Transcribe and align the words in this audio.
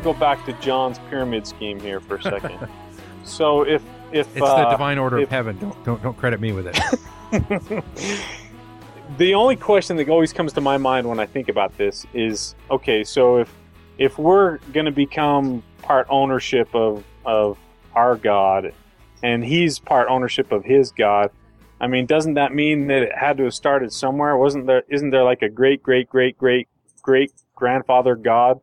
to 0.00 0.04
go 0.04 0.18
back 0.18 0.44
to 0.46 0.52
John's 0.54 0.98
pyramid 1.10 1.46
scheme 1.46 1.78
here 1.78 2.00
for 2.00 2.16
a 2.16 2.22
second. 2.22 2.58
so 3.24 3.62
if 3.62 3.82
if 4.12 4.34
It's 4.36 4.44
uh, 4.44 4.64
the 4.64 4.70
divine 4.70 4.98
order 4.98 5.18
if- 5.18 5.24
of 5.24 5.30
heaven. 5.30 5.58
Don't, 5.58 5.84
don't 5.84 6.02
don't 6.02 6.16
credit 6.16 6.40
me 6.40 6.52
with 6.52 6.66
it. 6.66 6.78
the 9.18 9.34
only 9.34 9.56
question 9.56 9.96
that 9.96 10.08
always 10.08 10.32
comes 10.32 10.52
to 10.54 10.60
my 10.60 10.76
mind 10.76 11.08
when 11.08 11.20
I 11.20 11.26
think 11.26 11.48
about 11.48 11.76
this 11.76 12.06
is 12.12 12.54
okay, 12.70 13.04
so 13.04 13.38
if 13.38 13.54
if 13.98 14.18
we're 14.18 14.58
going 14.72 14.86
to 14.86 14.92
become 14.92 15.62
part 15.82 16.06
ownership 16.10 16.74
of 16.74 17.04
of 17.24 17.58
our 17.94 18.16
God 18.16 18.72
and 19.22 19.44
he's 19.44 19.78
part 19.78 20.08
ownership 20.08 20.50
of 20.52 20.64
his 20.64 20.90
God, 20.90 21.30
I 21.80 21.86
mean, 21.86 22.06
doesn't 22.06 22.34
that 22.34 22.54
mean 22.54 22.86
that 22.86 23.02
it 23.02 23.16
had 23.16 23.36
to 23.36 23.44
have 23.44 23.54
started 23.54 23.92
somewhere? 23.92 24.36
Wasn't 24.36 24.66
there 24.66 24.82
isn't 24.88 25.10
there 25.10 25.24
like 25.24 25.42
a 25.42 25.48
great 25.48 25.82
great 25.82 26.08
great 26.08 26.36
great 26.38 26.68
great 27.02 27.32
grandfather 27.54 28.16
God? 28.16 28.60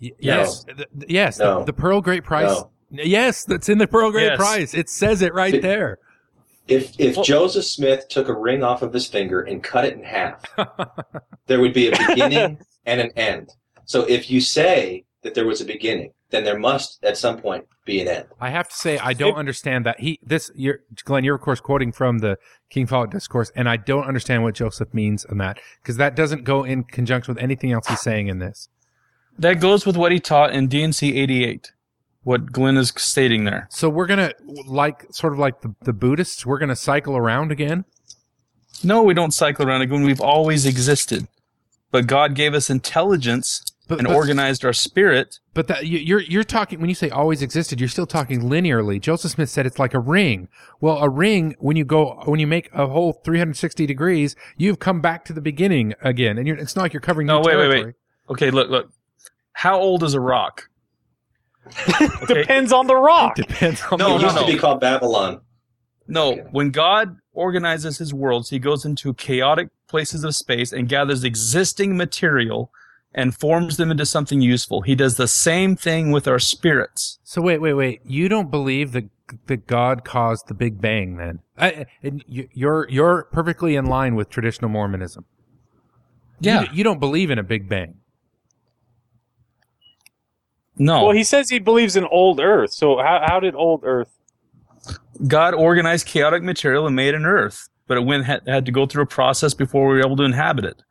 Y- 0.00 0.10
Yes, 0.18 0.64
th- 0.64 0.76
th- 0.76 0.88
yes. 1.08 1.38
No. 1.38 1.60
The, 1.60 1.66
the 1.66 1.72
Pearl 1.72 2.00
Great 2.00 2.24
Price. 2.24 2.48
No. 2.48 2.70
Yes, 2.90 3.44
that's 3.44 3.68
in 3.68 3.78
the 3.78 3.86
Pearl 3.86 4.10
Great 4.10 4.24
Yes. 4.30 4.36
Price. 4.38 4.74
It 4.74 4.88
says 4.88 5.22
it 5.22 5.32
right 5.34 5.54
It- 5.54 5.62
there. 5.62 5.98
If 6.68 6.94
if 7.00 7.16
Well- 7.16 7.24
Joseph 7.24 7.64
Smith 7.64 8.08
took 8.08 8.28
a 8.28 8.34
ring 8.38 8.62
off 8.62 8.82
of 8.82 8.92
his 8.92 9.06
finger 9.06 9.40
and 9.40 9.62
cut 9.62 9.84
it 9.84 9.94
in 9.94 10.02
half, 10.04 10.42
there 11.46 11.60
would 11.60 11.72
be 11.74 11.88
a 11.88 11.96
beginning 12.06 12.58
and 12.86 13.00
an 13.00 13.10
end. 13.16 13.50
So 13.84 14.02
if 14.04 14.30
you 14.30 14.40
say 14.40 15.04
that 15.22 15.34
there 15.34 15.46
was 15.46 15.60
a 15.60 15.64
beginning, 15.64 16.12
then 16.30 16.44
there 16.44 16.58
must 16.58 17.02
at 17.04 17.16
some 17.16 17.38
point 17.40 17.66
be 17.84 18.00
an 18.00 18.06
end. 18.08 18.26
I 18.40 18.50
have 18.50 18.68
to 18.68 18.74
say, 18.76 18.98
I 18.98 19.14
don't 19.14 19.34
understand 19.34 19.84
that 19.84 19.98
he 19.98 20.20
this. 20.22 20.50
You're, 20.54 20.78
Glenn, 21.04 21.24
you're 21.24 21.34
of 21.34 21.40
course 21.40 21.60
quoting 21.60 21.90
from 21.90 22.18
the 22.18 22.38
King 22.70 22.86
Follett 22.86 23.10
discourse, 23.10 23.50
and 23.56 23.68
I 23.68 23.76
don't 23.76 24.04
understand 24.04 24.44
what 24.44 24.54
Joseph 24.54 24.94
means 24.94 25.24
in 25.28 25.38
that 25.38 25.58
because 25.82 25.96
that 25.96 26.14
doesn't 26.14 26.44
go 26.44 26.62
in 26.62 26.84
conjunction 26.84 27.34
with 27.34 27.42
anything 27.42 27.72
else 27.72 27.86
he's 27.88 28.00
saying 28.00 28.28
in 28.28 28.38
this. 28.38 28.68
That 29.40 29.60
goes 29.60 29.86
with 29.86 29.96
what 29.96 30.12
he 30.12 30.20
taught 30.20 30.52
in 30.52 30.68
DNC 30.68 31.16
88. 31.16 31.72
What 32.22 32.52
Glenn 32.52 32.76
is 32.76 32.92
stating 32.96 33.44
there. 33.44 33.66
So 33.70 33.88
we're 33.88 34.06
gonna 34.06 34.32
like 34.66 35.06
sort 35.10 35.32
of 35.32 35.38
like 35.38 35.62
the, 35.62 35.74
the 35.82 35.92
Buddhists. 35.94 36.44
We're 36.44 36.58
gonna 36.58 36.76
cycle 36.76 37.16
around 37.16 37.50
again. 37.50 37.84
No, 38.84 39.02
we 39.02 39.14
don't 39.14 39.32
cycle 39.32 39.66
around 39.66 39.82
again. 39.82 40.02
We've 40.04 40.20
always 40.20 40.66
existed. 40.66 41.26
But 41.90 42.06
God 42.06 42.34
gave 42.34 42.54
us 42.54 42.68
intelligence 42.70 43.62
But 43.88 43.98
and 44.00 44.08
but, 44.08 44.14
organized 44.14 44.64
our 44.64 44.72
spirit. 44.74 45.38
but 45.54 45.66
that 45.68 45.86
you- 45.86 45.98
you're 45.98 46.20
you're 46.20 46.44
talking 46.44 46.78
when 46.80 46.90
you 46.90 46.94
say 46.94 47.08
always 47.08 47.40
existed, 47.40 47.80
you're 47.80 47.88
still 47.88 48.06
talking 48.06 48.42
linearly. 48.42 49.00
Joseph 49.00 49.32
Smith 49.32 49.48
said 49.48 49.64
it's 49.66 49.78
like 49.78 49.94
a 49.94 49.98
ring. 49.98 50.48
Well, 50.80 50.98
a 50.98 51.08
ring 51.08 51.56
when 51.58 51.76
you 51.78 51.86
go 51.86 52.20
when 52.26 52.38
you 52.38 52.46
make 52.46 52.68
a 52.74 52.86
whole 52.86 53.14
360 53.24 53.86
degrees, 53.86 54.36
you've 54.58 54.78
come 54.78 55.00
back 55.00 55.24
to 55.24 55.32
the 55.32 55.40
beginning 55.40 55.94
again, 56.02 56.36
and 56.36 56.46
you're, 56.46 56.56
it's 56.58 56.76
not 56.76 56.82
like 56.82 56.92
you're 56.92 57.00
covering 57.00 57.26
No, 57.26 57.38
wait, 57.40 57.56
wait, 57.56 57.68
wait. 57.68 57.68
territory. 57.70 57.94
Okay, 58.28 58.50
look, 58.50 58.68
look. 58.70 58.90
How 59.60 59.78
old 59.78 60.02
is 60.02 60.14
a 60.14 60.20
rock? 60.20 60.68
Okay. 62.22 62.34
Depends 62.42 62.72
on 62.72 62.86
the 62.86 62.96
rock. 62.96 63.34
Depends 63.36 63.82
on 63.90 63.98
No, 63.98 64.06
it 64.16 64.18
the 64.18 64.18
no, 64.18 64.24
used 64.24 64.36
no. 64.36 64.46
to 64.46 64.52
be 64.52 64.58
called 64.58 64.80
Babylon. 64.80 65.40
No, 66.08 66.32
Okay. 66.32 66.42
when 66.50 66.70
God 66.70 67.16
organizes 67.32 67.98
his 67.98 68.12
worlds, 68.14 68.50
he 68.50 68.58
goes 68.58 68.84
into 68.84 69.12
chaotic 69.14 69.68
places 69.88 70.24
of 70.24 70.34
space 70.34 70.72
and 70.72 70.88
gathers 70.88 71.22
existing 71.24 71.96
material 71.96 72.70
and 73.14 73.34
forms 73.34 73.76
them 73.76 73.90
into 73.90 74.06
something 74.06 74.40
useful. 74.40 74.80
He 74.82 74.94
does 74.94 75.16
the 75.16 75.28
same 75.28 75.76
thing 75.76 76.10
with 76.10 76.26
our 76.26 76.38
spirits. 76.38 77.18
So 77.22 77.40
wait, 77.42 77.58
wait, 77.60 77.74
wait. 77.74 78.00
You 78.04 78.28
don't 78.28 78.50
believe 78.50 78.92
that 78.92 79.04
that 79.46 79.66
God 79.68 80.04
caused 80.04 80.48
the 80.48 80.54
Big 80.54 80.80
Bang? 80.80 81.16
Then, 81.16 81.40
I, 81.58 81.86
and 82.02 82.24
you- 82.26 82.48
you're 82.52 82.88
you're 82.88 83.24
perfectly 83.32 83.76
in 83.76 83.84
line 83.86 84.14
with 84.16 84.28
traditional 84.30 84.70
Mormonism. 84.70 85.24
Yeah. 86.40 86.62
You, 86.62 86.68
you 86.78 86.84
don't 86.84 86.98
believe 87.00 87.30
in 87.30 87.38
a 87.38 87.44
Big 87.44 87.68
Bang. 87.68 87.96
No. 90.80 91.04
Well, 91.04 91.14
he 91.14 91.24
says 91.24 91.50
he 91.50 91.58
believes 91.58 91.94
in 91.94 92.06
old 92.06 92.40
Earth. 92.40 92.72
So 92.72 92.96
how 92.96 93.22
how 93.22 93.38
did 93.38 93.54
old 93.54 93.82
Earth? 93.84 94.10
God 95.26 95.52
organized 95.52 96.06
chaotic 96.06 96.42
material 96.42 96.86
and 96.86 96.96
made 96.96 97.14
an 97.14 97.26
earth, 97.26 97.68
but 97.86 97.98
it 97.98 98.00
went 98.00 98.24
had, 98.24 98.48
had 98.48 98.64
to 98.64 98.72
go 98.72 98.86
through 98.86 99.02
a 99.02 99.06
process 99.06 99.52
before 99.52 99.86
we 99.86 99.96
were 99.96 100.06
able 100.06 100.16
to 100.16 100.22
inhabit 100.22 100.64
it. 100.64 100.82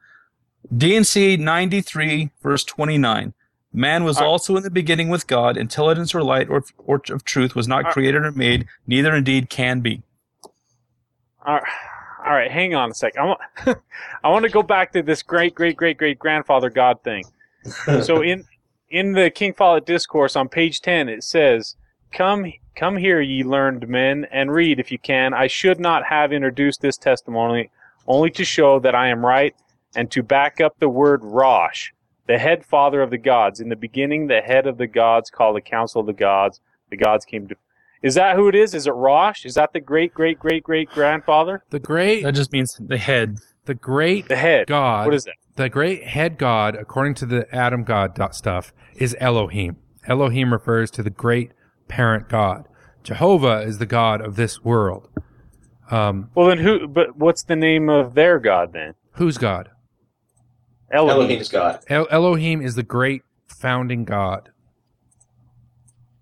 DNC 0.76 1.40
93 1.40 2.30
verse 2.44 2.64
29. 2.64 3.34
Man 3.74 4.04
was 4.04 4.20
All 4.20 4.30
also 4.30 4.56
in 4.58 4.62
the 4.62 4.70
beginning 4.70 5.10
with 5.10 5.26
God. 5.26 5.58
Intelligence 5.58 6.14
or 6.14 6.22
light 6.22 6.50
or, 6.50 6.64
or 6.78 7.02
of 7.10 7.24
truth 7.24 7.56
was 7.56 7.68
not 7.68 7.86
All 7.86 7.92
created 7.92 8.24
or 8.24 8.32
made, 8.32 8.68
neither 8.86 9.16
indeed 9.16 9.50
can 9.50 9.80
be. 9.80 10.04
All 11.44 11.56
right, 11.56 11.64
all 12.28 12.34
right 12.34 12.52
hang 12.52 12.76
on 12.76 12.92
a 12.92 12.94
sec. 12.94 13.18
I 13.18 13.26
want 13.26 13.40
I 14.24 14.30
want 14.30 14.44
to 14.44 14.52
go 14.52 14.62
back 14.62 14.94
to 14.94 15.02
this 15.02 15.24
great 15.24 15.56
great 15.56 15.78
great 15.78 15.98
great 15.98 16.20
grandfather 16.20 16.70
God 16.70 17.02
thing. 17.04 17.24
so 18.04 18.22
in 18.22 18.46
in 18.90 19.14
the 19.14 19.30
King 19.30 19.54
Follett 19.54 19.86
discourse 19.86 20.36
on 20.36 20.50
page 20.50 20.82
10 20.82 21.10
it 21.10 21.24
says 21.24 21.76
come 22.12 22.52
come 22.76 22.98
here 22.98 23.22
ye 23.22 23.44
learned 23.44 23.88
men 23.88 24.26
and 24.32 24.52
read 24.52 24.80
if 24.80 24.92
you 24.92 24.98
can. 24.98 25.34
I 25.34 25.48
should 25.48 25.80
not 25.80 26.06
have 26.06 26.32
introduced 26.32 26.82
this 26.82 26.98
testimony 26.98 27.70
only 28.08 28.32
to 28.32 28.46
show 28.46 28.80
that 28.80 28.96
I 28.96 29.10
am 29.10 29.26
right 29.26 29.56
and 29.96 30.10
to 30.12 30.24
back 30.24 30.60
up 30.62 30.80
the 30.80 30.90
word 30.90 31.24
Rosh 31.24 31.92
the 32.28 32.38
head 32.38 32.64
father 32.64 33.02
of 33.02 33.10
the 33.10 33.18
gods. 33.18 33.60
In 33.60 33.70
the 33.70 33.76
beginning 33.76 34.28
the 34.28 34.42
head 34.42 34.68
of 34.68 34.78
the 34.78 34.88
gods 34.88 35.30
called 35.30 35.56
the 35.56 35.62
council 35.62 36.02
of 36.02 36.08
the 36.08 36.14
gods 36.14 36.62
the 36.90 36.98
gods 36.98 37.26
came 37.26 37.48
to 37.48 37.56
is 38.02 38.16
that 38.16 38.38
who 38.38 38.48
it 38.48 38.56
is? 38.56 38.74
Is 38.74 38.88
it 38.88 38.92
Rosh? 38.92 39.46
Is 39.46 39.56
that 39.56 39.74
the 39.74 39.82
great 39.82 40.14
great 40.14 40.40
great 40.40 40.64
great 40.64 40.90
grandfather? 40.90 41.64
The 41.70 41.80
great, 41.80 42.24
That 42.24 42.34
just 42.34 42.54
means 42.54 42.80
the 42.80 42.98
head. 42.98 43.40
The 43.70 43.76
great 43.76 44.28
the 44.28 44.36
head 44.36 44.68
God, 44.68 45.06
what 45.06 45.14
is 45.14 45.26
that 45.26 45.36
the 45.56 45.70
great 45.70 46.04
head 46.04 46.40
God, 46.40 46.76
according 46.76 47.14
to 47.16 47.26
the 47.28 47.54
Adam 47.54 47.84
God 47.84 48.18
stuff, 48.34 48.74
is 48.96 49.16
Elohim. 49.20 49.78
Elohim 50.08 50.52
refers 50.52 50.90
to 50.92 51.04
the 51.04 51.12
great 51.12 51.52
parent 51.88 52.30
God. 52.30 52.68
Jehovah 53.04 53.62
is 53.62 53.78
the 53.78 53.86
God 53.86 54.22
of 54.22 54.38
this 54.38 54.64
world. 54.64 55.08
Um, 55.92 56.32
Well, 56.34 56.48
then 56.48 56.58
who? 56.58 56.88
But 56.88 57.16
what's 57.18 57.44
the 57.44 57.56
name 57.56 57.90
of 57.90 58.16
their 58.16 58.40
god 58.40 58.74
then? 58.74 58.96
who's 59.14 59.38
God? 59.38 59.70
Elohim. 60.92 61.22
Elohim's 61.22 61.50
God. 61.50 61.80
El- 61.90 62.08
Elohim 62.10 62.62
is 62.62 62.74
the 62.74 62.84
great 62.84 63.22
founding 63.48 64.04
God. 64.06 64.50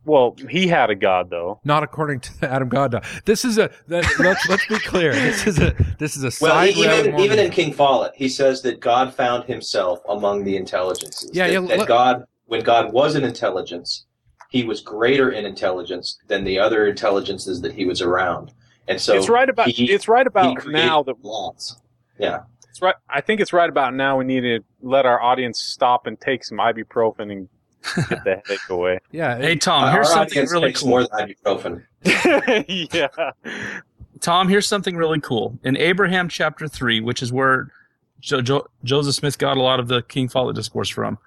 Well, 0.07 0.35
he 0.49 0.67
had 0.67 0.89
a 0.89 0.95
god 0.95 1.29
though. 1.29 1.59
Not 1.65 1.83
according 1.83 2.21
to 2.21 2.39
the 2.39 2.49
Adam 2.51 2.69
God. 2.69 3.03
This 3.25 3.43
is 3.43 3.57
a 3.57 3.69
that, 3.89 4.05
let's 4.19 4.47
let's 4.47 4.65
be 4.67 4.79
clear. 4.79 5.11
This 5.13 5.45
is 5.45 5.59
a 5.59 5.75
this 5.99 6.15
is 6.15 6.23
a 6.23 6.31
Well, 6.43 6.53
side 6.53 6.75
e- 6.77 6.85
rail 6.87 6.99
even 6.99 7.05
even 7.05 7.09
in 7.09 7.27
Mormonism. 7.27 7.51
King 7.51 7.73
Follett, 7.73 8.13
he 8.15 8.29
says 8.29 8.61
that 8.61 8.79
God 8.79 9.13
found 9.13 9.43
himself 9.43 9.99
among 10.07 10.45
the 10.45 10.55
intelligences. 10.55 11.29
Yeah, 11.33 11.47
that, 11.47 11.53
yeah, 11.53 11.59
that 11.67 11.79
let- 11.79 11.87
God, 11.87 12.23
when 12.45 12.63
God 12.63 12.93
was 12.93 13.15
an 13.15 13.25
intelligence, 13.25 14.05
he 14.49 14.63
was 14.63 14.79
greater 14.79 15.29
in 15.29 15.45
intelligence 15.45 16.17
than 16.27 16.45
the 16.45 16.57
other 16.57 16.87
intelligences 16.87 17.59
that 17.61 17.73
he 17.73 17.83
was 17.85 18.01
around, 18.01 18.53
and 18.87 19.01
so 19.01 19.13
it's 19.17 19.27
right 19.27 19.49
about. 19.49 19.67
he- 19.67 19.91
it's 19.91 20.07
right 20.07 20.25
about 20.25 20.65
now 20.67 21.03
that. 21.03 21.15
laws. 21.21 21.81
Yeah, 22.17 22.43
It's 22.69 22.81
right. 22.81 22.95
I 23.09 23.19
think 23.21 23.41
it's 23.41 23.51
right 23.53 23.69
about 23.69 23.93
now. 23.93 24.17
We 24.17 24.23
need 24.23 24.41
to 24.41 24.61
let 24.81 25.05
our 25.05 25.21
audience 25.21 25.59
stop 25.59 26.07
and 26.07 26.17
take 26.19 26.43
some 26.45 26.57
ibuprofen 26.59 27.29
and 27.31 27.49
get 27.95 28.23
the 28.23 28.41
headache 28.45 28.69
away. 28.69 28.99
Yeah, 29.11 29.37
Hey 29.37 29.55
Tom, 29.55 29.83
Our 29.83 29.91
here's 29.91 30.09
something 30.09 30.45
really 30.49 30.73
cool. 30.73 30.89
more 30.89 31.01
than 31.07 31.33
ibuprofen. 31.45 31.83
yeah. 32.93 33.31
Tom, 34.19 34.47
here's 34.49 34.65
something 34.67 34.95
really 34.95 35.19
cool. 35.19 35.57
In 35.63 35.77
Abraham 35.77 36.27
chapter 36.29 36.67
3, 36.67 37.01
which 37.01 37.21
is 37.21 37.31
where 37.31 37.71
jo- 38.19 38.41
jo- 38.41 38.67
Joseph 38.83 39.15
Smith 39.15 39.37
got 39.37 39.57
a 39.57 39.61
lot 39.61 39.79
of 39.79 39.87
the 39.87 40.01
King 40.03 40.27
Follett 40.27 40.55
discourse 40.55 40.89
from. 40.89 41.17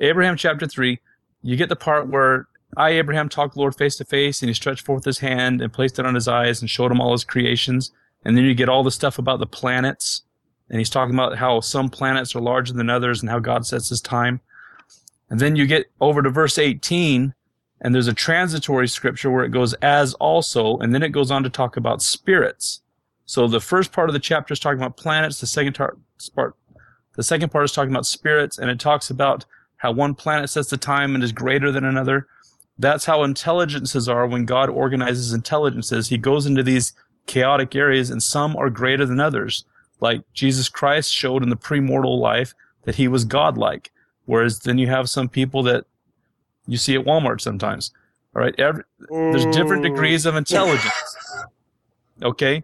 Abraham 0.00 0.36
chapter 0.36 0.66
3, 0.66 0.98
you 1.42 1.56
get 1.56 1.68
the 1.68 1.76
part 1.76 2.08
where 2.08 2.46
I, 2.76 2.90
Abraham, 2.90 3.28
talked 3.28 3.54
the 3.54 3.60
Lord 3.60 3.74
face 3.76 3.96
to 3.96 4.04
face, 4.04 4.40
and 4.42 4.48
he 4.48 4.54
stretched 4.54 4.84
forth 4.86 5.04
his 5.04 5.18
hand 5.18 5.60
and 5.60 5.72
placed 5.72 5.98
it 5.98 6.06
on 6.06 6.14
his 6.14 6.28
eyes 6.28 6.60
and 6.60 6.70
showed 6.70 6.90
him 6.92 7.00
all 7.00 7.12
his 7.12 7.24
creations. 7.24 7.92
And 8.24 8.36
then 8.36 8.44
you 8.44 8.54
get 8.54 8.68
all 8.68 8.82
the 8.84 8.90
stuff 8.90 9.18
about 9.18 9.38
the 9.40 9.46
planets. 9.46 10.22
And 10.70 10.78
he's 10.78 10.90
talking 10.90 11.14
about 11.14 11.36
how 11.36 11.60
some 11.60 11.88
planets 11.90 12.34
are 12.36 12.40
larger 12.40 12.72
than 12.72 12.88
others 12.88 13.20
and 13.22 13.30
how 13.30 13.40
God 13.40 13.66
sets 13.66 13.88
his 13.88 14.00
time. 14.00 14.40
And 15.30 15.38
then 15.38 15.56
you 15.56 15.66
get 15.66 15.90
over 16.00 16.22
to 16.22 16.30
verse 16.30 16.58
18, 16.58 17.34
and 17.80 17.94
there's 17.94 18.08
a 18.08 18.14
transitory 18.14 18.88
scripture 18.88 19.30
where 19.30 19.44
it 19.44 19.52
goes 19.52 19.74
as 19.74 20.14
also, 20.14 20.76
and 20.78 20.94
then 20.94 21.02
it 21.02 21.10
goes 21.10 21.30
on 21.30 21.42
to 21.44 21.50
talk 21.50 21.76
about 21.76 22.02
spirits. 22.02 22.82
So 23.26 23.46
the 23.46 23.60
first 23.60 23.92
part 23.92 24.08
of 24.08 24.12
the 24.12 24.18
chapter 24.18 24.52
is 24.52 24.60
talking 24.60 24.80
about 24.80 24.96
planets. 24.96 25.40
The 25.40 25.46
second 25.46 25.74
tar- 25.74 25.96
part, 26.34 26.56
the 27.14 27.22
second 27.22 27.50
part 27.50 27.64
is 27.64 27.72
talking 27.72 27.92
about 27.92 28.06
spirits, 28.06 28.58
and 28.58 28.68
it 28.68 28.80
talks 28.80 29.08
about 29.08 29.46
how 29.76 29.92
one 29.92 30.14
planet 30.14 30.50
sets 30.50 30.68
the 30.68 30.76
time 30.76 31.14
and 31.14 31.22
is 31.22 31.32
greater 31.32 31.70
than 31.70 31.84
another. 31.84 32.26
That's 32.78 33.04
how 33.04 33.22
intelligences 33.22 34.08
are 34.08 34.26
when 34.26 34.46
God 34.46 34.68
organizes 34.68 35.32
intelligences. 35.32 36.08
He 36.08 36.18
goes 36.18 36.44
into 36.44 36.62
these 36.62 36.92
chaotic 37.26 37.76
areas, 37.76 38.10
and 38.10 38.22
some 38.22 38.56
are 38.56 38.68
greater 38.68 39.06
than 39.06 39.20
others. 39.20 39.64
Like 40.00 40.22
Jesus 40.34 40.68
Christ 40.68 41.12
showed 41.12 41.42
in 41.42 41.50
the 41.50 41.56
premortal 41.56 42.18
life 42.18 42.52
that 42.84 42.96
he 42.96 43.06
was 43.06 43.24
godlike. 43.24 43.92
Whereas 44.30 44.60
then 44.60 44.78
you 44.78 44.86
have 44.86 45.10
some 45.10 45.28
people 45.28 45.64
that 45.64 45.86
you 46.68 46.76
see 46.76 46.94
at 46.94 47.04
Walmart 47.04 47.40
sometimes. 47.40 47.90
All 48.36 48.40
right. 48.40 48.54
Every, 48.60 48.84
there's 49.08 49.44
different 49.46 49.82
degrees 49.82 50.24
of 50.24 50.36
intelligence. 50.36 50.92
Okay. 52.22 52.62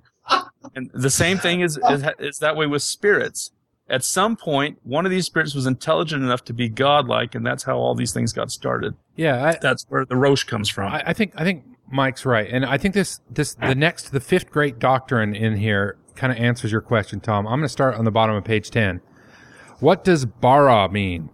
And 0.76 0.88
the 0.94 1.10
same 1.10 1.38
thing 1.38 1.62
is, 1.62 1.76
is, 1.90 2.04
is 2.20 2.38
that 2.38 2.54
way 2.56 2.66
with 2.66 2.82
spirits. 2.84 3.50
at 3.88 4.04
some 4.04 4.36
point, 4.36 4.78
one 4.82 5.06
of 5.06 5.10
these 5.10 5.26
spirits 5.26 5.54
was 5.54 5.66
intelligent 5.66 6.22
enough 6.22 6.44
to 6.44 6.52
be 6.52 6.68
godlike, 6.68 7.34
and 7.34 7.46
that's 7.46 7.62
how 7.62 7.76
all 7.78 7.94
these 7.94 8.12
things 8.12 8.32
got 8.32 8.50
started. 8.50 8.94
Yeah, 9.14 9.44
I, 9.44 9.58
That's 9.60 9.84
where 9.88 10.04
the 10.04 10.16
Rosh 10.16 10.44
comes 10.44 10.68
from. 10.68 10.92
I, 10.92 11.02
I 11.06 11.12
think 11.12 11.32
I 11.36 11.44
think 11.44 11.64
Mike's 11.90 12.26
right, 12.26 12.48
and 12.50 12.64
I 12.64 12.78
think 12.78 12.94
this 12.94 13.20
this 13.30 13.54
the 13.54 13.74
next 13.74 14.10
the 14.10 14.20
fifth 14.20 14.50
great 14.50 14.78
doctrine 14.78 15.34
in 15.34 15.56
here 15.56 15.98
kind 16.16 16.32
of 16.32 16.38
answers 16.38 16.72
your 16.72 16.80
question, 16.80 17.20
Tom. 17.20 17.46
I'm 17.46 17.58
going 17.58 17.62
to 17.62 17.68
start 17.68 17.94
on 17.94 18.04
the 18.04 18.10
bottom 18.10 18.34
of 18.34 18.44
page 18.44 18.70
ten. 18.70 19.00
What 19.78 20.02
does 20.04 20.24
bara 20.24 20.88
mean? 20.90 21.30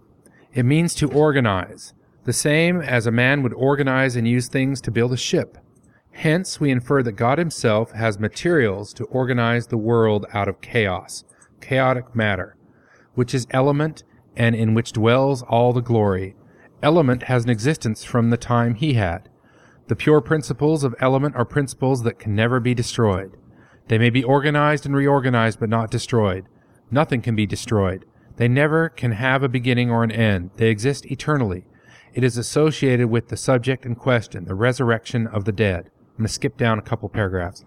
It 0.53 0.65
means 0.65 0.93
to 0.95 1.11
organize, 1.11 1.93
the 2.25 2.33
same 2.33 2.79
as 2.79 3.07
a 3.07 3.11
man 3.11 3.41
would 3.41 3.53
organize 3.53 4.15
and 4.15 4.27
use 4.27 4.47
things 4.47 4.79
to 4.81 4.91
build 4.91 5.11
a 5.11 5.17
ship. 5.17 5.57
Hence, 6.11 6.59
we 6.59 6.69
infer 6.69 7.01
that 7.01 7.13
God 7.13 7.39
Himself 7.39 7.91
has 7.93 8.19
materials 8.19 8.93
to 8.93 9.05
organize 9.05 9.67
the 9.67 9.77
world 9.77 10.27
out 10.31 10.47
of 10.47 10.61
chaos, 10.61 11.23
chaotic 11.59 12.15
matter, 12.15 12.55
which 13.15 13.33
is 13.33 13.47
element 13.49 14.03
and 14.35 14.55
in 14.55 14.75
which 14.75 14.91
dwells 14.91 15.41
all 15.41 15.73
the 15.73 15.81
glory. 15.81 16.35
Element 16.83 17.23
has 17.23 17.45
an 17.45 17.49
existence 17.49 18.03
from 18.03 18.29
the 18.29 18.37
time 18.37 18.75
He 18.75 18.93
had. 18.93 19.29
The 19.87 19.95
pure 19.95 20.21
principles 20.21 20.83
of 20.83 20.95
element 20.99 21.35
are 21.35 21.45
principles 21.45 22.03
that 22.03 22.19
can 22.19 22.35
never 22.35 22.59
be 22.59 22.75
destroyed. 22.75 23.35
They 23.87 23.97
may 23.97 24.11
be 24.11 24.23
organized 24.23 24.85
and 24.85 24.95
reorganized, 24.95 25.59
but 25.59 25.69
not 25.69 25.89
destroyed. 25.89 26.45
Nothing 26.91 27.23
can 27.23 27.35
be 27.35 27.47
destroyed. 27.47 28.05
They 28.37 28.47
never 28.47 28.89
can 28.89 29.11
have 29.13 29.43
a 29.43 29.49
beginning 29.49 29.91
or 29.91 30.03
an 30.03 30.11
end. 30.11 30.51
They 30.57 30.69
exist 30.69 31.05
eternally. 31.05 31.65
It 32.13 32.23
is 32.23 32.37
associated 32.37 33.07
with 33.07 33.29
the 33.29 33.37
subject 33.37 33.85
in 33.85 33.95
question, 33.95 34.45
the 34.45 34.55
resurrection 34.55 35.27
of 35.27 35.45
the 35.45 35.51
dead. 35.51 35.89
I'm 36.11 36.17
going 36.17 36.27
to 36.27 36.33
skip 36.33 36.57
down 36.57 36.77
a 36.77 36.83
couple 36.83 37.09
paragraphs. 37.09 37.65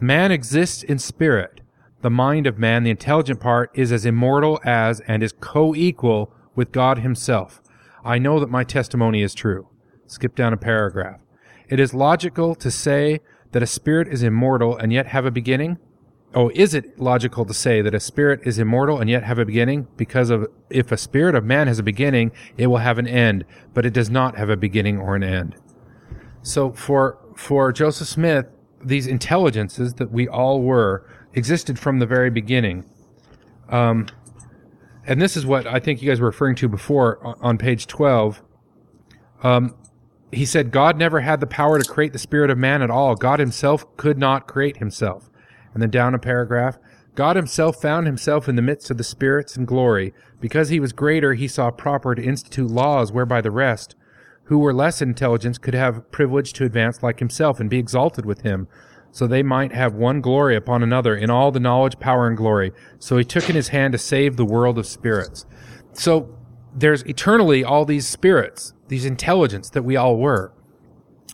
Man 0.00 0.30
exists 0.32 0.82
in 0.82 0.98
spirit. 0.98 1.60
The 2.02 2.10
mind 2.10 2.46
of 2.46 2.58
man, 2.58 2.84
the 2.84 2.90
intelligent 2.90 3.40
part, 3.40 3.70
is 3.74 3.92
as 3.92 4.06
immortal 4.06 4.60
as 4.64 5.00
and 5.00 5.22
is 5.22 5.34
co-equal 5.40 6.32
with 6.54 6.72
God 6.72 7.00
himself. 7.00 7.60
I 8.04 8.18
know 8.18 8.40
that 8.40 8.48
my 8.48 8.64
testimony 8.64 9.22
is 9.22 9.34
true. 9.34 9.68
Skip 10.06 10.34
down 10.34 10.52
a 10.52 10.56
paragraph. 10.56 11.20
It 11.68 11.78
is 11.78 11.92
logical 11.92 12.54
to 12.56 12.70
say 12.70 13.20
that 13.52 13.62
a 13.62 13.66
spirit 13.66 14.08
is 14.08 14.22
immortal 14.22 14.76
and 14.76 14.92
yet 14.92 15.06
have 15.06 15.26
a 15.26 15.30
beginning? 15.30 15.78
Oh, 16.32 16.50
is 16.54 16.74
it 16.74 16.98
logical 17.00 17.44
to 17.44 17.52
say 17.52 17.82
that 17.82 17.94
a 17.94 17.98
spirit 17.98 18.40
is 18.44 18.58
immortal 18.58 19.00
and 19.00 19.10
yet 19.10 19.24
have 19.24 19.38
a 19.38 19.44
beginning? 19.44 19.88
Because 19.96 20.30
of 20.30 20.46
if 20.68 20.92
a 20.92 20.96
spirit 20.96 21.34
of 21.34 21.44
man 21.44 21.66
has 21.66 21.80
a 21.80 21.82
beginning, 21.82 22.30
it 22.56 22.68
will 22.68 22.78
have 22.78 22.98
an 22.98 23.08
end, 23.08 23.44
but 23.74 23.84
it 23.84 23.92
does 23.92 24.10
not 24.10 24.36
have 24.36 24.48
a 24.48 24.56
beginning 24.56 24.98
or 24.98 25.16
an 25.16 25.24
end. 25.24 25.56
So 26.42 26.72
for 26.72 27.18
for 27.36 27.72
Joseph 27.72 28.06
Smith, 28.06 28.46
these 28.84 29.06
intelligences 29.06 29.94
that 29.94 30.12
we 30.12 30.28
all 30.28 30.62
were 30.62 31.04
existed 31.34 31.78
from 31.78 31.98
the 31.98 32.06
very 32.06 32.30
beginning. 32.30 32.84
Um, 33.68 34.06
and 35.06 35.20
this 35.20 35.36
is 35.36 35.46
what 35.46 35.66
I 35.66 35.80
think 35.80 36.02
you 36.02 36.08
guys 36.08 36.20
were 36.20 36.26
referring 36.26 36.56
to 36.56 36.68
before 36.68 37.36
on, 37.40 37.58
page 37.58 37.86
12. 37.86 38.42
Um, 39.42 39.74
he 40.32 40.44
said, 40.44 40.70
God 40.70 40.96
never 40.96 41.20
had 41.20 41.40
the 41.40 41.46
power 41.46 41.80
to 41.80 41.88
create 41.88 42.12
the 42.12 42.18
spirit 42.18 42.50
of 42.50 42.58
man 42.58 42.82
at 42.82 42.90
all. 42.90 43.14
God 43.14 43.40
himself 43.40 43.96
could 43.96 44.18
not 44.18 44.46
create 44.46 44.76
himself. 44.76 45.29
And 45.72 45.82
then 45.82 45.90
down 45.90 46.14
a 46.14 46.18
paragraph, 46.18 46.78
God 47.14 47.36
himself 47.36 47.80
found 47.80 48.06
himself 48.06 48.48
in 48.48 48.56
the 48.56 48.62
midst 48.62 48.90
of 48.90 48.96
the 48.96 49.04
spirits 49.04 49.56
in 49.56 49.64
glory. 49.64 50.12
Because 50.40 50.68
he 50.68 50.80
was 50.80 50.92
greater, 50.92 51.34
he 51.34 51.48
saw 51.48 51.70
proper 51.70 52.14
to 52.14 52.22
institute 52.22 52.70
laws 52.70 53.12
whereby 53.12 53.40
the 53.40 53.50
rest, 53.50 53.94
who 54.44 54.58
were 54.58 54.74
less 54.74 55.02
intelligent, 55.02 55.60
could 55.60 55.74
have 55.74 56.10
privilege 56.10 56.52
to 56.54 56.64
advance 56.64 57.02
like 57.02 57.18
himself 57.18 57.60
and 57.60 57.70
be 57.70 57.78
exalted 57.78 58.24
with 58.24 58.40
him, 58.40 58.68
so 59.12 59.26
they 59.26 59.42
might 59.42 59.72
have 59.72 59.94
one 59.94 60.20
glory 60.20 60.56
upon 60.56 60.82
another 60.82 61.16
in 61.16 61.30
all 61.30 61.50
the 61.50 61.60
knowledge, 61.60 61.98
power, 61.98 62.26
and 62.26 62.36
glory. 62.36 62.72
So 62.98 63.16
he 63.16 63.24
took 63.24 63.48
in 63.50 63.56
his 63.56 63.68
hand 63.68 63.92
to 63.92 63.98
save 63.98 64.36
the 64.36 64.44
world 64.44 64.78
of 64.78 64.86
spirits. 64.86 65.46
So 65.92 66.36
there's 66.74 67.02
eternally 67.02 67.64
all 67.64 67.84
these 67.84 68.06
spirits, 68.06 68.72
these 68.88 69.04
intelligence 69.04 69.70
that 69.70 69.82
we 69.82 69.96
all 69.96 70.16
were. 70.16 70.52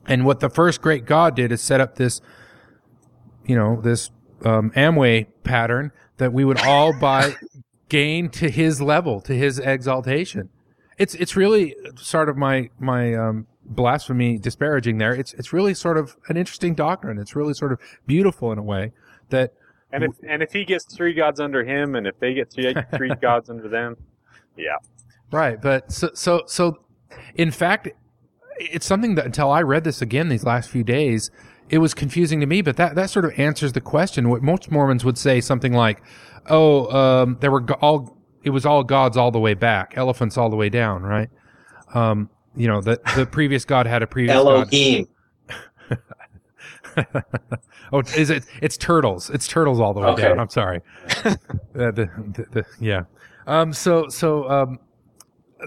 And 0.07 0.25
what 0.25 0.41
the 0.41 0.49
first 0.49 0.81
great 0.81 1.05
God 1.05 1.37
did 1.37 1.53
is 1.53 1.61
set 1.61 1.81
up 1.81 1.97
this, 1.97 2.21
you 3.45 3.57
know, 3.57 3.81
this 3.81 4.11
um, 4.45 4.71
Amway 4.73 5.27
pattern 5.45 5.93
that 6.19 6.33
we 6.33 6.45
would 6.45 6.61
all 6.61 6.99
by 6.99 7.35
gain 7.89 8.29
to 8.31 8.51
his 8.51 8.81
level, 8.81 9.21
to 9.23 9.35
his 9.35 9.59
exaltation. 9.59 10.51
It's 10.99 11.15
it's 11.15 11.37
really 11.37 11.75
sort 11.97 12.29
of 12.29 12.37
my 12.37 12.71
my 12.79 13.15
um, 13.15 13.47
blasphemy 13.65 14.39
disparaging 14.39 14.99
there. 14.99 15.15
It's 15.15 15.35
it's 15.35 15.53
really 15.53 15.75
sort 15.75 15.99
of 15.99 16.17
an 16.29 16.37
interesting 16.37 16.75
doctrine. 16.75 17.19
It's 17.19 17.37
really 17.37 17.55
sort 17.55 17.73
of 17.73 17.81
beautiful 18.07 18.53
in 18.53 18.59
a 18.59 18.63
way 18.63 18.93
that 19.29 19.53
And 19.93 20.05
if 20.05 20.13
and 20.27 20.43
if 20.43 20.53
he 20.53 20.65
gets 20.65 20.85
three 20.85 21.13
gods 21.13 21.39
under 21.39 21.65
him, 21.65 21.95
and 21.95 22.07
if 22.07 22.19
they 22.19 22.33
get 22.35 22.51
three 22.51 22.75
three 22.97 23.15
gods 23.21 23.51
under 23.51 23.69
them, 23.69 23.97
yeah, 24.57 24.77
Right, 25.31 25.61
but 25.61 25.91
so 25.91 26.11
so 26.15 26.43
so 26.47 26.79
in 27.35 27.51
fact 27.51 27.89
it's 28.59 28.87
something 28.87 29.17
that 29.17 29.27
until 29.27 29.51
I 29.51 29.63
read 29.63 29.85
this 29.85 30.01
again 30.01 30.29
these 30.29 30.45
last 30.45 30.71
few 30.71 30.85
days, 30.85 31.31
it 31.69 31.79
was 31.79 31.95
confusing 31.95 32.41
to 32.41 32.47
me, 32.47 32.63
but 32.63 32.77
that 32.77 32.95
that 32.95 33.11
sort 33.11 33.25
of 33.25 33.39
answers 33.39 33.73
the 33.73 33.81
question. 33.81 34.29
What 34.29 34.43
most 34.43 34.71
Mormons 34.71 35.05
would 35.05 35.19
say 35.19 35.41
something 35.41 35.73
like, 35.73 36.03
"Oh, 36.49 36.89
um, 36.97 37.37
there 37.41 37.51
were 37.51 37.61
go- 37.61 37.79
all 37.81 38.17
it 38.45 38.51
was 38.51 38.65
all 38.65 38.85
gods 38.85 39.17
all 39.17 39.31
the 39.31 39.41
way 39.41 39.55
back, 39.55 39.95
elephants 39.97 40.37
all 40.39 40.49
the 40.51 40.57
way 40.57 40.69
down, 40.69 41.03
right?" 41.03 41.29
Um, 41.95 42.31
you 42.55 42.69
know, 42.69 42.81
the 42.81 43.01
the 43.17 43.27
previous 43.27 43.65
god 43.65 43.87
had 43.87 44.03
a 44.03 44.07
previous 44.07 44.35
god. 44.37 44.47
Elohim. 44.47 45.09
oh, 47.93 48.01
is 48.17 48.31
it? 48.31 48.45
It's 48.63 48.77
turtles. 48.77 49.31
It's 49.31 49.47
turtles 49.47 49.81
all 49.81 49.93
the 49.95 50.01
way 50.01 50.09
Okay. 50.09 50.23
down. 50.23 50.41
I'm 50.41 50.49
sorry. 50.49 50.81
uh, 51.25 51.35
the, 51.75 52.09
the, 52.35 52.47
the, 52.53 52.65
yeah. 52.81 53.03
Um, 53.47 53.73
so 53.73 54.09
so 54.09 54.49
um, 54.51 54.79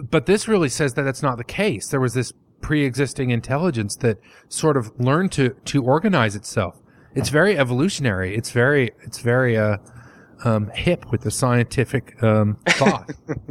but 0.10 0.26
this 0.26 0.48
really 0.48 0.70
says 0.70 0.94
that 0.96 1.04
that's 1.04 1.22
not 1.24 1.38
the 1.38 1.44
case. 1.44 1.88
There 1.90 2.00
was 2.00 2.14
this 2.14 2.34
pre-existing 2.62 3.30
intelligence 3.32 3.96
that 3.98 4.18
sort 4.48 4.78
of 4.78 4.92
learned 5.00 5.32
to 5.34 5.50
to 5.66 5.84
organize 5.84 6.36
itself. 6.36 6.76
It's 7.16 7.30
very 7.30 7.58
evolutionary. 7.58 8.36
It's 8.36 8.52
very 8.52 8.92
it's 9.04 9.20
very 9.20 9.58
uh, 9.58 9.78
um, 10.44 10.70
hip 10.74 11.12
with 11.12 11.22
the 11.22 11.32
scientific 11.32 12.22
um, 12.24 12.58
thought. 12.70 13.10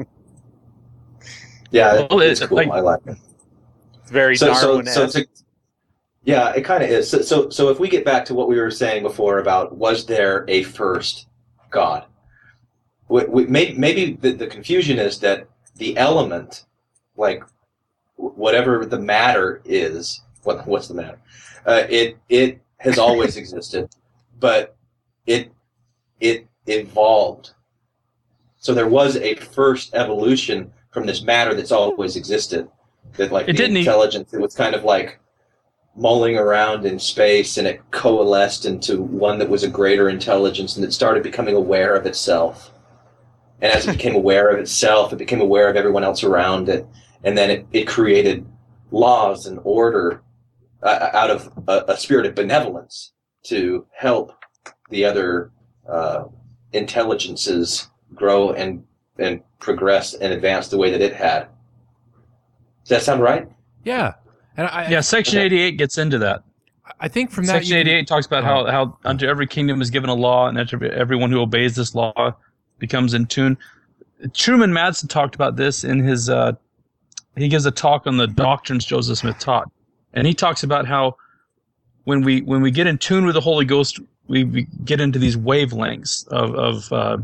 Yeah, 1.71 2.07
Well, 2.11 2.21
it's 2.21 2.41
it- 2.41 2.49
cool. 2.49 2.57
like- 2.57 2.71
I 2.71 2.81
like 2.81 3.01
it. 3.07 3.17
it's 4.01 4.11
very 4.11 4.37
So, 4.37 4.55
so, 4.55 4.67
Darwin. 4.81 4.87
so, 4.87 5.07
to- 5.07 5.27
yeah, 6.25 6.51
it 6.55 6.63
kind 6.65 6.83
of 6.83 6.89
is. 6.91 7.11
So, 7.11 7.21
so, 7.21 7.51
so 7.51 7.69
if 7.69 7.79
we 7.79 7.89
get 7.89 8.05
back 8.05 8.25
to 8.27 8.35
what 8.35 8.49
we 8.49 8.59
were 8.59 8.71
saying 8.71 9.03
before 9.03 9.39
about 9.39 9.77
was 9.77 10.07
there 10.07 10.45
a 10.49 10.63
first 10.63 11.27
God? 11.71 12.07
We, 13.09 13.25
we, 13.27 13.47
maybe 13.47 13.77
maybe 13.79 14.13
the, 14.15 14.33
the 14.33 14.47
confusion 14.47 14.99
is 14.99 15.19
that 15.21 15.47
the 15.77 15.97
element, 15.99 16.65
like 17.17 17.43
wh- 17.43 17.51
whatever 18.19 18.85
the 18.85 18.99
matter 18.99 19.63
is, 19.65 20.21
what 20.43 20.67
what's 20.67 20.89
the 20.89 20.95
matter? 20.95 21.19
Uh, 21.65 21.85
it 21.89 22.19
it 22.29 22.61
has 22.79 22.99
always 22.99 23.37
existed, 23.43 23.89
but 24.39 24.77
it 25.27 25.53
it 26.21 26.47
evolved. 26.67 27.53
So 28.59 28.75
there 28.75 28.89
was 28.89 29.17
a 29.17 29.37
first 29.37 29.95
evolution 29.95 30.73
from 30.91 31.07
this 31.07 31.23
matter 31.23 31.55
that's 31.55 31.73
always 31.73 32.17
existed. 32.17 32.69
That 33.17 33.33
like 33.33 33.49
It 33.49 33.53
the 33.53 33.59
didn't 33.59 33.79
intelligence, 33.79 34.35
it 34.35 34.41
was 34.41 34.55
kind 34.55 34.75
of 34.75 34.85
like 34.85 35.19
mulling 35.97 36.37
around 36.37 36.85
in 36.85 36.99
space, 36.99 37.57
and 37.57 37.67
it 37.67 37.81
coalesced 37.91 38.67
into 38.67 39.03
one 39.03 39.39
that 39.39 39.49
was 39.49 39.65
a 39.65 39.69
greater 39.69 40.09
intelligence, 40.09 40.77
and 40.77 40.85
it 40.85 40.93
started 40.93 41.23
becoming 41.23 41.57
aware 41.57 41.95
of 41.95 42.07
itself. 42.07 42.73
And 43.61 43.73
as 43.73 43.87
it 43.87 43.93
became 43.93 44.15
aware 44.23 44.51
of 44.51 44.59
itself, 44.59 45.13
it 45.13 45.17
became 45.17 45.41
aware 45.41 45.69
of 45.69 45.77
everyone 45.77 46.05
else 46.05 46.23
around 46.23 46.69
it, 46.69 46.87
and 47.25 47.37
then 47.37 47.51
it, 47.51 47.67
it 47.73 47.85
created 47.89 48.47
laws 48.91 49.47
and 49.47 49.59
order 49.65 50.23
uh, 50.83 51.11
out 51.13 51.31
of 51.31 51.53
a, 51.69 51.85
a 51.89 51.97
spirit 51.97 52.27
of 52.27 52.35
benevolence 52.35 53.13
to 53.45 53.87
help 53.97 54.33
the 54.91 55.05
other 55.05 55.51
uh, 55.89 56.25
intelligences 56.73 57.89
grow 58.15 58.51
and 58.53 58.85
and 59.19 59.43
progress 59.59 60.15
and 60.15 60.33
advance 60.33 60.69
the 60.69 60.79
way 60.79 60.91
that 60.93 61.01
it 61.01 61.13
had. 61.15 61.49
Does 62.85 62.89
that 62.91 63.03
sound 63.03 63.21
right? 63.23 63.49
yeah, 63.85 64.15
and 64.57 64.67
I 64.69 64.89
yeah, 64.89 65.01
Section 65.01 65.39
Okay. 65.39 65.47
88 65.47 65.71
gets 65.79 65.99
into 65.99 66.19
that. 66.19 66.43
I 67.01 67.09
think 67.09 67.31
from 67.31 67.45
that 67.47 67.55
Section 67.55 67.77
you 67.77 67.83
can- 67.85 67.89
88 67.89 68.07
talks 68.07 68.27
about 68.27 68.45
how, 68.45 68.65
how 68.67 68.99
unto 69.05 69.27
every 69.27 69.47
kingdom 69.47 69.83
is 69.83 69.91
given 69.91 70.09
a 70.09 70.15
law, 70.15 70.49
and 70.49 70.59
every, 70.59 70.91
everyone 70.91 71.31
who 71.31 71.41
obeys 71.41 71.75
this 71.77 71.95
law 71.95 72.35
becomes 72.79 73.13
in 73.15 73.27
tune. 73.27 73.59
Truman 74.33 74.73
Madsen 74.73 75.09
talked 75.09 75.35
about 75.35 75.57
this 75.57 75.85
in 75.85 75.99
his. 76.01 76.31
Uh, 76.31 76.53
he 77.43 77.49
gives 77.49 77.67
a 77.67 77.71
talk 77.71 78.07
on 78.07 78.17
the 78.17 78.27
doctrines 78.27 78.85
Joseph 78.85 79.19
Smith 79.19 79.39
taught, 79.39 79.71
and 80.13 80.27
he 80.27 80.35
talks 80.35 80.63
about 80.63 80.87
how 80.87 81.17
when 82.05 82.23
we 82.23 82.41
when 82.43 82.63
we 82.63 82.71
get 82.71 82.87
in 82.87 82.99
tune 82.99 83.27
with 83.27 83.35
the 83.35 83.41
Holy 83.41 83.65
Ghost, 83.65 84.01
we, 84.29 84.45
we 84.45 84.67
get 84.85 85.01
into 85.01 85.19
these 85.19 85.37
wavelengths 85.37 86.27
of 86.29 86.55
of 86.55 86.93
uh, 86.93 87.19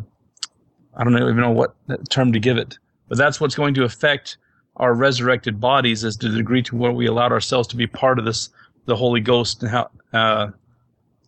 I 0.97 1.05
don't 1.05 1.17
even 1.17 1.37
know 1.37 1.51
what 1.51 1.75
term 2.11 2.33
to 2.33 2.39
give 2.39 2.59
it, 2.59 2.79
but 3.09 3.19
that's 3.19 3.41
what's 3.41 3.55
going 3.55 3.75
to 3.75 3.85
affect 3.85 4.37
our 4.77 4.93
resurrected 4.93 5.61
bodies 5.61 6.05
as 6.05 6.17
to 6.17 6.29
the 6.29 6.37
degree 6.37 6.63
to 6.63 6.77
what 6.77 6.95
we 6.95 7.07
allowed 7.07 7.33
ourselves 7.33 7.69
to 7.69 7.77
be 7.77 7.87
part 7.87 8.19
of 8.19 8.25
this 8.25 8.51
the 8.87 8.97
Holy 8.97 9.21
Ghost 9.21 9.63
and 9.63 9.71
how 9.71 9.91
uh, 10.13 10.49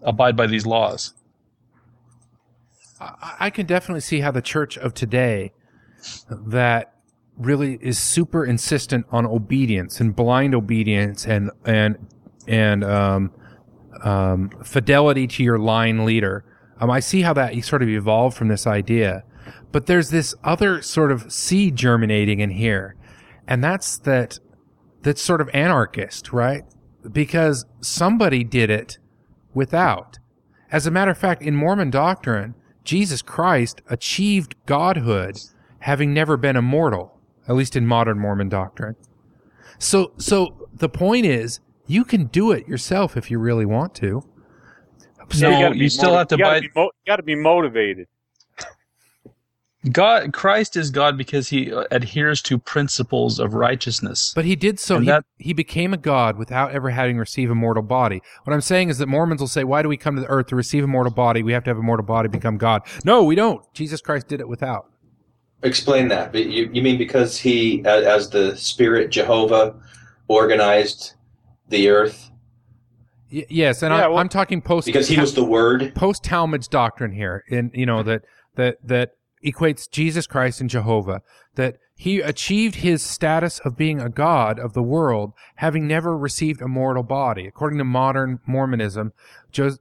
abide 0.02 0.36
by 0.36 0.46
these 0.46 0.66
laws. 0.66 1.14
I 3.00 3.50
can 3.50 3.66
definitely 3.66 4.00
see 4.00 4.20
how 4.20 4.30
the 4.30 4.42
church 4.42 4.78
of 4.78 4.94
today 4.94 5.52
that 6.30 6.94
really 7.36 7.78
is 7.80 7.98
super 7.98 8.44
insistent 8.44 9.06
on 9.10 9.26
obedience 9.26 10.00
and 10.00 10.14
blind 10.16 10.54
obedience 10.54 11.26
and 11.26 11.50
and 11.64 11.96
and 12.46 12.84
um, 12.84 13.32
um, 14.02 14.50
fidelity 14.62 15.26
to 15.26 15.42
your 15.42 15.58
line 15.58 16.04
leader. 16.04 16.44
Um, 16.80 16.90
I 16.90 17.00
see 17.00 17.22
how 17.22 17.32
that 17.34 17.54
sort 17.64 17.82
of 17.82 17.88
evolved 17.88 18.36
from 18.36 18.48
this 18.48 18.66
idea, 18.66 19.24
but 19.72 19.86
there's 19.86 20.10
this 20.10 20.34
other 20.44 20.82
sort 20.82 21.10
of 21.10 21.32
seed 21.32 21.76
germinating 21.76 22.40
in 22.40 22.50
here, 22.50 22.96
and 23.46 23.62
that's 23.62 23.98
that 23.98 24.38
that's 25.02 25.22
sort 25.22 25.40
of 25.40 25.48
anarchist, 25.52 26.32
right? 26.32 26.64
Because 27.10 27.64
somebody 27.80 28.44
did 28.44 28.70
it 28.70 28.98
without. 29.54 30.18
As 30.70 30.86
a 30.86 30.90
matter 30.90 31.12
of 31.12 31.18
fact, 31.18 31.42
in 31.42 31.54
Mormon 31.54 31.90
doctrine, 31.90 32.54
Jesus 32.84 33.22
Christ 33.22 33.82
achieved 33.88 34.54
godhood 34.66 35.38
having 35.80 36.12
never 36.12 36.36
been 36.36 36.56
immortal, 36.56 37.15
at 37.48 37.54
least 37.54 37.76
in 37.76 37.86
modern 37.86 38.18
Mormon 38.18 38.48
doctrine. 38.48 38.96
So, 39.78 40.12
so 40.16 40.68
the 40.74 40.88
point 40.88 41.26
is, 41.26 41.60
you 41.86 42.04
can 42.04 42.26
do 42.26 42.52
it 42.52 42.66
yourself 42.66 43.16
if 43.16 43.30
you 43.30 43.38
really 43.38 43.66
want 43.66 43.94
to. 43.96 44.24
No, 45.40 45.50
gotta 45.50 45.76
you 45.76 45.88
still 45.88 46.14
have 46.14 46.28
to 46.28 46.36
you 46.36 46.44
gotta 46.44 46.56
buy- 46.56 46.60
be 46.60 46.70
mo- 46.74 46.84
you 47.04 47.10
got 47.10 47.16
to 47.16 47.22
be 47.22 47.34
motivated. 47.34 48.06
God, 49.92 50.32
Christ 50.32 50.76
is 50.76 50.90
God 50.90 51.16
because 51.16 51.48
he 51.48 51.72
uh, 51.72 51.84
adheres 51.92 52.42
to 52.42 52.58
principles 52.58 53.38
of 53.38 53.54
righteousness. 53.54 54.32
But 54.34 54.44
he 54.44 54.56
did 54.56 54.80
so. 54.80 54.98
He, 54.98 55.06
that- 55.06 55.24
he 55.38 55.52
became 55.52 55.94
a 55.94 55.96
god 55.96 56.36
without 56.38 56.72
ever 56.72 56.90
having 56.90 57.18
received 57.18 57.52
a 57.52 57.54
mortal 57.54 57.84
body. 57.84 58.20
What 58.44 58.52
I'm 58.52 58.60
saying 58.60 58.88
is 58.88 58.98
that 58.98 59.06
Mormons 59.06 59.40
will 59.40 59.46
say, 59.48 59.62
why 59.62 59.82
do 59.82 59.88
we 59.88 59.96
come 59.96 60.16
to 60.16 60.22
the 60.22 60.28
earth 60.28 60.48
to 60.48 60.56
receive 60.56 60.82
a 60.82 60.88
mortal 60.88 61.12
body? 61.12 61.42
We 61.44 61.52
have 61.52 61.62
to 61.64 61.70
have 61.70 61.78
a 61.78 61.82
mortal 61.82 62.04
body 62.06 62.28
become 62.28 62.56
God. 62.58 62.82
No, 63.04 63.22
we 63.22 63.36
don't. 63.36 63.62
Jesus 63.74 64.00
Christ 64.00 64.26
did 64.26 64.40
it 64.40 64.48
without. 64.48 64.90
Explain 65.62 66.08
that. 66.08 66.32
But 66.32 66.46
You, 66.46 66.68
you 66.72 66.82
mean 66.82 66.98
because 66.98 67.38
he, 67.38 67.84
as 67.84 68.30
the 68.30 68.56
Spirit 68.56 69.10
Jehovah, 69.10 69.74
organized 70.28 71.14
the 71.68 71.88
earth? 71.88 72.30
Y- 73.32 73.46
yes, 73.48 73.82
and 73.82 73.92
Yeah, 73.92 74.04
I, 74.04 74.08
well- 74.08 74.18
I'm 74.18 74.28
talking 74.28 74.60
post 74.60 74.86
Because 74.86 75.08
he 75.08 75.18
was 75.18 75.34
the 75.34 75.44
Word? 75.44 75.94
post 75.94 76.22
Talmage's 76.22 76.68
doctrine 76.68 77.12
here, 77.12 77.44
in 77.48 77.70
you 77.74 77.86
know 77.86 78.02
that 78.02 78.22
that 78.56 78.78
that 78.84 79.12
equates 79.44 79.90
Jesus 79.90 80.26
Christ 80.26 80.60
and 80.60 80.70
Jehovah. 80.70 81.22
That 81.56 81.78
he 81.96 82.20
achieved 82.20 82.76
his 82.76 83.02
status 83.02 83.58
of 83.60 83.76
being 83.76 84.00
a 84.00 84.10
god 84.10 84.58
of 84.58 84.74
the 84.74 84.82
world, 84.82 85.32
having 85.56 85.86
never 85.88 86.16
received 86.16 86.60
a 86.60 86.68
mortal 86.68 87.02
body. 87.02 87.46
According 87.46 87.78
to 87.78 87.84
modern 87.84 88.38
Mormonism, 88.46 89.12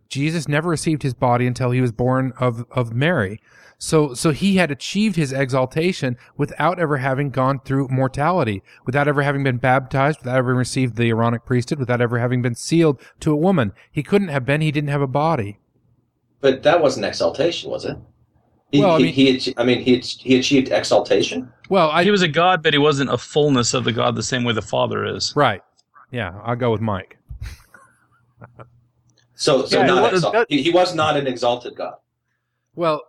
Jesus 0.10 0.48
never 0.48 0.70
received 0.70 1.03
his 1.03 1.13
body 1.13 1.46
until 1.46 1.72
he 1.72 1.82
was 1.82 1.91
born 1.91 2.32
of 2.39 2.65
of 2.72 2.94
Mary. 2.94 3.39
So, 3.77 4.13
so 4.13 4.32
he 4.32 4.55
had 4.55 4.72
achieved 4.72 5.15
his 5.15 5.34
exaltation 5.34 6.17
without 6.38 6.79
ever 6.79 6.98
having 6.98 7.29
gone 7.29 7.60
through 7.60 7.89
mortality, 7.89 8.63
without 8.86 9.08
ever 9.08 9.22
having 9.22 9.44
been 9.44 9.58
baptized, 9.58 10.20
without 10.20 10.38
ever 10.38 10.55
received 10.55 10.96
the 10.96 11.10
Aaronic 11.10 11.46
priesthood, 11.46 11.79
without 11.79 12.01
ever 12.01 12.17
having 12.20 12.41
been 12.41 12.55
sealed 12.55 13.01
to 13.20 13.32
a 13.32 13.36
woman. 13.36 13.74
He 13.91 14.01
couldn't 14.01 14.29
have 14.29 14.46
been. 14.46 14.62
He 14.62 14.72
didn't 14.72 14.89
have 14.89 15.01
a 15.01 15.08
body. 15.08 15.60
But 16.41 16.63
that 16.63 16.82
wasn't 16.82 17.05
exaltation, 17.05 17.70
was 17.70 17.86
it? 17.86 17.98
He, 18.72 18.79
Well, 18.79 18.91
I 18.96 18.98
he, 18.98 19.03
mean- 19.03 19.13
he, 19.13 19.29
ach- 19.36 19.53
I 19.58 19.63
mean, 19.63 19.82
he, 19.82 19.98
he 20.00 20.39
achieved 20.39 20.70
exaltation? 20.72 21.51
Well, 21.70 21.89
I 21.91 22.03
he 22.03 22.12
was 22.12 22.22
a 22.22 22.27
God, 22.27 22.63
but 22.63 22.74
he 22.74 22.79
wasn't 22.79 23.10
a 23.12 23.17
fullness 23.17 23.74
of 23.74 23.84
the 23.84 23.91
God 23.91 24.15
the 24.15 24.24
same 24.24 24.44
way 24.44 24.53
the 24.53 24.62
Father 24.62 25.05
is. 25.05 25.34
right. 25.36 25.62
Yeah, 26.12 26.39
I'll 26.44 26.55
go 26.55 26.72
with 26.72 26.82
Mike. 26.82 27.17
So, 29.36 29.65
so 29.65 29.79
Yeah, 29.79 29.86
not 29.88 30.05
it 30.05 30.13
was- 30.13 30.24
exal- 30.24 30.46
he, 30.50 30.62
he 30.62 30.72
was 30.72 30.96
not 30.96 31.17
an 31.17 31.27
exalted 31.27 31.75
God. 31.75 31.96
Well, 32.75 33.01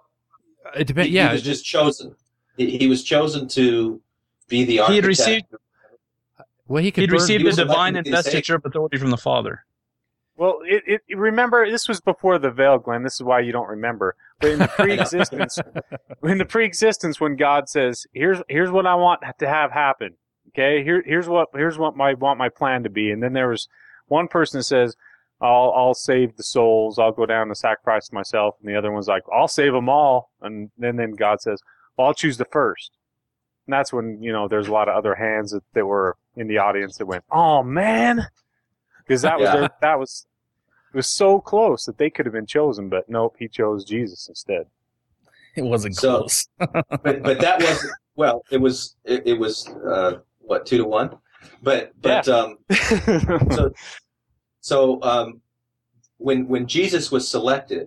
it 0.75 0.79
He, 0.79 0.85
depends. 0.85 1.09
he 1.11 1.17
Yeah, 1.17 1.33
was 1.33 1.43
just 1.43 1.65
chosen. 1.65 2.15
He, 2.57 2.77
he 2.79 2.87
was 2.87 3.03
chosen 3.05 3.49
to 3.49 4.01
be 4.49 4.65
the 4.65 4.81
architect. 4.81 4.91
He 4.93 4.97
had 4.97 5.05
received 5.07 5.47
well, 6.69 6.83
he 6.83 6.91
could. 6.91 7.03
he'd 7.03 7.11
burn- 7.11 7.21
received 7.21 7.45
he 7.45 7.51
the 7.51 7.57
divine 7.57 7.95
to 7.95 8.03
be 8.03 8.11
the 8.11 8.17
Savior. 8.17 8.19
investiture 8.19 8.55
of 8.57 8.65
authority 8.65 8.99
from 8.99 9.11
the 9.11 9.17
Father. 9.17 9.65
Well, 10.39 10.59
it, 10.67 11.01
it 11.09 11.17
remember 11.17 11.71
this 11.71 11.89
was 11.89 12.01
before 12.01 12.39
the 12.39 12.51
veil, 12.51 12.79
Glenn. 12.79 13.03
This 13.03 13.15
is 13.15 13.23
why 13.23 13.41
you 13.41 13.53
don't 13.53 13.69
remember. 13.69 14.17
But 14.41 14.51
in 14.51 14.59
the 14.59 14.69
pre-existence, 14.77 15.59
in 16.23 16.39
the 16.39 16.45
pre-existence, 16.45 17.21
when 17.21 17.37
God 17.37 17.69
says, 17.69 18.07
"Here's 18.13 18.39
here's 18.49 18.71
what 18.71 18.87
I 18.87 18.95
want 18.97 19.23
to 19.39 19.49
have 19.49 19.71
happen," 19.73 20.15
okay, 20.49 20.83
here 20.85 21.03
here's 21.07 21.29
what 21.29 21.49
here's 21.55 21.79
what 21.79 21.97
my 21.97 22.13
want 22.15 22.39
my 22.39 22.49
plan 22.51 22.83
to 22.83 22.91
be, 22.91 23.11
and 23.11 23.23
then 23.23 23.33
there 23.33 23.49
was 23.49 23.69
one 24.09 24.29
person 24.29 24.59
that 24.59 24.65
says, 24.65 24.95
"I'll 25.41 25.73
I'll 25.77 25.95
save 25.95 26.37
the 26.37 26.43
souls. 26.43 26.99
I'll 26.99 27.13
go 27.13 27.27
down 27.27 27.49
and 27.49 27.57
sacrifice 27.57 28.13
myself," 28.13 28.57
and 28.61 28.69
the 28.69 28.77
other 28.77 28.91
one's 28.93 29.09
like, 29.09 29.23
"I'll 29.33 29.49
save 29.49 29.73
them 29.73 29.89
all," 29.89 30.31
and 30.43 30.71
then 30.79 30.97
then 30.97 31.13
God 31.13 31.41
says, 31.41 31.61
"Well, 31.97 32.07
I'll 32.09 32.15
choose 32.15 32.37
the 32.39 32.45
first. 32.47 32.93
And 33.67 33.73
that's 33.75 33.93
when 33.93 34.23
you 34.23 34.33
know 34.33 34.49
there's 34.49 34.69
a 34.69 34.73
lot 34.73 34.89
of 34.89 34.95
other 34.97 35.15
hands 35.15 35.51
that, 35.53 35.63
that 35.75 35.85
were 35.87 36.17
in 36.37 36.47
the 36.49 36.59
audience 36.59 36.97
that 36.99 37.07
went, 37.07 37.25
"Oh 37.31 37.63
man," 37.63 38.27
because 38.99 39.23
that 39.23 39.39
was 39.39 39.47
Yeah. 39.49 39.57
their, 39.57 39.71
that 39.83 39.99
was 39.99 40.27
it 40.93 40.97
was 40.97 41.09
so 41.09 41.41
close 41.41 41.85
that 41.85 41.99
they 41.99 42.09
could 42.11 42.27
have 42.27 42.33
been 42.33 42.47
chosen, 42.47 42.89
but 42.89 43.09
nope, 43.09 43.37
he 43.39 43.49
chose 43.49 43.85
Jesus 43.85 44.29
instead. 44.29 44.67
It 45.57 45.63
wasn't 45.63 45.97
So- 45.97 46.19
close. 46.19 46.49
but 46.59 47.23
but 47.23 47.41
that 47.41 47.61
was 47.61 47.91
well 48.15 48.43
it 48.51 48.59
was 48.59 48.97
it, 49.05 49.27
it 49.27 49.39
was 49.39 49.69
uh, 49.69 50.19
what 50.41 50.65
two 50.65 50.79
to 50.79 50.85
one 50.85 51.11
but 51.63 51.93
but 52.01 52.27
um 52.29 52.57
so 52.73 53.73
so 54.67 55.01
um 55.03 55.41
when 56.19 56.49
when 56.49 56.67
jesus 56.67 57.13
was 57.13 57.29
selected 57.29 57.87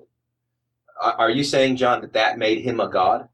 are, 1.01 1.13
are 1.13 1.29
you 1.29 1.43
saying 1.43 1.75
john 1.75 1.99
that 1.99 2.13
that 2.13 2.37
made 2.37 2.61
him 2.61 2.79
a 2.79 2.87
god 2.87 3.27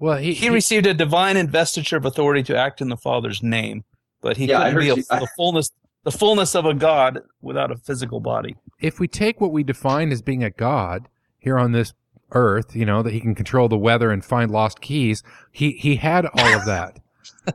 well, 0.00 0.16
he, 0.16 0.32
He 0.32 0.48
received 0.48 0.86
a 0.86 0.94
divine 0.94 1.36
investiture 1.36 1.96
of 1.96 2.04
authority 2.06 2.44
to 2.44 2.56
act 2.56 2.80
in 2.80 2.88
the 2.88 2.96
Father's 2.96 3.42
name, 3.42 3.82
but 4.20 4.36
he 4.36 4.44
Yeah, 4.46 4.58
couldn't 4.58 4.78
be 4.78 4.90
a, 4.90 4.94
you- 4.94 5.04
I- 5.10 5.18
the 5.18 5.26
fullness 5.36 5.72
the 6.04 6.12
fullness 6.12 6.54
of 6.54 6.66
a 6.66 6.72
God 6.72 7.20
without 7.42 7.72
a 7.72 7.76
physical 7.76 8.20
body. 8.20 8.54
if 8.80 9.00
we 9.00 9.08
take 9.08 9.40
what 9.40 9.50
we 9.50 9.64
define 9.64 10.12
as 10.12 10.22
being 10.22 10.44
a 10.44 10.50
god 10.50 11.08
here 11.40 11.58
on 11.58 11.72
this 11.72 11.94
earth, 12.30 12.76
you 12.76 12.86
know, 12.86 13.02
that 13.02 13.12
he 13.12 13.18
can 13.20 13.34
control 13.34 13.68
the 13.68 13.76
weather 13.76 14.12
and 14.12 14.24
find 14.24 14.52
lost 14.52 14.80
keys, 14.80 15.24
he 15.50 15.72
he 15.72 15.96
had 15.96 16.26
all 16.26 16.54
of 16.54 16.64
that. 16.66 17.00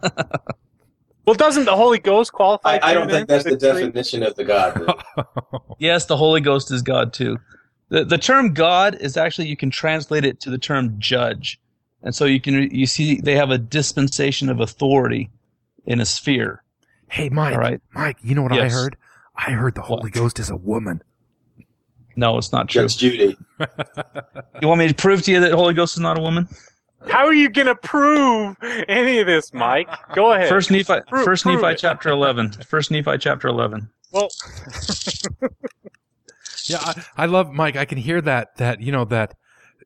well, 1.25 1.35
doesn't 1.35 1.65
the 1.65 1.75
Holy 1.75 1.99
Ghost 1.99 2.33
qualify? 2.33 2.77
i, 2.81 2.91
I 2.91 2.93
don't 2.93 3.09
think 3.09 3.27
that's 3.27 3.43
the 3.43 3.51
three- 3.51 3.59
definition 3.83 4.23
of 4.23 4.35
the 4.35 4.43
god 4.43 4.93
Yes, 5.79 6.05
the 6.05 6.17
Holy 6.17 6.41
Ghost 6.41 6.71
is 6.71 6.81
God 6.81 7.13
too. 7.13 7.37
The 7.89 8.03
the 8.05 8.17
term 8.17 8.53
God 8.53 8.95
is 9.01 9.17
actually 9.17 9.47
you 9.47 9.57
can 9.57 9.69
translate 9.69 10.25
it 10.25 10.39
to 10.41 10.49
the 10.49 10.57
term 10.57 10.95
judge. 10.99 11.59
And 12.03 12.13
so 12.15 12.25
you 12.25 12.39
can 12.41 12.53
you 12.73 12.85
see 12.85 13.19
they 13.21 13.35
have 13.35 13.49
a 13.51 13.57
dispensation 13.57 14.49
of 14.49 14.59
authority 14.59 15.29
in 15.85 15.99
a 16.01 16.05
sphere. 16.05 16.63
hey, 17.09 17.29
Mike, 17.29 17.53
All 17.53 17.59
right. 17.59 17.81
Mike, 17.93 18.17
you 18.21 18.33
know 18.35 18.41
what 18.43 18.51
I 18.53 18.69
heard? 18.69 18.95
I 19.35 19.51
heard 19.51 19.75
the 19.75 19.81
Holy 19.81 20.03
What? 20.03 20.11
Ghost 20.13 20.39
is 20.39 20.49
a 20.49 20.55
woman. 20.55 21.01
No, 22.15 22.37
it's 22.37 22.51
not 22.51 22.69
true. 22.69 22.83
judge 22.83 22.97
judy 22.97 23.37
You 24.61 24.67
want 24.67 24.79
me 24.79 24.87
to 24.87 24.93
prove 24.93 25.21
to 25.23 25.31
you 25.31 25.39
that 25.39 25.49
the 25.49 25.57
Holy 25.57 25.73
Ghost 25.73 25.95
is 25.95 26.01
not 26.01 26.17
a 26.17 26.21
woman? 26.21 26.47
How 27.09 27.25
are 27.25 27.33
you 27.33 27.49
going 27.49 27.67
to 27.67 27.75
prove 27.75 28.55
any 28.87 29.19
of 29.19 29.27
this, 29.27 29.53
Mike? 29.53 29.89
Go 30.15 30.33
ahead. 30.33 30.49
First 30.49 30.71
Nephi 30.71 31.01
Prove- 31.07 31.25
First 31.25 31.43
prove 31.43 31.61
Nephi 31.61 31.73
it. 31.73 31.77
chapter 31.79 32.09
eleven. 32.09 32.51
First 32.51 32.91
Nephi 32.91 33.17
chapter 33.17 33.47
eleven. 33.47 33.89
well, 34.11 34.29
Yeah, 36.65 36.77
I, 36.81 37.03
I 37.17 37.25
love 37.25 37.51
Mike. 37.51 37.75
I 37.75 37.85
can 37.85 37.97
hear 37.97 38.21
that 38.21 38.55
that 38.57 38.79
you 38.81 38.91
know 38.91 39.03
that 39.05 39.35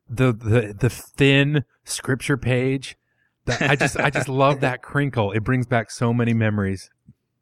the 0.08 0.32
the 0.32 0.74
the 0.78 0.88
thin 0.90 1.64
scripture 1.84 2.36
page. 2.36 2.96
That 3.46 3.62
I 3.62 3.74
just 3.76 3.96
I 3.96 4.10
just 4.10 4.28
love 4.28 4.60
that 4.60 4.82
crinkle. 4.82 5.32
It 5.32 5.42
brings 5.42 5.66
back 5.66 5.90
so 5.90 6.12
many 6.14 6.34
memories. 6.34 6.88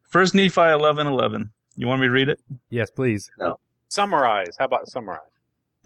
First 0.08 0.34
Nephi 0.34 0.60
eleven 0.60 1.06
eleven. 1.06 1.50
You 1.74 1.86
want 1.86 2.00
me 2.00 2.06
to 2.06 2.12
read 2.12 2.30
it? 2.30 2.40
Yes, 2.70 2.90
please. 2.90 3.30
No. 3.38 3.58
summarize. 3.88 4.56
How 4.58 4.64
about 4.64 4.88
summarize? 4.88 5.20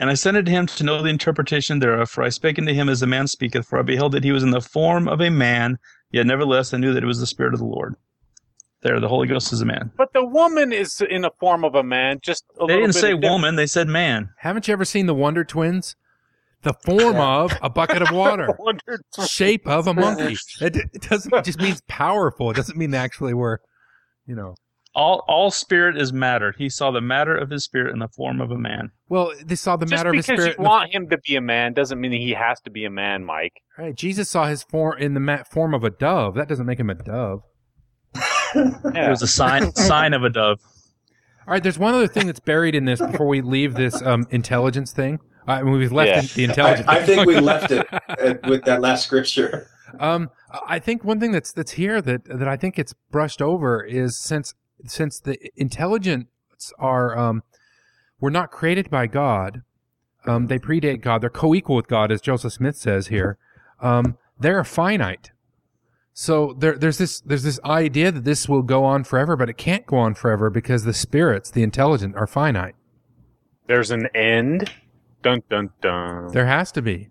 And 0.00 0.08
I 0.08 0.14
sent 0.14 0.36
unto 0.38 0.50
him 0.50 0.66
to 0.66 0.82
know 0.82 1.02
the 1.02 1.10
interpretation 1.10 1.78
thereof, 1.78 2.08
for 2.08 2.24
I 2.24 2.30
spake 2.30 2.58
unto 2.58 2.72
him 2.72 2.88
as 2.88 3.02
a 3.02 3.06
man 3.06 3.26
speaketh, 3.26 3.66
for 3.66 3.78
I 3.78 3.82
beheld 3.82 4.12
that 4.12 4.24
he 4.24 4.32
was 4.32 4.42
in 4.42 4.50
the 4.50 4.62
form 4.62 5.06
of 5.06 5.20
a 5.20 5.28
man, 5.30 5.78
yet 6.10 6.26
nevertheless 6.26 6.72
I 6.72 6.78
knew 6.78 6.94
that 6.94 7.02
it 7.02 7.06
was 7.06 7.20
the 7.20 7.26
Spirit 7.26 7.52
of 7.52 7.60
the 7.60 7.66
Lord. 7.66 7.94
There, 8.82 8.98
the 8.98 9.08
Holy 9.08 9.28
Ghost 9.28 9.52
is 9.52 9.60
a 9.60 9.66
man. 9.66 9.92
But 9.98 10.14
the 10.14 10.24
woman 10.24 10.72
is 10.72 11.02
in 11.02 11.20
the 11.20 11.30
form 11.38 11.64
of 11.64 11.74
a 11.74 11.82
man. 11.82 12.18
Just 12.22 12.44
a 12.58 12.60
They 12.66 12.72
little 12.72 12.86
didn't 12.86 12.94
say 12.94 13.12
woman, 13.12 13.56
they 13.56 13.66
said 13.66 13.88
man. 13.88 14.30
Haven't 14.38 14.66
you 14.66 14.72
ever 14.72 14.86
seen 14.86 15.04
the 15.04 15.14
Wonder 15.14 15.44
Twins? 15.44 15.96
The 16.62 16.72
form 16.72 17.16
of 17.16 17.52
a 17.62 17.68
bucket 17.68 18.00
of 18.00 18.10
water, 18.10 18.54
Wondered- 18.58 19.02
shape 19.26 19.66
of 19.66 19.86
a 19.86 19.92
monkey. 19.92 20.36
It, 20.62 20.76
it 20.76 21.02
doesn't. 21.08 21.32
It 21.34 21.44
just 21.44 21.60
means 21.60 21.82
powerful. 21.88 22.50
It 22.50 22.56
doesn't 22.56 22.76
mean 22.78 22.90
they 22.90 22.98
actually 22.98 23.34
were, 23.34 23.60
you 24.26 24.34
know. 24.34 24.54
All 24.94 25.24
all 25.28 25.50
spirit 25.52 25.96
is 25.96 26.12
matter. 26.12 26.52
He 26.58 26.68
saw 26.68 26.90
the 26.90 27.00
matter 27.00 27.36
of 27.36 27.50
his 27.50 27.62
spirit 27.64 27.92
in 27.92 28.00
the 28.00 28.08
form 28.08 28.40
of 28.40 28.50
a 28.50 28.58
man. 28.58 28.90
Well, 29.08 29.32
they 29.44 29.54
saw 29.54 29.76
the 29.76 29.86
Just 29.86 29.96
matter 29.98 30.10
of 30.10 30.16
his 30.16 30.26
because 30.26 30.40
spirit. 30.42 30.56
you 30.58 30.58
in 30.58 30.62
the- 30.64 30.68
want 30.68 30.92
him 30.94 31.08
to 31.10 31.18
be 31.18 31.36
a 31.36 31.40
man 31.40 31.72
doesn't 31.74 32.00
mean 32.00 32.10
that 32.10 32.16
he 32.18 32.32
has 32.32 32.60
to 32.62 32.70
be 32.70 32.84
a 32.84 32.90
man, 32.90 33.24
Mike. 33.24 33.52
right, 33.78 33.94
Jesus 33.94 34.28
saw 34.28 34.46
his 34.46 34.62
form 34.64 34.98
in 34.98 35.14
the 35.14 35.20
ma- 35.20 35.44
form 35.44 35.74
of 35.74 35.84
a 35.84 35.90
dove. 35.90 36.34
That 36.34 36.48
doesn't 36.48 36.66
make 36.66 36.80
him 36.80 36.90
a 36.90 36.94
dove. 36.94 37.42
It 38.54 38.94
Yeah. 38.94 39.10
was 39.10 39.22
a 39.22 39.28
sign 39.28 39.72
sign 39.76 40.12
of 40.12 40.24
a 40.24 40.28
dove. 40.30 40.58
All 41.46 41.52
right, 41.54 41.62
there's 41.62 41.78
one 41.78 41.94
other 41.94 42.08
thing 42.08 42.26
that's 42.26 42.40
buried 42.40 42.74
in 42.74 42.84
this 42.84 43.00
before 43.00 43.26
we 43.28 43.40
leave 43.42 43.74
this 43.74 44.02
um, 44.02 44.26
intelligence 44.30 44.92
thing. 44.92 45.20
I 45.46 45.62
mean, 45.62 45.74
we've 45.78 45.92
left 45.92 46.08
Yeah. 46.08 46.34
the 46.34 46.44
intelligence. 46.44 46.88
I, 46.88 46.98
I 46.98 47.02
think 47.04 47.26
we 47.26 47.38
left 47.40 47.70
it 47.70 47.86
uh, 47.92 48.34
with 48.48 48.64
that 48.64 48.80
last 48.80 49.04
scripture. 49.06 49.68
Um, 49.98 50.30
I 50.66 50.78
think 50.80 51.04
one 51.04 51.18
thing 51.20 51.32
that's 51.32 51.52
that's 51.52 51.72
here 51.72 52.00
that 52.02 52.24
that 52.24 52.48
I 52.48 52.56
think 52.56 52.78
it's 52.78 52.92
brushed 53.12 53.40
over 53.40 53.82
is 53.84 54.16
since 54.18 54.54
since 54.86 55.20
the 55.20 55.38
intelligence 55.56 56.26
are 56.78 57.16
um, 57.18 57.42
were 58.20 58.30
not 58.30 58.50
created 58.50 58.90
by 58.90 59.06
God, 59.06 59.62
um, 60.26 60.46
they 60.48 60.58
predate 60.58 61.00
God. 61.00 61.22
They're 61.22 61.30
co-equal 61.30 61.76
with 61.76 61.88
God, 61.88 62.12
as 62.12 62.20
Joseph 62.20 62.52
Smith 62.52 62.76
says 62.76 63.08
here. 63.08 63.38
Um, 63.80 64.16
they're 64.38 64.64
finite. 64.64 65.30
So 66.12 66.54
there, 66.58 66.76
there's 66.76 66.98
this 66.98 67.20
there's 67.20 67.44
this 67.44 67.60
idea 67.64 68.12
that 68.12 68.24
this 68.24 68.48
will 68.48 68.62
go 68.62 68.84
on 68.84 69.04
forever, 69.04 69.36
but 69.36 69.48
it 69.48 69.56
can't 69.56 69.86
go 69.86 69.96
on 69.96 70.14
forever 70.14 70.50
because 70.50 70.84
the 70.84 70.92
spirits, 70.92 71.50
the 71.50 71.62
intelligent, 71.62 72.16
are 72.16 72.26
finite. 72.26 72.74
There's 73.66 73.90
an 73.90 74.08
end. 74.14 74.70
Dun 75.22 75.42
dun 75.48 75.70
dun. 75.80 76.32
There 76.32 76.46
has 76.46 76.72
to 76.72 76.82
be 76.82 77.10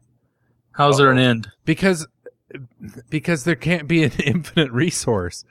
How's 0.71 0.97
there 0.97 1.11
an 1.11 1.17
end? 1.17 1.49
because 1.65 2.07
because 3.09 3.43
there 3.43 3.55
can't 3.55 3.87
be 3.87 4.03
an 4.03 4.11
infinite 4.25 4.71
resource. 4.71 5.45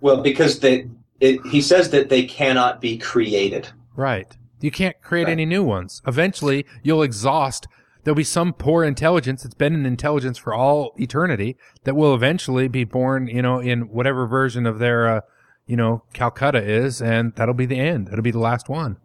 Well, 0.00 0.22
because 0.22 0.60
they, 0.60 0.88
it, 1.20 1.40
he 1.46 1.60
says 1.60 1.90
that 1.90 2.08
they 2.08 2.24
cannot 2.24 2.80
be 2.80 2.96
created. 2.98 3.68
Right. 3.96 4.36
You 4.60 4.70
can't 4.70 5.00
create 5.02 5.24
Right. 5.24 5.32
any 5.32 5.46
new 5.46 5.62
ones. 5.62 6.02
Eventually, 6.06 6.66
you'll 6.82 7.02
exhaust. 7.02 7.66
There'll 8.04 8.16
be 8.16 8.24
some 8.24 8.52
poor 8.54 8.84
intelligence 8.84 9.42
that's 9.42 9.54
been 9.54 9.74
an 9.74 9.84
intelligence 9.86 10.38
for 10.38 10.54
all 10.54 10.94
eternity 10.98 11.56
that 11.84 11.94
will 11.94 12.14
eventually 12.14 12.68
be 12.68 12.84
born, 12.84 13.26
you 13.26 13.42
know, 13.42 13.58
in 13.58 13.82
whatever 13.88 14.26
version 14.26 14.66
of 14.66 14.78
their, 14.78 15.06
uh, 15.08 15.20
you 15.66 15.76
know, 15.76 16.02
Calcutta 16.14 16.62
is, 16.62 17.00
and 17.02 17.34
that'll 17.36 17.54
be 17.54 17.66
the 17.66 17.78
end. 17.78 18.08
That'll 18.08 18.22
be 18.22 18.30
the 18.30 18.38
last 18.38 18.68
one. 18.68 18.96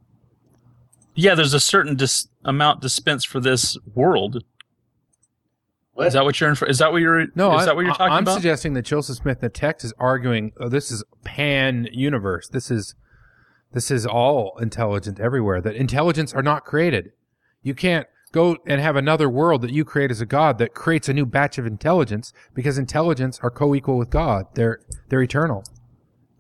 Yeah, 1.14 1.36
there's 1.36 1.54
a 1.54 1.60
certain 1.60 1.96
dis- 1.96 2.28
amount 2.44 2.82
dispensed 2.82 3.28
for 3.28 3.40
this 3.40 3.78
world. 3.94 4.44
What? 5.96 6.08
Is 6.08 6.14
that 6.14 6.26
what 6.26 6.40
you're? 6.42 6.50
Inf- 6.50 6.64
is 6.64 6.80
that 6.80 6.92
what 6.92 7.02
you're? 7.02 7.28
No, 7.36 7.56
is 7.56 7.62
I, 7.62 7.66
that 7.68 7.76
what 7.78 7.86
you're 7.86 7.96
talking 7.96 8.18
about? 8.18 8.28
I'm 8.28 8.36
suggesting 8.36 8.74
that 8.74 8.84
Joseph 8.84 9.16
Smith 9.16 9.40
the 9.40 9.48
text 9.48 9.86
is 9.86 9.94
arguing 9.98 10.52
oh, 10.60 10.68
this 10.68 10.92
is 10.92 11.06
pan 11.24 11.88
universe. 11.90 12.50
This 12.50 12.70
is 12.70 12.96
this 13.72 13.90
is 13.90 14.06
all 14.06 14.58
intelligent 14.60 15.22
everywhere. 15.22 15.62
That 15.62 15.76
intelligence 15.76 16.34
are 16.34 16.44
not 16.44 16.66
created. 16.66 17.14
You 17.64 17.74
can't 17.74 18.08
go 18.34 18.58
and 18.68 18.82
have 18.82 18.98
another 18.98 19.30
world 19.30 19.62
that 19.62 19.72
you 19.72 19.86
create 19.86 20.12
as 20.12 20.20
a 20.20 20.26
god 20.26 20.58
that 20.58 20.74
creates 20.74 21.08
a 21.08 21.14
new 21.14 21.26
batch 21.26 21.58
of 21.58 21.66
intelligence 21.66 22.34
because 22.54 22.78
intelligence 22.78 23.40
are 23.42 23.50
co-equal 23.50 23.98
with 23.98 24.10
God. 24.10 24.48
They're 24.56 24.82
they're 25.08 25.24
eternal. 25.24 25.64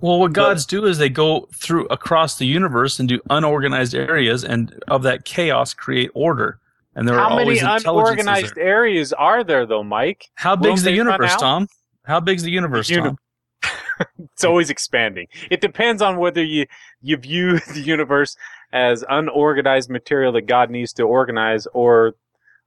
Well, 0.01 0.19
what 0.19 0.33
gods 0.33 0.65
do 0.65 0.85
is 0.85 0.97
they 0.97 1.07
go 1.07 1.47
through 1.53 1.85
across 1.85 2.37
the 2.37 2.45
universe 2.45 2.99
and 2.99 3.07
do 3.07 3.21
unorganized 3.29 3.95
areas, 3.95 4.43
and 4.43 4.83
of 4.89 5.03
that 5.03 5.23
chaos 5.23 5.73
create 5.73 6.11
order. 6.13 6.59
And 6.95 7.07
there 7.07 7.15
are 7.15 7.29
How 7.29 7.35
many 7.35 7.59
always 7.61 7.83
unorganized 7.83 8.55
there. 8.55 8.63
areas 8.65 9.11
are 9.13 9.43
there, 9.43 9.65
though, 9.65 9.83
Mike? 9.83 10.29
How 10.35 10.55
big's 10.55 10.83
the 10.83 10.91
universe. 10.93 11.35
Tom? 11.35 11.67
How 12.05 12.19
big's 12.19 12.43
the 12.43 12.51
universe, 12.51 12.89
Uni- 12.89 13.01
Tom? 13.09 13.17
It's 14.33 14.43
always 14.43 14.69
expanding. 14.69 15.27
It 15.49 15.61
depends 15.61 16.01
on 16.01 16.17
whether 16.17 16.43
you 16.43 16.65
you 17.01 17.15
view 17.17 17.59
the 17.73 17.79
universe 17.81 18.35
as 18.73 19.03
unorganized 19.09 19.89
material 19.89 20.31
that 20.33 20.43
God 20.47 20.69
needs 20.69 20.91
to 20.93 21.03
organize, 21.03 21.65
or 21.73 22.13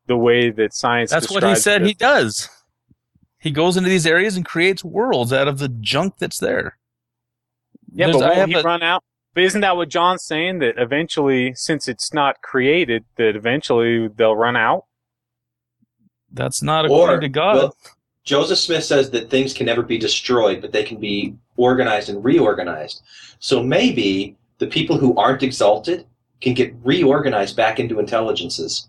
the 0.07 0.17
way 0.17 0.51
that 0.51 0.73
science. 0.75 1.11
That's 1.11 1.31
what 1.31 1.43
he 1.45 1.55
said 1.55 1.83
it. 1.83 1.89
he 1.89 1.95
does. 1.95 2.49
He 3.39 3.51
goes 3.51 3.77
into 3.77 3.89
these 3.91 4.07
areas 4.07 4.37
and 4.37 4.45
creates 4.45 4.83
worlds 4.83 5.33
out 5.33 5.49
of 5.49 5.59
the 5.59 5.69
junk 5.69 6.15
that's 6.19 6.39
there. 6.39 6.77
Yeah, 7.93 8.07
There's- 8.07 8.21
but 8.23 8.35
have 8.35 8.49
he 8.49 8.55
a- 8.55 8.63
run 8.63 8.83
out? 8.83 9.05
But 9.39 9.45
isn't 9.45 9.61
that 9.61 9.77
what 9.77 9.89
John's 9.89 10.25
saying? 10.25 10.59
That 10.59 10.79
eventually, 10.79 11.55
since 11.55 11.87
it's 11.87 12.13
not 12.13 12.43
created, 12.43 13.05
that 13.19 13.37
eventually 13.37 14.09
they'll 14.09 14.35
run 14.35 14.57
out. 14.57 14.87
That's 16.33 16.61
not 16.61 16.87
according 16.87 17.21
to 17.21 17.29
God. 17.29 17.55
well, 17.55 17.77
Joseph 18.25 18.59
Smith 18.59 18.83
says 18.83 19.11
that 19.11 19.31
things 19.31 19.55
can 19.55 19.67
never 19.67 19.85
be 19.85 19.97
destroyed, 19.97 20.61
but 20.61 20.73
they 20.73 20.83
can 20.83 20.99
be 20.99 21.37
organized 21.57 22.09
and 22.09 22.25
reorganized. 22.25 23.01
So 23.39 23.63
maybe 23.63 24.37
the 24.59 24.67
people 24.67 24.99
who 24.99 25.17
aren't 25.17 25.45
exalted 25.45 26.05
can 26.41 26.55
get 26.55 26.75
reorganized 26.83 27.55
back 27.57 27.79
into 27.79 28.01
intelligences 28.01 28.89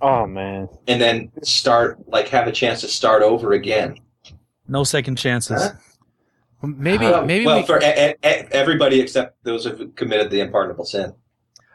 Oh 0.00 0.26
man, 0.26 0.70
and 0.88 1.02
then 1.02 1.30
start, 1.42 1.98
like, 2.08 2.28
have 2.28 2.46
a 2.46 2.52
chance 2.52 2.80
to 2.80 2.88
start 2.88 3.22
over 3.22 3.52
again. 3.52 3.98
no 4.66 4.84
second 4.84 5.16
chances. 5.16 5.62
Huh? 5.62 5.72
Maybe 6.62 7.04
well, 7.06 7.24
maybe 7.26 7.44
well 7.44 7.60
we, 7.60 7.66
for 7.66 7.80
e- 7.82 8.10
e- 8.10 8.14
everybody 8.22 9.00
except 9.00 9.42
those 9.44 9.64
who've 9.64 9.94
committed 9.96 10.30
the 10.30 10.40
unpardonable 10.40 10.84
sin. 10.84 11.12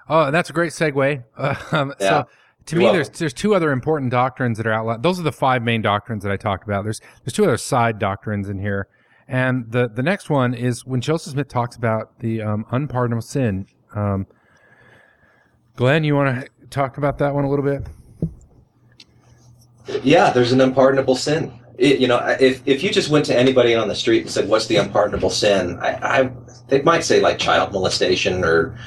Oh, 0.10 0.32
that's 0.32 0.50
a 0.50 0.54
great 0.54 0.72
segue. 0.72 1.24
Um, 1.74 1.94
Yeah. 2.00 2.10
So, 2.10 2.28
to 2.68 2.76
You're 2.76 2.80
me, 2.80 2.86
welcome. 2.86 2.98
there's 2.98 3.10
there's 3.20 3.34
two 3.34 3.54
other 3.56 3.72
important 3.72 4.12
doctrines 4.12 4.58
that 4.58 4.68
are 4.68 4.74
outlined. 4.74 5.04
Those 5.04 5.20
are 5.20 5.24
the 5.24 5.32
five 5.32 5.62
main 5.64 5.82
doctrines 5.82 6.24
that 6.24 6.32
I 6.32 6.38
talked 6.38 6.64
about. 6.66 6.84
There's 6.84 7.00
there's 7.24 7.34
two 7.34 7.44
other 7.46 7.58
side 7.58 7.98
doctrines 8.00 8.50
in 8.50 8.60
here, 8.60 8.88
and 9.28 9.72
the 9.72 9.88
the 9.90 10.04
next 10.04 10.30
one 10.30 10.54
is 10.54 10.86
when 10.86 11.00
Joseph 11.00 11.34
Smith 11.34 11.48
talks 11.48 11.76
about 11.78 12.20
the 12.20 12.42
um, 12.42 12.66
unpardonable 12.72 13.22
sin. 13.22 13.68
Um, 13.96 14.28
Glenn, 15.78 16.04
you 16.04 16.16
want 16.16 16.44
to 16.44 16.50
talk 16.70 16.98
about 16.98 17.18
that 17.20 17.34
one 17.34 17.46
a 17.46 17.50
little 17.50 17.64
bit? 17.64 17.84
Yeah, 20.04 20.32
there's 20.32 20.52
an 20.52 20.60
unpardonable 20.60 21.16
sin. 21.16 21.58
It, 21.78 22.00
you 22.00 22.08
know, 22.08 22.18
if 22.40 22.62
if 22.66 22.84
you 22.84 22.90
just 22.90 23.10
went 23.10 23.26
to 23.26 23.38
anybody 23.38 23.76
on 23.76 23.88
the 23.88 23.96
street 23.96 24.22
and 24.24 24.32
said, 24.32 24.50
"What's 24.50 24.66
the 24.66 24.78
unpardonable 24.78 25.30
sin?" 25.30 25.78
I, 25.80 25.90
I 26.24 26.32
they 26.70 26.82
might 26.82 27.04
say 27.04 27.22
like 27.22 27.38
child 27.38 27.72
molestation 27.72 28.44
or 28.44 28.78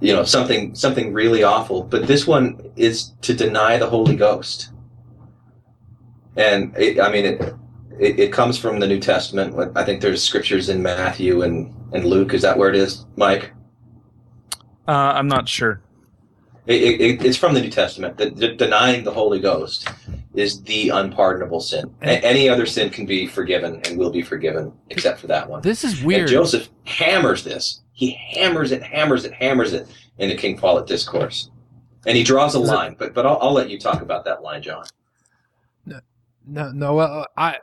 you 0.00 0.12
know 0.12 0.24
something 0.24 0.74
something 0.74 1.14
really 1.14 1.42
awful. 1.42 1.82
But 1.82 2.06
this 2.06 2.26
one 2.26 2.60
is 2.76 3.12
to 3.22 3.34
deny 3.34 3.78
the 3.78 3.88
Holy 3.88 4.16
Ghost, 4.16 4.70
and 6.36 6.76
it, 6.76 7.00
I 7.00 7.10
mean 7.10 7.24
it, 7.24 7.40
it. 7.98 8.20
It 8.20 8.32
comes 8.32 8.58
from 8.58 8.80
the 8.80 8.86
New 8.86 9.00
Testament. 9.00 9.72
I 9.74 9.82
think 9.84 10.02
there's 10.02 10.22
scriptures 10.22 10.68
in 10.68 10.82
Matthew 10.82 11.40
and 11.40 11.74
and 11.94 12.04
Luke. 12.04 12.34
Is 12.34 12.42
that 12.42 12.58
where 12.58 12.68
it 12.68 12.76
is, 12.76 13.06
Mike? 13.16 13.50
Uh, 14.86 14.92
I'm 14.92 15.28
not 15.28 15.48
sure. 15.48 15.80
It, 16.66 17.00
it, 17.00 17.24
it's 17.24 17.38
from 17.38 17.54
the 17.54 17.62
New 17.62 17.70
Testament. 17.70 18.18
that 18.18 18.36
that 18.36 18.58
denying 18.58 19.04
the 19.04 19.12
Holy 19.12 19.40
Ghost 19.40 19.88
is 20.34 20.62
the 20.62 20.90
unpardonable 20.90 21.60
sin. 21.60 21.92
A- 22.02 22.04
And- 22.06 22.24
any 22.24 22.48
other 22.48 22.66
sin 22.66 22.90
can 22.90 23.04
be 23.06 23.26
forgiven 23.26 23.80
and 23.84 23.98
will 23.98 24.10
be 24.10 24.22
forgiven, 24.22 24.72
except 24.90 25.18
for 25.20 25.26
that 25.26 25.48
one. 25.48 25.60
This 25.62 25.82
is 25.84 25.98
And 25.98 26.06
weird. 26.06 26.28
Joseph 26.28 26.68
hammers 26.84 27.42
this. 27.44 27.80
He 27.92 28.12
hammers 28.12 28.72
it, 28.72 28.82
hammers 28.82 29.24
it, 29.24 29.32
hammers 29.34 29.72
it 29.72 29.86
in 30.18 30.28
the 30.28 30.36
King 30.36 30.56
Follett 30.56 30.86
discourse, 30.86 31.50
and 32.06 32.16
he 32.16 32.22
draws 32.22 32.54
a 32.54 32.58
line. 32.60 32.94
But 32.98 33.12
but 33.14 33.26
I'll, 33.26 33.38
I'll 33.42 33.52
let 33.52 33.68
you 33.70 33.78
talk 33.78 34.00
about 34.02 34.24
that 34.24 34.42
line, 34.42 34.62
John. 34.62 34.84
No, 36.46 36.70
no. 36.72 36.94
Well, 36.94 37.26
I, 37.36 37.58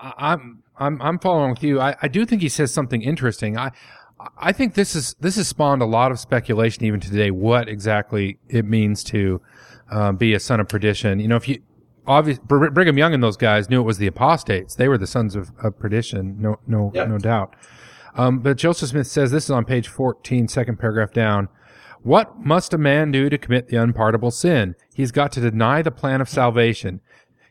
I 0.00 0.12
I'm 0.30 0.62
I'm 0.78 1.00
I'm 1.02 1.18
following 1.18 1.50
with 1.50 1.62
you. 1.62 1.80
I, 1.80 1.94
I 2.02 2.08
do 2.08 2.24
think 2.26 2.42
he 2.42 2.48
says 2.48 2.72
something 2.72 3.02
interesting. 3.02 3.56
I 3.58 3.70
I 4.38 4.52
think 4.52 4.74
this 4.74 4.94
is 4.96 5.14
this 5.20 5.36
has 5.36 5.48
spawned 5.48 5.82
a 5.82 5.86
lot 5.86 6.10
of 6.10 6.18
speculation 6.18 6.84
even 6.84 7.00
today. 7.00 7.30
What 7.30 7.68
exactly 7.68 8.38
it 8.48 8.64
means 8.64 9.04
to 9.04 9.40
uh, 9.90 10.12
be 10.12 10.34
a 10.34 10.40
son 10.40 10.60
of 10.60 10.68
perdition? 10.68 11.20
You 11.20 11.28
know, 11.28 11.36
if 11.36 11.48
you 11.48 11.60
obvious 12.06 12.38
Br- 12.38 12.68
Brigham 12.70 12.98
Young 12.98 13.14
and 13.14 13.22
those 13.22 13.36
guys 13.36 13.68
knew 13.70 13.80
it 13.80 13.84
was 13.84 13.98
the 13.98 14.06
apostates. 14.06 14.74
They 14.74 14.88
were 14.88 14.98
the 14.98 15.06
sons 15.06 15.34
of, 15.36 15.50
of 15.62 15.78
perdition. 15.78 16.36
No, 16.40 16.58
no, 16.66 16.90
Yeah. 16.94 17.04
no 17.04 17.18
doubt. 17.18 17.54
Um, 18.16 18.38
but 18.40 18.56
Joseph 18.56 18.90
Smith 18.90 19.06
says 19.06 19.30
this 19.30 19.44
is 19.44 19.50
on 19.50 19.64
page 19.64 19.88
14, 19.88 20.46
second 20.48 20.78
paragraph 20.78 21.12
down. 21.12 21.48
What 22.02 22.38
must 22.38 22.74
a 22.74 22.78
man 22.78 23.10
do 23.10 23.28
to 23.30 23.38
commit 23.38 23.68
the 23.68 23.76
unpardonable 23.76 24.30
sin? 24.30 24.74
He's 24.94 25.10
got 25.10 25.32
to 25.32 25.40
deny 25.40 25.82
the 25.82 25.90
plan 25.90 26.20
of 26.20 26.28
salvation. 26.28 27.00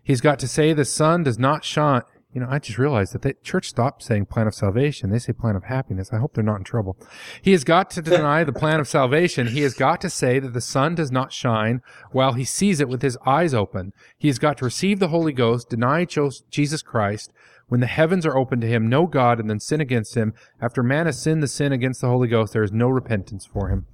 He's 0.03 0.21
got 0.21 0.37
to 0.39 0.47
say 0.47 0.73
the 0.73 0.85
sun 0.85 1.23
does 1.23 1.39
not 1.39 1.63
shine. 1.65 2.03
You 2.33 2.41
know, 2.41 2.47
I 2.49 2.57
just 2.57 2.79
realized 2.79 3.13
that 3.13 3.21
the 3.21 3.35
church 3.43 3.69
stopped 3.69 4.01
saying 4.01 4.25
plan 4.25 4.47
of 4.47 4.55
salvation. 4.55 5.11
They 5.11 5.19
say 5.19 5.33
plan 5.33 5.55
of 5.55 5.65
happiness. 5.65 6.11
I 6.11 6.17
hope 6.17 6.33
they're 6.33 6.43
not 6.43 6.57
in 6.57 6.63
trouble. 6.63 6.97
He 7.43 7.51
has 7.51 7.63
got 7.63 7.91
to 7.91 8.01
deny 8.01 8.43
the 8.43 8.51
plan 8.51 8.79
of 8.79 8.87
salvation. 8.87 9.47
He 9.47 9.61
has 9.61 9.75
got 9.75 10.01
to 10.01 10.09
say 10.09 10.39
that 10.39 10.53
the 10.53 10.61
sun 10.61 10.95
does 10.95 11.11
not 11.11 11.31
shine 11.31 11.81
while 12.11 12.33
he 12.33 12.43
sees 12.43 12.79
it 12.79 12.89
with 12.89 13.03
his 13.03 13.17
eyes 13.23 13.53
open. 13.53 13.93
He 14.17 14.29
has 14.29 14.39
got 14.39 14.57
to 14.57 14.65
receive 14.65 14.97
the 14.99 15.09
Holy 15.09 15.31
Ghost, 15.31 15.69
deny 15.69 16.05
Jesus 16.05 16.81
Christ 16.81 17.31
when 17.67 17.81
the 17.81 17.87
heavens 17.87 18.25
are 18.25 18.37
open 18.37 18.61
to 18.61 18.67
him, 18.67 18.89
know 18.89 19.05
God, 19.05 19.39
and 19.39 19.49
then 19.49 19.59
sin 19.59 19.79
against 19.79 20.15
him. 20.15 20.33
After 20.59 20.81
man 20.81 21.05
has 21.05 21.21
sinned 21.21 21.43
the 21.43 21.47
sin 21.47 21.71
against 21.71 22.01
the 22.01 22.07
Holy 22.07 22.27
Ghost, 22.27 22.53
there 22.53 22.63
is 22.63 22.71
no 22.71 22.89
repentance 22.89 23.45
for 23.45 23.69
him. 23.69 23.85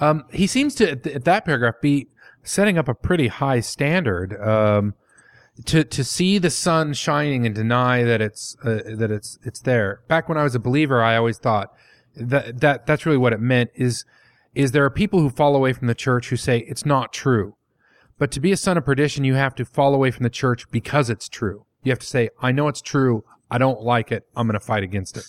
Um, 0.00 0.24
he 0.32 0.46
seems 0.46 0.74
to, 0.76 0.90
at 0.90 1.24
that 1.24 1.44
paragraph, 1.44 1.76
be 1.80 2.08
setting 2.42 2.76
up 2.76 2.88
a 2.88 2.94
pretty 2.94 3.28
high 3.28 3.60
standard. 3.60 4.38
Um, 4.40 4.94
to 5.66 5.84
to 5.84 6.04
see 6.04 6.38
the 6.38 6.50
sun 6.50 6.92
shining 6.94 7.46
and 7.46 7.54
deny 7.54 8.02
that 8.02 8.20
it's 8.20 8.56
uh, 8.64 8.80
that 8.96 9.10
it's 9.10 9.38
it's 9.44 9.60
there. 9.60 10.00
Back 10.08 10.28
when 10.28 10.36
I 10.38 10.42
was 10.42 10.54
a 10.54 10.58
believer, 10.60 11.02
I 11.02 11.16
always 11.16 11.38
thought 11.38 11.72
that 12.16 12.60
that 12.60 12.86
that's 12.86 13.06
really 13.06 13.18
what 13.18 13.32
it 13.32 13.40
meant. 13.40 13.70
Is 13.74 14.04
is 14.54 14.72
there 14.72 14.84
are 14.84 14.90
people 14.90 15.20
who 15.20 15.30
fall 15.30 15.54
away 15.56 15.72
from 15.72 15.86
the 15.86 15.94
church 15.94 16.28
who 16.28 16.36
say 16.36 16.58
it's 16.68 16.84
not 16.86 17.12
true, 17.12 17.56
but 18.18 18.30
to 18.32 18.40
be 18.40 18.52
a 18.52 18.56
son 18.56 18.76
of 18.76 18.84
perdition, 18.84 19.24
you 19.24 19.34
have 19.34 19.54
to 19.56 19.64
fall 19.64 19.94
away 19.94 20.10
from 20.10 20.24
the 20.24 20.30
church 20.30 20.68
because 20.70 21.10
it's 21.10 21.28
true. 21.28 21.66
You 21.82 21.92
have 21.92 21.98
to 22.00 22.06
say, 22.06 22.30
I 22.40 22.50
know 22.52 22.68
it's 22.68 22.80
true. 22.80 23.24
I 23.50 23.58
don't 23.58 23.82
like 23.82 24.10
it. 24.10 24.24
I'm 24.36 24.46
going 24.46 24.58
to 24.58 24.64
fight 24.64 24.82
against 24.82 25.16
it. 25.16 25.24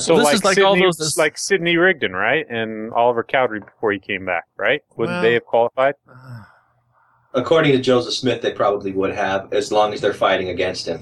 So 0.00 0.16
This 0.16 0.24
like, 0.24 0.34
is 0.34 0.44
like 0.44 0.54
Sidney, 0.56 0.66
all 0.66 0.76
those- 0.78 0.98
this- 0.98 1.16
like 1.16 1.38
Sidney 1.38 1.76
Rigdon, 1.76 2.12
right? 2.12 2.44
And 2.50 2.92
Oliver 2.92 3.22
Cowdery 3.24 3.60
before 3.60 3.92
he 3.92 3.98
came 4.00 4.24
back, 4.26 4.44
right? 4.56 4.82
Wouldn't 4.96 5.14
Well- 5.14 5.22
they 5.22 5.34
have 5.34 5.44
qualified? 5.44 5.94
According 7.34 7.72
to 7.72 7.78
Joseph 7.78 8.14
Smith, 8.14 8.42
they 8.42 8.52
probably 8.52 8.92
would 8.92 9.12
have, 9.14 9.52
as 9.52 9.72
long 9.72 9.92
as 9.92 10.00
they're 10.00 10.14
fighting 10.14 10.48
against 10.50 10.86
him. 10.86 11.00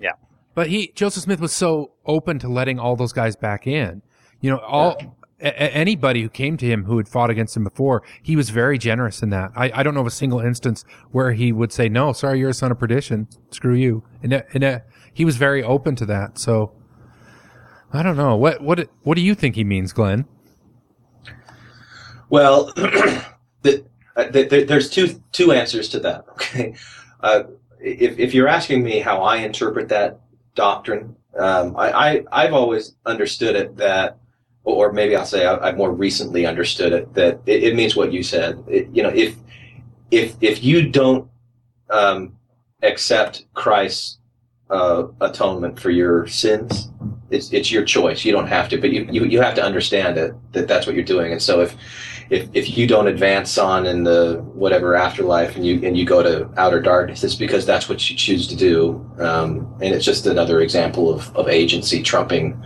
Yeah, 0.00 0.12
but 0.54 0.68
he, 0.68 0.92
Joseph 0.94 1.24
Smith 1.24 1.40
was 1.40 1.52
so 1.52 1.92
open 2.06 2.38
to 2.38 2.48
letting 2.48 2.78
all 2.78 2.96
those 2.96 3.12
guys 3.12 3.34
back 3.36 3.66
in. 3.66 4.02
You 4.40 4.50
know, 4.50 4.58
all 4.58 4.96
a- 5.40 5.46
a- 5.48 5.74
anybody 5.74 6.22
who 6.22 6.28
came 6.28 6.56
to 6.58 6.66
him 6.66 6.84
who 6.84 6.96
had 6.98 7.08
fought 7.08 7.30
against 7.30 7.56
him 7.56 7.64
before, 7.64 8.02
he 8.22 8.36
was 8.36 8.50
very 8.50 8.78
generous 8.78 9.22
in 9.22 9.30
that. 9.30 9.50
I, 9.56 9.70
I 9.74 9.82
don't 9.82 9.94
know 9.94 10.00
of 10.02 10.06
a 10.06 10.10
single 10.10 10.38
instance 10.40 10.84
where 11.10 11.32
he 11.32 11.52
would 11.52 11.72
say, 11.72 11.88
"No, 11.88 12.12
sorry, 12.12 12.38
you're 12.38 12.50
a 12.50 12.54
son 12.54 12.70
of 12.70 12.78
perdition. 12.78 13.26
Screw 13.50 13.74
you." 13.74 14.04
And 14.22 14.44
and 14.54 14.62
uh, 14.64 14.78
he 15.12 15.24
was 15.24 15.36
very 15.36 15.62
open 15.64 15.96
to 15.96 16.06
that. 16.06 16.38
So 16.38 16.72
I 17.92 18.02
don't 18.04 18.16
know 18.16 18.36
what 18.36 18.62
what 18.62 18.88
what 19.02 19.16
do 19.16 19.20
you 19.22 19.34
think 19.34 19.56
he 19.56 19.64
means, 19.64 19.92
Glenn? 19.92 20.26
Well, 22.28 22.66
the, 23.62 23.84
uh, 24.16 24.24
the, 24.24 24.44
the, 24.44 24.64
there's 24.64 24.90
two 24.90 25.22
two 25.32 25.52
answers 25.52 25.88
to 25.90 26.00
that. 26.00 26.24
Okay, 26.32 26.74
uh, 27.20 27.44
if 27.80 28.18
if 28.18 28.34
you're 28.34 28.48
asking 28.48 28.82
me 28.82 29.00
how 29.00 29.22
I 29.22 29.36
interpret 29.36 29.88
that 29.88 30.20
doctrine, 30.54 31.16
um, 31.38 31.76
I, 31.76 31.92
I 31.92 32.24
I've 32.32 32.52
always 32.52 32.96
understood 33.06 33.56
it 33.56 33.76
that, 33.76 34.18
or 34.64 34.92
maybe 34.92 35.16
I'll 35.16 35.24
say 35.24 35.46
I, 35.46 35.68
I've 35.68 35.76
more 35.76 35.92
recently 35.92 36.46
understood 36.46 36.92
it 36.92 37.14
that 37.14 37.40
it, 37.46 37.64
it 37.64 37.76
means 37.76 37.96
what 37.96 38.12
you 38.12 38.22
said. 38.22 38.62
It, 38.68 38.88
you 38.92 39.02
know, 39.02 39.10
if 39.10 39.36
if 40.10 40.36
if 40.40 40.62
you 40.62 40.88
don't 40.90 41.30
um, 41.90 42.36
accept 42.82 43.46
Christ's 43.54 44.18
uh, 44.70 45.08
atonement 45.20 45.78
for 45.78 45.90
your 45.90 46.26
sins, 46.26 46.90
it's 47.30 47.52
it's 47.52 47.70
your 47.70 47.84
choice. 47.84 48.24
You 48.24 48.32
don't 48.32 48.46
have 48.46 48.68
to, 48.70 48.78
but 48.78 48.90
you, 48.90 49.06
you 49.10 49.24
you 49.24 49.40
have 49.40 49.54
to 49.54 49.62
understand 49.62 50.18
it 50.18 50.34
that 50.52 50.68
that's 50.68 50.86
what 50.86 50.94
you're 50.94 51.04
doing. 51.04 51.32
And 51.32 51.40
so 51.42 51.60
if 51.60 51.76
if 52.30 52.48
if 52.54 52.78
you 52.78 52.86
don't 52.86 53.08
advance 53.08 53.58
on 53.58 53.86
in 53.86 54.04
the 54.04 54.40
whatever 54.54 54.94
afterlife 54.94 55.56
and 55.56 55.66
you 55.66 55.80
and 55.86 55.98
you 55.98 56.04
go 56.04 56.22
to 56.22 56.48
outer 56.56 56.80
darkness, 56.80 57.24
it's 57.24 57.34
because 57.34 57.66
that's 57.66 57.88
what 57.88 58.08
you 58.08 58.16
choose 58.16 58.46
to 58.46 58.56
do. 58.56 59.04
Um, 59.18 59.74
and 59.82 59.92
it's 59.92 60.04
just 60.04 60.26
another 60.26 60.60
example 60.60 61.12
of, 61.12 61.34
of 61.36 61.48
agency 61.48 62.02
trumping, 62.02 62.62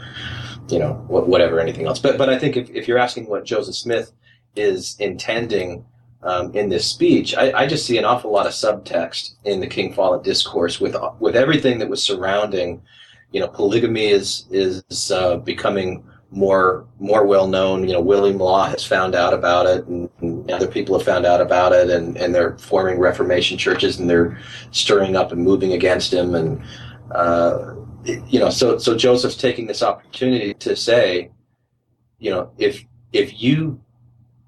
you 0.68 0.78
know, 0.78 0.92
wh- 1.08 1.26
whatever 1.26 1.60
anything 1.60 1.86
else. 1.86 1.98
But 1.98 2.18
but 2.18 2.28
I 2.28 2.38
think 2.38 2.58
if, 2.58 2.68
if 2.70 2.86
you're 2.86 2.98
asking 2.98 3.26
what 3.26 3.44
Joseph 3.44 3.74
Smith 3.74 4.12
is 4.54 4.96
intending 5.00 5.84
um, 6.22 6.54
in 6.54 6.68
this 6.68 6.86
speech, 6.86 7.34
I, 7.34 7.52
I 7.62 7.66
just 7.66 7.86
see 7.86 7.96
an 7.96 8.04
awful 8.04 8.30
lot 8.30 8.46
of 8.46 8.52
subtext 8.52 9.34
in 9.44 9.60
the 9.60 9.66
King 9.66 9.94
Follett 9.94 10.24
discourse 10.24 10.78
with 10.78 10.94
with 11.20 11.36
everything 11.36 11.78
that 11.78 11.88
was 11.88 12.02
surrounding. 12.02 12.82
You 13.32 13.40
know, 13.40 13.48
polygamy 13.48 14.08
is 14.08 14.44
is 14.50 15.10
uh, 15.10 15.38
becoming 15.38 16.04
more 16.34 16.84
more 16.98 17.24
well 17.24 17.46
known. 17.46 17.86
You 17.86 17.94
know, 17.94 18.00
William 18.00 18.38
Law 18.38 18.66
has 18.66 18.84
found 18.84 19.14
out 19.14 19.32
about 19.32 19.66
it, 19.66 19.86
and, 19.86 20.10
and 20.20 20.50
other 20.50 20.66
people 20.66 20.98
have 20.98 21.06
found 21.06 21.24
out 21.24 21.40
about 21.40 21.72
it, 21.72 21.90
and, 21.90 22.16
and 22.16 22.34
they're 22.34 22.58
forming 22.58 22.98
Reformation 22.98 23.56
churches, 23.56 23.98
and 23.98 24.10
they're 24.10 24.38
stirring 24.72 25.16
up 25.16 25.32
and 25.32 25.42
moving 25.42 25.72
against 25.72 26.12
him, 26.12 26.34
and 26.34 26.62
uh, 27.12 27.74
you 28.04 28.38
know, 28.38 28.50
so 28.50 28.78
so 28.78 28.96
Joseph's 28.96 29.36
taking 29.36 29.66
this 29.66 29.82
opportunity 29.82 30.54
to 30.54 30.74
say, 30.74 31.30
you 32.18 32.30
know, 32.30 32.50
if 32.58 32.84
if 33.12 33.40
you 33.40 33.80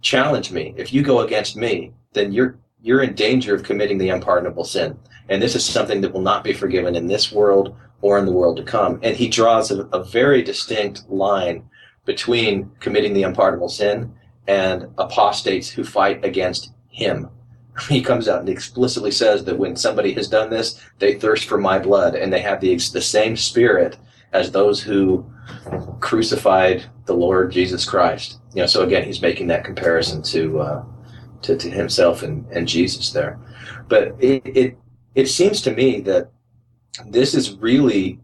challenge 0.03 0.51
me, 0.51 0.75
if 0.77 0.93
you 0.93 1.03
go 1.03 1.21
against 1.21 1.57
me, 1.57 1.93
then 2.13 2.33
you're 2.33 2.59
you're 2.83 3.03
in 3.03 3.15
danger 3.15 3.55
of 3.55 3.63
committing 3.63 3.99
the 3.99 4.09
unpardonable 4.09 4.65
sin, 4.65 4.99
and 5.29 5.41
this 5.41 5.55
is 5.55 5.65
something 5.65 6.01
that 6.01 6.13
will 6.13 6.21
not 6.21 6.43
be 6.43 6.53
forgiven 6.53 6.97
in 6.97 7.07
this 7.07 7.31
world 7.31 7.77
or 8.03 8.19
in 8.19 8.27
the 8.27 8.33
world 8.33 8.57
to 8.57 8.63
come. 8.63 8.99
And 9.03 9.17
he 9.17 9.29
draws 9.29 9.71
a, 9.71 9.83
a 9.87 10.05
very 10.05 10.43
distinct 10.43 11.09
line 11.09 11.69
between 12.07 12.71
committing 12.81 13.13
the 13.13 13.25
unpardonable 13.25 13.69
sin 13.69 14.15
and 14.49 14.87
apostates 14.97 15.69
who 15.69 15.85
fight 15.85 16.25
against 16.25 16.73
him. 16.89 17.29
He 17.91 18.01
comes 18.01 18.27
out 18.27 18.41
and 18.41 18.49
explicitly 18.49 19.11
says 19.11 19.45
that 19.45 19.59
when 19.59 19.77
somebody 19.77 20.15
has 20.15 20.29
done 20.29 20.49
this, 20.49 20.81
they 20.99 21.13
thirst 21.17 21.45
for 21.45 21.59
my 21.59 21.79
blood, 21.79 22.15
and 22.15 22.33
they 22.33 22.41
have 22.41 22.59
the 22.59 22.75
the 22.75 23.03
same 23.03 23.37
spirit 23.37 23.99
as 24.33 24.51
those 24.51 24.81
who 24.83 25.31
crucified 26.01 26.87
the 27.05 27.13
Lord 27.13 27.53
Jesus 27.53 27.85
Christ. 27.85 28.39
You 28.55 28.63
know, 28.63 28.67
so 28.67 28.83
again, 28.83 29.05
he's 29.05 29.21
making 29.21 29.49
that 29.49 29.63
comparison 29.63 30.23
to 30.23 30.61
uh, 30.61 30.85
to, 31.43 31.57
to 31.57 31.71
himself 31.71 32.23
and, 32.23 32.47
and 32.51 32.67
Jesus 32.67 33.13
there. 33.13 33.39
But 33.89 34.17
it, 34.19 34.43
it 34.47 34.79
it 35.15 35.27
seems 35.27 35.61
to 35.63 35.71
me 35.71 36.01
that 36.01 36.31
this 37.07 37.35
is 37.35 37.57
really 37.59 38.21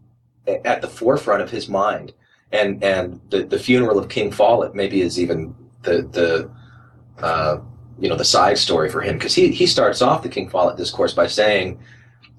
at 0.47 0.81
the 0.81 0.87
forefront 0.87 1.41
of 1.41 1.51
his 1.51 1.69
mind, 1.69 2.13
and 2.53 2.81
and 2.83 3.19
the, 3.31 3.43
the 3.43 3.59
funeral 3.59 3.99
of 3.99 4.07
King 4.07 4.31
Follett 4.31 4.75
maybe 4.75 5.01
is 5.01 5.19
even 5.19 5.53
the 5.81 6.03
the 6.03 6.49
uh, 7.21 7.57
you 7.99 8.07
know 8.07 8.15
the 8.15 8.23
side 8.23 8.57
story 8.57 8.89
for 8.89 9.01
him 9.01 9.17
because 9.17 9.35
he 9.35 9.51
he 9.51 9.65
starts 9.65 10.01
off 10.01 10.23
the 10.23 10.29
King 10.29 10.49
Follett 10.49 10.77
discourse 10.77 11.13
by 11.13 11.27
saying, 11.27 11.79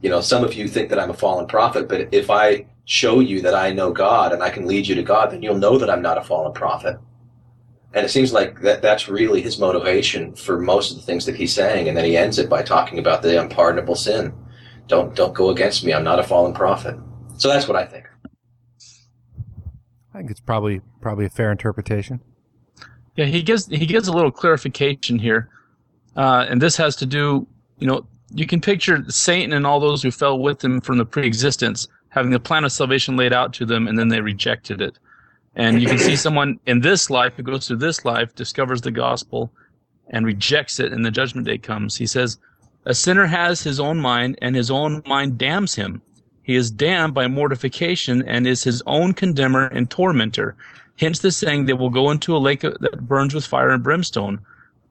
you 0.01 0.09
know, 0.09 0.21
some 0.21 0.45
of 0.45 0.55
you 0.55 0.69
think 0.69 0.89
that 0.89 0.99
I'm 0.99 1.11
a 1.11 1.15
fallen 1.15 1.47
prophet, 1.47 1.89
but 1.89 2.15
if 2.15 2.31
I 2.31 2.67
show 2.87 3.21
you 3.21 3.43
that 3.43 3.55
I 3.55 3.73
know 3.73 3.93
God 3.93 4.33
and 4.33 4.43
I 4.43 4.51
can 4.51 4.67
lead 4.67 4.87
you 4.87 4.95
to 4.95 5.03
God, 5.03 5.31
then 5.31 5.43
you'll 5.43 5.59
know 5.59 5.79
that 5.79 5.91
I'm 5.91 6.03
not 6.03 6.19
a 6.19 6.23
fallen 6.23 6.53
prophet. 6.53 6.99
And 7.95 8.05
it 8.05 8.11
seems 8.11 8.33
like 8.33 8.61
that 8.61 8.83
that's 8.83 9.09
really 9.09 9.41
his 9.41 9.59
motivation 9.59 10.35
for 10.35 10.61
most 10.61 10.91
of 10.91 10.97
the 10.97 11.03
things 11.03 11.25
that 11.27 11.37
he's 11.37 11.55
saying. 11.55 11.89
And 11.89 11.97
then 11.97 12.05
he 12.05 12.17
ends 12.17 12.39
it 12.39 12.49
by 12.49 12.63
talking 12.63 12.99
about 12.99 13.23
the 13.23 13.41
unpardonable 13.41 13.95
sin. 13.95 14.33
Don't 14.87 15.15
don't 15.17 15.35
go 15.35 15.51
against 15.51 15.85
me. 15.85 15.93
I'm 15.93 16.05
not 16.05 16.19
a 16.19 16.25
fallen 16.25 16.53
prophet. 16.53 16.97
So 17.37 17.49
that's 17.49 17.67
what 17.67 17.77
I 17.77 17.85
think. 17.85 18.05
I 20.15 20.19
think 20.19 20.31
it's 20.31 20.41
probably 20.41 20.81
probably 21.01 21.27
a 21.27 21.31
fair 21.31 21.51
interpretation. 21.51 22.21
Yeah, 23.17 23.25
he 23.25 23.43
gives 23.43 23.67
he 23.67 23.85
gives 23.85 24.07
a 24.07 24.13
little 24.13 24.31
clarification 24.31 25.19
here, 25.19 25.49
uh, 26.17 26.47
and 26.49 26.63
this 26.63 26.77
has 26.77 26.95
to 26.97 27.07
do, 27.07 27.47
you 27.81 27.87
know, 27.89 28.07
you 28.33 28.47
can 28.47 28.61
picture 28.61 29.05
Satan 29.09 29.53
and 29.53 29.67
all 29.67 29.81
those 29.81 30.03
who 30.03 30.13
fell 30.13 30.39
with 30.39 30.63
him 30.63 30.81
from 30.81 30.99
the 30.99 31.05
pre-existence 31.05 31.89
having 32.11 32.31
the 32.31 32.39
plan 32.39 32.63
of 32.63 32.71
salvation 32.71 33.17
laid 33.17 33.33
out 33.33 33.53
to 33.53 33.67
them, 33.67 33.89
and 33.89 33.99
then 33.99 34.07
they 34.07 34.21
rejected 34.21 34.81
it. 34.81 34.97
And 35.57 35.83
you 35.83 35.89
can 35.89 35.99
see 35.99 36.15
someone 36.15 36.61
in 36.65 36.81
this 36.81 37.11
life 37.11 37.33
who 37.37 37.43
goes 37.43 37.67
through 37.67 37.79
this 37.79 38.05
life, 38.05 38.33
discovers 38.37 38.81
the 38.81 38.93
gospel, 38.93 39.51
and 40.11 40.25
rejects 40.25 40.79
it, 40.79 40.93
and 40.93 41.05
the 41.05 41.11
judgment 41.11 41.45
day 41.45 41.59
comes. 41.59 41.97
He 41.97 42.07
says, 42.07 42.39
"A 42.85 42.95
sinner 42.95 43.27
has 43.27 43.63
his 43.65 43.81
own 43.81 43.99
mind, 43.99 44.39
and 44.41 44.55
his 44.55 44.71
own 44.71 45.03
mind 45.07 45.39
damns 45.39 45.75
him. 45.75 46.03
He 46.45 46.55
is 46.55 46.71
damned 46.71 47.15
by 47.15 47.27
mortification, 47.27 48.23
and 48.23 48.47
is 48.47 48.63
his 48.63 48.83
own 48.87 49.15
condemner 49.15 49.67
and 49.67 49.91
tormentor." 49.91 50.55
Hence 50.97 51.19
the 51.19 51.33
saying, 51.33 51.65
they 51.65 51.73
will 51.73 51.91
go 51.91 52.11
into 52.11 52.37
a 52.37 52.39
lake 52.39 52.61
that 52.61 53.09
burns 53.09 53.35
with 53.35 53.47
fire 53.47 53.71
and 53.71 53.83
brimstone. 53.83 54.39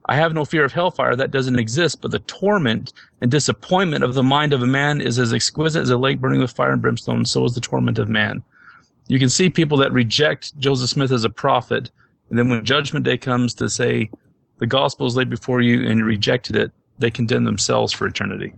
I 0.06 0.16
have 0.16 0.34
no 0.34 0.44
fear 0.44 0.64
of 0.64 0.72
hellfire, 0.72 1.16
that 1.16 1.30
doesn't 1.30 1.58
exist, 1.58 2.02
but 2.02 2.10
the 2.10 2.18
torment 2.18 2.92
and 3.22 3.30
disappointment 3.30 4.04
of 4.04 4.12
the 4.12 4.22
mind 4.22 4.52
of 4.52 4.62
a 4.62 4.66
man 4.66 5.00
is 5.00 5.18
as 5.18 5.32
exquisite 5.32 5.80
as 5.80 5.88
a 5.88 5.96
lake 5.96 6.20
burning 6.20 6.40
with 6.40 6.50
fire 6.50 6.72
and 6.72 6.82
brimstone, 6.82 7.24
so 7.24 7.44
is 7.44 7.54
the 7.54 7.60
torment 7.60 7.98
of 7.98 8.10
man. 8.10 8.42
You 9.08 9.18
can 9.18 9.30
see 9.30 9.48
people 9.48 9.78
that 9.78 9.92
reject 9.92 10.58
Joseph 10.58 10.90
Smith 10.90 11.10
as 11.10 11.24
a 11.24 11.30
prophet, 11.30 11.90
and 12.28 12.38
then 12.38 12.50
when 12.50 12.64
judgment 12.64 13.06
day 13.06 13.16
comes 13.16 13.54
to 13.54 13.70
say, 13.70 14.10
the 14.58 14.66
gospel 14.66 15.06
is 15.06 15.16
laid 15.16 15.30
before 15.30 15.62
you 15.62 15.88
and 15.88 16.00
you 16.00 16.04
rejected 16.04 16.56
it, 16.56 16.72
they 16.98 17.10
condemn 17.10 17.44
themselves 17.44 17.92
for 17.92 18.06
eternity. 18.06 18.52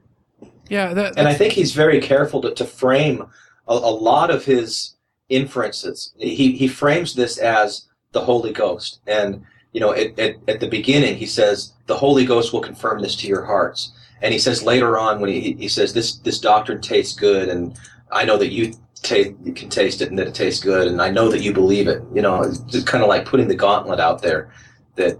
Yeah, 0.68 0.94
that, 0.94 1.14
And 1.16 1.28
I 1.28 1.34
think 1.34 1.52
he's 1.52 1.72
very 1.72 2.00
careful 2.00 2.40
to, 2.42 2.54
to 2.54 2.64
frame 2.64 3.22
a, 3.68 3.74
a 3.74 3.74
lot 3.74 4.30
of 4.30 4.44
his 4.44 4.96
inferences. 5.28 6.12
He, 6.18 6.52
he 6.52 6.68
frames 6.68 7.14
this 7.14 7.38
as 7.38 7.86
the 8.12 8.20
Holy 8.20 8.52
Ghost. 8.52 9.00
And, 9.06 9.44
you 9.72 9.80
know, 9.80 9.92
at, 9.92 10.18
at, 10.18 10.36
at 10.48 10.60
the 10.60 10.68
beginning, 10.68 11.16
he 11.16 11.26
says, 11.26 11.72
the 11.86 11.96
Holy 11.96 12.24
Ghost 12.24 12.52
will 12.52 12.60
confirm 12.60 13.02
this 13.02 13.16
to 13.16 13.26
your 13.26 13.44
hearts. 13.44 13.92
And 14.22 14.32
he 14.32 14.38
says 14.38 14.62
later 14.62 14.98
on, 14.98 15.20
when 15.20 15.30
he, 15.30 15.52
he 15.52 15.68
says, 15.68 15.92
this, 15.92 16.16
this 16.18 16.40
doctrine 16.40 16.80
tastes 16.80 17.14
good, 17.14 17.48
and 17.48 17.78
I 18.10 18.24
know 18.24 18.38
that 18.38 18.50
you, 18.50 18.74
ta- 19.02 19.34
you 19.44 19.52
can 19.52 19.68
taste 19.68 20.00
it 20.00 20.08
and 20.08 20.18
that 20.18 20.26
it 20.26 20.34
tastes 20.34 20.62
good, 20.62 20.88
and 20.88 21.02
I 21.02 21.10
know 21.10 21.28
that 21.30 21.42
you 21.42 21.52
believe 21.52 21.86
it. 21.86 22.02
You 22.14 22.22
know, 22.22 22.42
it's 22.42 22.58
just 22.60 22.86
kind 22.86 23.04
of 23.04 23.08
like 23.08 23.26
putting 23.26 23.48
the 23.48 23.54
gauntlet 23.54 24.00
out 24.00 24.22
there 24.22 24.50
that 24.94 25.18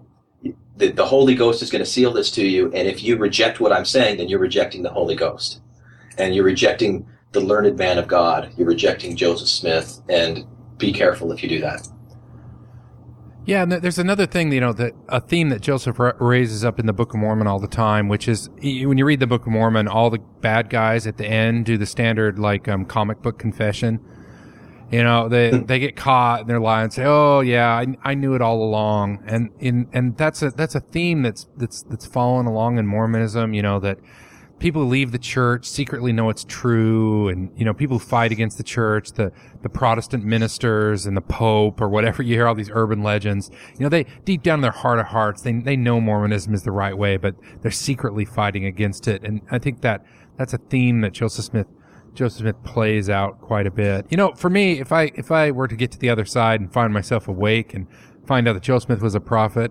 the, 0.77 0.89
the 0.89 1.07
Holy 1.07 1.35
Ghost 1.35 1.63
is 1.63 1.71
going 1.71 1.85
to 1.85 1.91
seal 1.91 2.13
this 2.13 2.31
to 2.33 2.47
you, 2.47 2.67
and 2.73 2.87
if 2.89 3.03
you 3.03 3.17
reject 3.17 3.61
what 3.61 3.73
I'm 3.73 3.85
saying, 3.85 4.19
then 4.19 4.29
you're 4.29 4.39
rejecting 4.39 4.83
the 4.83 4.91
Holy 4.91 5.15
Ghost. 5.15 5.61
And 6.19 6.35
you're 6.35 6.45
rejecting 6.45 7.07
the 7.33 7.41
learned 7.41 7.77
man 7.77 7.99
of 7.99 8.09
God. 8.09 8.53
You're 8.57 8.69
rejecting 8.69 9.17
Joseph 9.17 9.49
Smith, 9.49 10.01
and 10.09 10.47
be 10.79 10.93
careful 10.93 11.33
if 11.33 11.43
you 11.43 11.49
do 11.49 11.61
that. 11.61 11.89
Yeah, 13.47 13.63
and 13.63 13.71
there's 13.71 13.99
another 13.99 14.27
thing, 14.27 14.51
you 14.51 14.61
know, 14.61 14.73
that 14.73 14.93
a 15.09 15.21
theme 15.21 15.51
that 15.51 15.61
Joseph 15.61 16.01
ra- 16.01 16.15
raises 16.19 16.65
up 16.65 16.81
in 16.81 16.87
the 16.87 16.93
Book 16.93 17.15
of 17.15 17.21
Mormon 17.21 17.47
all 17.47 17.61
the 17.61 17.69
time, 17.69 18.09
which 18.09 18.27
is 18.27 18.51
when 18.61 18.99
you 18.99 19.05
read 19.05 19.21
the 19.21 19.27
Book 19.27 19.43
of 19.43 19.53
Mormon, 19.53 19.87
all 19.87 20.11
the 20.11 20.19
bad 20.19 20.69
guys 20.69 21.07
at 21.07 21.17
the 21.17 21.27
end 21.27 21.65
do 21.65 21.79
the 21.79 21.87
standard 21.87 22.41
like 22.41 22.67
um, 22.67 22.85
comic 22.85 23.23
book 23.23 23.39
confession. 23.39 24.01
You 24.91 25.03
know, 25.03 25.29
they 25.29 25.51
mm. 25.51 25.67
they 25.67 25.79
get 25.81 25.97
caught 25.97 26.41
and 26.41 26.51
they're 26.51 26.61
lying 26.61 26.85
and 26.85 26.93
say, 26.93 27.05
"Oh 27.05 27.41
yeah, 27.41 27.71
I, 27.71 27.97
I 28.05 28.15
knew 28.15 28.35
it 28.35 28.41
all 28.41 28.63
along," 28.63 29.23
and 29.27 29.51
in 29.59 29.89
and 29.93 30.17
that's 30.17 30.43
a 30.43 30.51
that's 30.51 30.77
a 30.77 30.81
theme 30.81 31.23
that's 31.23 31.49
that's 31.57 31.83
that's 31.83 32.07
following 32.07 32.47
along 32.47 32.79
in 32.79 32.87
Mormonism. 32.87 33.53
You 33.53 33.63
know 33.63 33.81
that 33.81 33.99
people 34.59 34.83
who 34.83 34.89
leave 34.89 35.13
the 35.13 35.19
church 35.19 35.69
secretly 35.69 36.13
know 36.13 36.31
it's 36.31 36.45
true, 36.45 37.29
and 37.29 37.51
you 37.57 37.65
know, 37.65 37.75
people 37.75 37.99
who 37.99 38.05
fight 38.05 38.33
against 38.33 38.59
the 38.59 38.63
church, 38.63 39.13
the 39.13 39.33
the 39.63 39.69
Protestant 39.69 40.25
ministers 40.25 41.07
and 41.07 41.17
the 41.17 41.21
Pope 41.23 41.81
or 41.81 41.89
whatever. 41.89 42.23
You 42.27 42.35
hear 42.35 42.49
all 42.49 42.55
these 42.55 42.71
urban 42.73 43.03
legends. 43.03 43.51
You 43.79 43.85
know, 43.85 43.89
they 43.89 44.05
deep 44.25 44.43
down 44.43 44.59
in 44.59 44.63
their 44.63 44.73
heart 44.73 44.99
of 44.99 45.07
hearts, 45.07 45.43
they 45.43 45.53
they 45.53 45.77
know 45.77 46.01
Mormonism 46.01 46.55
is 46.55 46.63
the 46.63 46.73
right 46.73 46.97
way, 46.97 47.17
but 47.17 47.37
they're 47.63 47.71
secretly 47.71 48.25
fighting 48.25 48.65
against 48.65 49.07
it. 49.07 49.23
And 49.23 49.43
I 49.51 49.59
think 49.59 49.83
that 49.83 50.05
that's 50.37 50.53
a 50.55 50.59
theme 50.59 51.03
that 51.03 51.13
Joseph 51.13 51.45
Smith 51.45 51.67
Joseph 52.17 52.41
Smith 52.41 52.63
plays 52.65 53.09
out 53.11 53.41
quite 53.41 53.67
a 53.67 53.71
bit. 53.71 54.07
You 54.11 54.17
know, 54.17 54.33
for 54.33 54.51
me, 54.51 54.81
if 54.81 54.91
I 54.93 55.13
if 55.15 55.31
I 55.31 55.51
were 55.51 55.69
to 55.69 55.77
get 55.77 55.93
to 55.93 55.99
the 55.99 56.11
other 56.11 56.25
side 56.25 56.61
and 56.61 56.73
find 56.73 56.93
myself 56.93 57.29
awake 57.29 57.75
and 57.75 57.87
find 58.27 58.49
out 58.49 58.55
that 58.55 58.63
Joseph 58.63 58.87
Smith 58.87 59.03
was 59.03 59.15
a 59.15 59.21
prophet, 59.21 59.71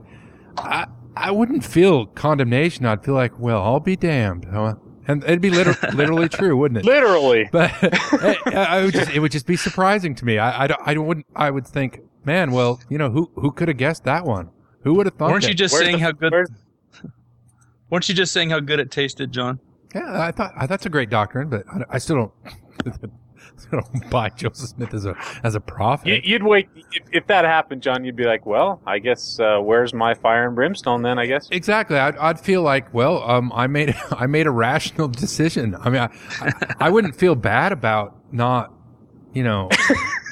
I 0.57 0.87
I 1.15 1.31
wouldn't 1.31 1.63
feel 1.65 2.05
condemnation. 2.07 2.85
I'd 2.85 3.03
feel 3.03 3.13
like, 3.15 3.39
well, 3.39 3.61
I'll 3.61 3.79
be 3.79 3.95
damned. 3.95 4.45
Huh? 4.51 4.75
And 5.07 5.23
it'd 5.23 5.39
be 5.41 5.49
liter- 5.51 5.77
literally 5.93 6.27
true, 6.29 6.57
wouldn't 6.57 6.79
it? 6.79 6.85
Literally. 6.85 7.47
But 7.51 7.71
I, 7.81 8.37
I 8.53 8.83
would 8.83 8.93
just, 8.93 9.11
it 9.11 9.19
would 9.19 9.31
just 9.31 9.45
be 9.45 9.55
surprising 9.55 10.15
to 10.15 10.25
me. 10.25 10.39
I, 10.39 10.63
I, 10.63 10.67
don't, 10.67 10.81
I 10.83 10.97
wouldn't, 10.97 11.27
I 11.35 11.51
would 11.51 11.67
think, 11.67 11.99
man, 12.25 12.51
well, 12.51 12.79
you 12.89 12.97
know, 12.97 13.11
who, 13.11 13.31
who 13.35 13.51
could 13.51 13.67
have 13.67 13.77
guessed 13.77 14.03
that 14.05 14.25
one? 14.25 14.49
Who 14.83 14.95
would 14.95 15.05
have 15.05 15.13
thought 15.15 15.29
Weren't 15.29 15.43
that? 15.43 15.49
you 15.49 15.53
just 15.55 15.73
Where's 15.73 15.85
saying 15.85 15.97
the- 15.97 16.03
how 16.03 16.11
good? 16.11 16.31
where's- 16.31 16.49
Weren't 17.91 18.09
you 18.09 18.15
just 18.15 18.33
saying 18.33 18.49
how 18.49 18.59
good 18.59 18.79
it 18.79 18.89
tasted, 18.89 19.31
John? 19.31 19.59
Yeah, 19.95 20.21
I 20.21 20.31
thought 20.31 20.53
I, 20.57 20.67
that's 20.67 20.85
a 20.85 20.89
great 20.89 21.09
doctrine, 21.09 21.49
but 21.49 21.63
I, 21.69 21.83
I 21.91 21.97
still 21.99 22.15
don't, 22.17 22.33
I 23.71 23.71
don't 23.71 24.09
buy 24.09 24.29
Joseph 24.29 24.69
Smith 24.69 24.93
as 24.93 25.05
a, 25.05 25.15
as 25.43 25.55
a 25.55 25.61
prophet. 25.61 26.07
You, 26.07 26.21
you'd 26.23 26.43
wait 26.43 26.67
if, 26.91 27.03
if 27.13 27.27
that 27.27 27.45
happened, 27.45 27.81
John. 27.81 28.03
You'd 28.03 28.17
be 28.17 28.25
like, 28.25 28.45
"Well, 28.45 28.81
I 28.85 28.99
guess 28.99 29.39
uh, 29.39 29.59
where's 29.59 29.93
my 29.93 30.13
fire 30.13 30.47
and 30.47 30.55
brimstone 30.55 31.01
then? 31.01 31.17
I 31.17 31.25
guess." 31.25 31.47
Exactly. 31.49 31.97
I'd, 31.97 32.17
I'd 32.17 32.39
feel 32.39 32.61
like, 32.61 32.93
well, 32.93 33.23
um, 33.23 33.53
I 33.55 33.67
made 33.67 33.95
I 34.11 34.27
made 34.27 34.47
a 34.47 34.51
rational 34.51 35.07
decision. 35.07 35.75
I 35.79 35.89
mean, 35.89 36.01
I, 36.01 36.09
I, 36.41 36.75
I 36.81 36.89
wouldn't 36.89 37.15
feel 37.15 37.35
bad 37.35 37.71
about 37.71 38.17
not, 38.33 38.73
you 39.33 39.43
know, 39.43 39.69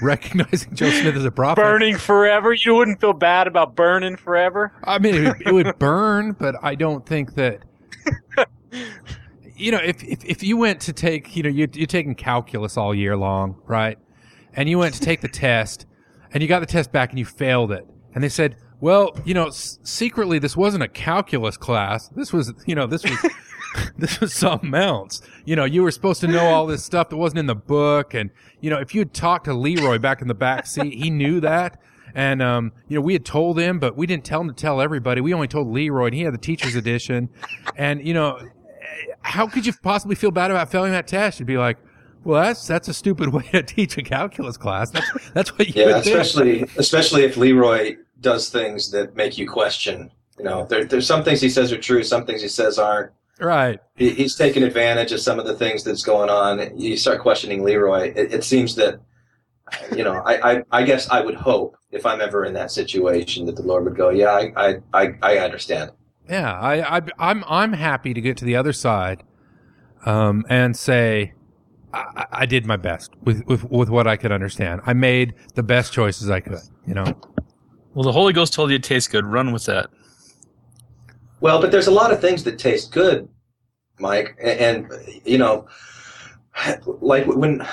recognizing 0.01 0.75
Joe 0.75 0.89
Smith 0.89 1.15
as 1.15 1.23
a 1.23 1.31
prophet. 1.31 1.61
Burning 1.61 1.97
forever. 1.97 2.53
You 2.53 2.75
wouldn't 2.75 2.99
feel 2.99 3.13
bad 3.13 3.47
about 3.47 3.75
burning 3.75 4.17
forever. 4.17 4.73
I 4.83 4.99
mean, 4.99 5.15
it, 5.27 5.37
it 5.45 5.53
would 5.53 5.79
burn, 5.79 6.33
but 6.33 6.55
I 6.61 6.75
don't 6.75 7.05
think 7.05 7.35
that. 7.35 7.63
You 9.55 9.71
know, 9.71 9.79
if, 9.83 10.03
if 10.03 10.25
if 10.25 10.43
you 10.43 10.57
went 10.57 10.81
to 10.81 10.93
take, 10.93 11.35
you 11.35 11.43
know, 11.43 11.49
you 11.49 11.67
you're 11.73 11.87
taking 11.87 12.15
calculus 12.15 12.77
all 12.77 12.93
year 12.93 13.15
long, 13.15 13.61
right? 13.65 13.97
And 14.53 14.69
you 14.69 14.77
went 14.79 14.93
to 14.95 14.99
take 14.99 15.21
the 15.21 15.27
test, 15.47 15.85
and 16.31 16.41
you 16.41 16.49
got 16.49 16.59
the 16.59 16.65
test 16.65 16.91
back, 16.91 17.11
and 17.11 17.19
you 17.19 17.25
failed 17.25 17.71
it, 17.71 17.85
and 18.13 18.23
they 18.23 18.29
said, 18.29 18.55
well, 18.79 19.15
you 19.23 19.33
know, 19.33 19.47
s- 19.47 19.79
secretly 19.83 20.39
this 20.39 20.57
wasn't 20.57 20.83
a 20.83 20.89
calculus 20.89 21.55
class. 21.55 22.09
This 22.09 22.33
was, 22.33 22.53
you 22.65 22.75
know, 22.75 22.87
this 22.87 23.03
was. 23.03 23.17
this 23.97 24.19
was 24.19 24.31
something 24.33 24.75
else. 24.75 25.19
You 25.45 25.55
know, 25.55 25.65
you 25.65 25.81
were 25.81 25.89
supposed 25.89 26.21
to 26.21 26.27
know 26.27 26.45
all 26.45 26.67
this 26.67 26.83
stuff 26.83 27.09
that 27.09 27.17
wasn't 27.17 27.39
in 27.39 27.47
the 27.47 27.55
book. 27.55 28.13
And, 28.13 28.29
you 28.61 28.69
know, 28.69 28.77
if 28.77 28.93
you 28.93 29.01
had 29.01 29.15
talked 29.15 29.45
to 29.45 29.53
Leroy 29.53 29.97
back 29.97 30.21
in 30.21 30.27
the 30.27 30.35
back 30.35 30.67
seat, 30.67 30.93
he 30.93 31.09
knew 31.09 31.39
that. 31.39 31.81
And, 32.13 32.43
um, 32.43 32.71
you 32.87 32.95
know, 32.95 33.01
we 33.01 33.13
had 33.13 33.25
told 33.25 33.57
him, 33.57 33.79
but 33.79 33.97
we 33.97 34.05
didn't 34.05 34.25
tell 34.25 34.41
him 34.41 34.47
to 34.47 34.53
tell 34.53 34.79
everybody. 34.79 35.21
We 35.21 35.33
only 35.33 35.47
told 35.47 35.69
Leroy 35.69 36.05
and 36.05 36.13
he 36.13 36.21
had 36.21 36.35
the 36.35 36.37
teacher's 36.39 36.75
edition. 36.75 37.29
And, 37.75 38.05
you 38.05 38.13
know, 38.13 38.39
how 39.21 39.47
could 39.47 39.65
you 39.65 39.73
possibly 39.73 40.15
feel 40.15 40.31
bad 40.31 40.51
about 40.51 40.69
failing 40.71 40.91
that 40.91 41.07
test? 41.07 41.39
You'd 41.39 41.45
be 41.47 41.57
like, 41.57 41.77
well, 42.23 42.41
that's, 42.41 42.65
that's 42.67 42.87
a 42.87 42.93
stupid 42.93 43.29
way 43.33 43.43
to 43.51 43.63
teach 43.63 43.97
a 43.97 44.01
calculus 44.03 44.57
class. 44.57 44.91
That's, 44.91 45.09
that's 45.33 45.57
what 45.57 45.67
you 45.67 45.73
Yeah, 45.75 45.95
would 45.95 46.03
think. 46.03 46.15
especially 46.17 46.63
especially 46.77 47.23
if 47.23 47.37
Leroy 47.37 47.97
does 48.21 48.49
things 48.49 48.91
that 48.91 49.15
make 49.15 49.37
you 49.37 49.47
question. 49.49 50.11
You 50.37 50.45
know, 50.45 50.65
there, 50.65 50.85
there's 50.85 51.05
some 51.07 51.23
things 51.23 51.41
he 51.41 51.49
says 51.49 51.71
are 51.71 51.77
true, 51.77 52.03
some 52.03 52.25
things 52.25 52.41
he 52.41 52.47
says 52.47 52.79
aren't. 52.79 53.11
Right. 53.39 53.79
He, 53.95 54.11
he's 54.11 54.35
taking 54.35 54.63
advantage 54.63 55.11
of 55.11 55.19
some 55.19 55.39
of 55.39 55.45
the 55.45 55.55
things 55.55 55.83
that's 55.83 56.03
going 56.03 56.29
on. 56.29 56.77
You 56.79 56.95
start 56.97 57.19
questioning 57.21 57.63
Leroy. 57.63 58.13
It, 58.15 58.33
it 58.33 58.43
seems 58.43 58.75
that, 58.75 58.99
you 59.95 60.03
know, 60.03 60.21
I, 60.25 60.51
I, 60.57 60.63
I 60.71 60.83
guess 60.83 61.09
I 61.09 61.21
would 61.21 61.35
hope 61.35 61.75
if 61.91 62.05
I'm 62.05 62.21
ever 62.21 62.45
in 62.45 62.53
that 62.53 62.71
situation 62.71 63.45
that 63.47 63.55
the 63.55 63.63
Lord 63.63 63.83
would 63.85 63.95
go, 63.95 64.09
yeah, 64.09 64.31
I, 64.31 64.51
I, 64.55 64.75
I, 64.93 65.13
I 65.21 65.37
understand. 65.39 65.91
Yeah, 66.29 66.51
I, 66.53 66.97
I, 66.97 67.01
I'm 67.19 67.43
I'm 67.47 67.73
happy 67.73 68.13
to 68.13 68.21
get 68.21 68.37
to 68.37 68.45
the 68.45 68.55
other 68.55 68.71
side, 68.73 69.23
um, 70.05 70.45
and 70.49 70.75
say 70.75 71.33
I, 71.93 71.97
I- 72.15 72.25
I 72.31 72.45
did 72.45 72.65
my 72.65 72.77
best 72.77 73.11
with, 73.23 73.45
with 73.45 73.69
with 73.69 73.89
what 73.89 74.07
I 74.07 74.15
could 74.15 74.31
understand. 74.31 74.81
I 74.85 74.93
made 74.93 75.33
the 75.55 75.63
best 75.63 75.91
choices 75.93 76.29
I 76.29 76.39
could. 76.39 76.59
You 76.87 76.93
know, 76.93 77.05
Well, 77.93 78.03
the 78.03 78.11
Holy 78.11 78.33
Ghost 78.33 78.53
told 78.53 78.69
you 78.69 78.77
it 78.77 78.83
tastes 78.83 79.09
good. 79.09 79.25
Run 79.25 79.51
with 79.51 79.65
that. 79.65 79.89
Well, 81.41 81.59
but 81.59 81.71
there's 81.71 81.87
a 81.87 81.91
lot 81.91 82.11
of 82.11 82.21
things 82.21 82.43
that 82.45 82.57
taste 82.57 82.93
good, 82.93 83.27
Mike, 83.99 84.37
and, 84.41 84.87
and 84.89 85.21
you 85.25 85.37
know, 85.37 85.67
like 87.01 87.25
when 87.27 87.67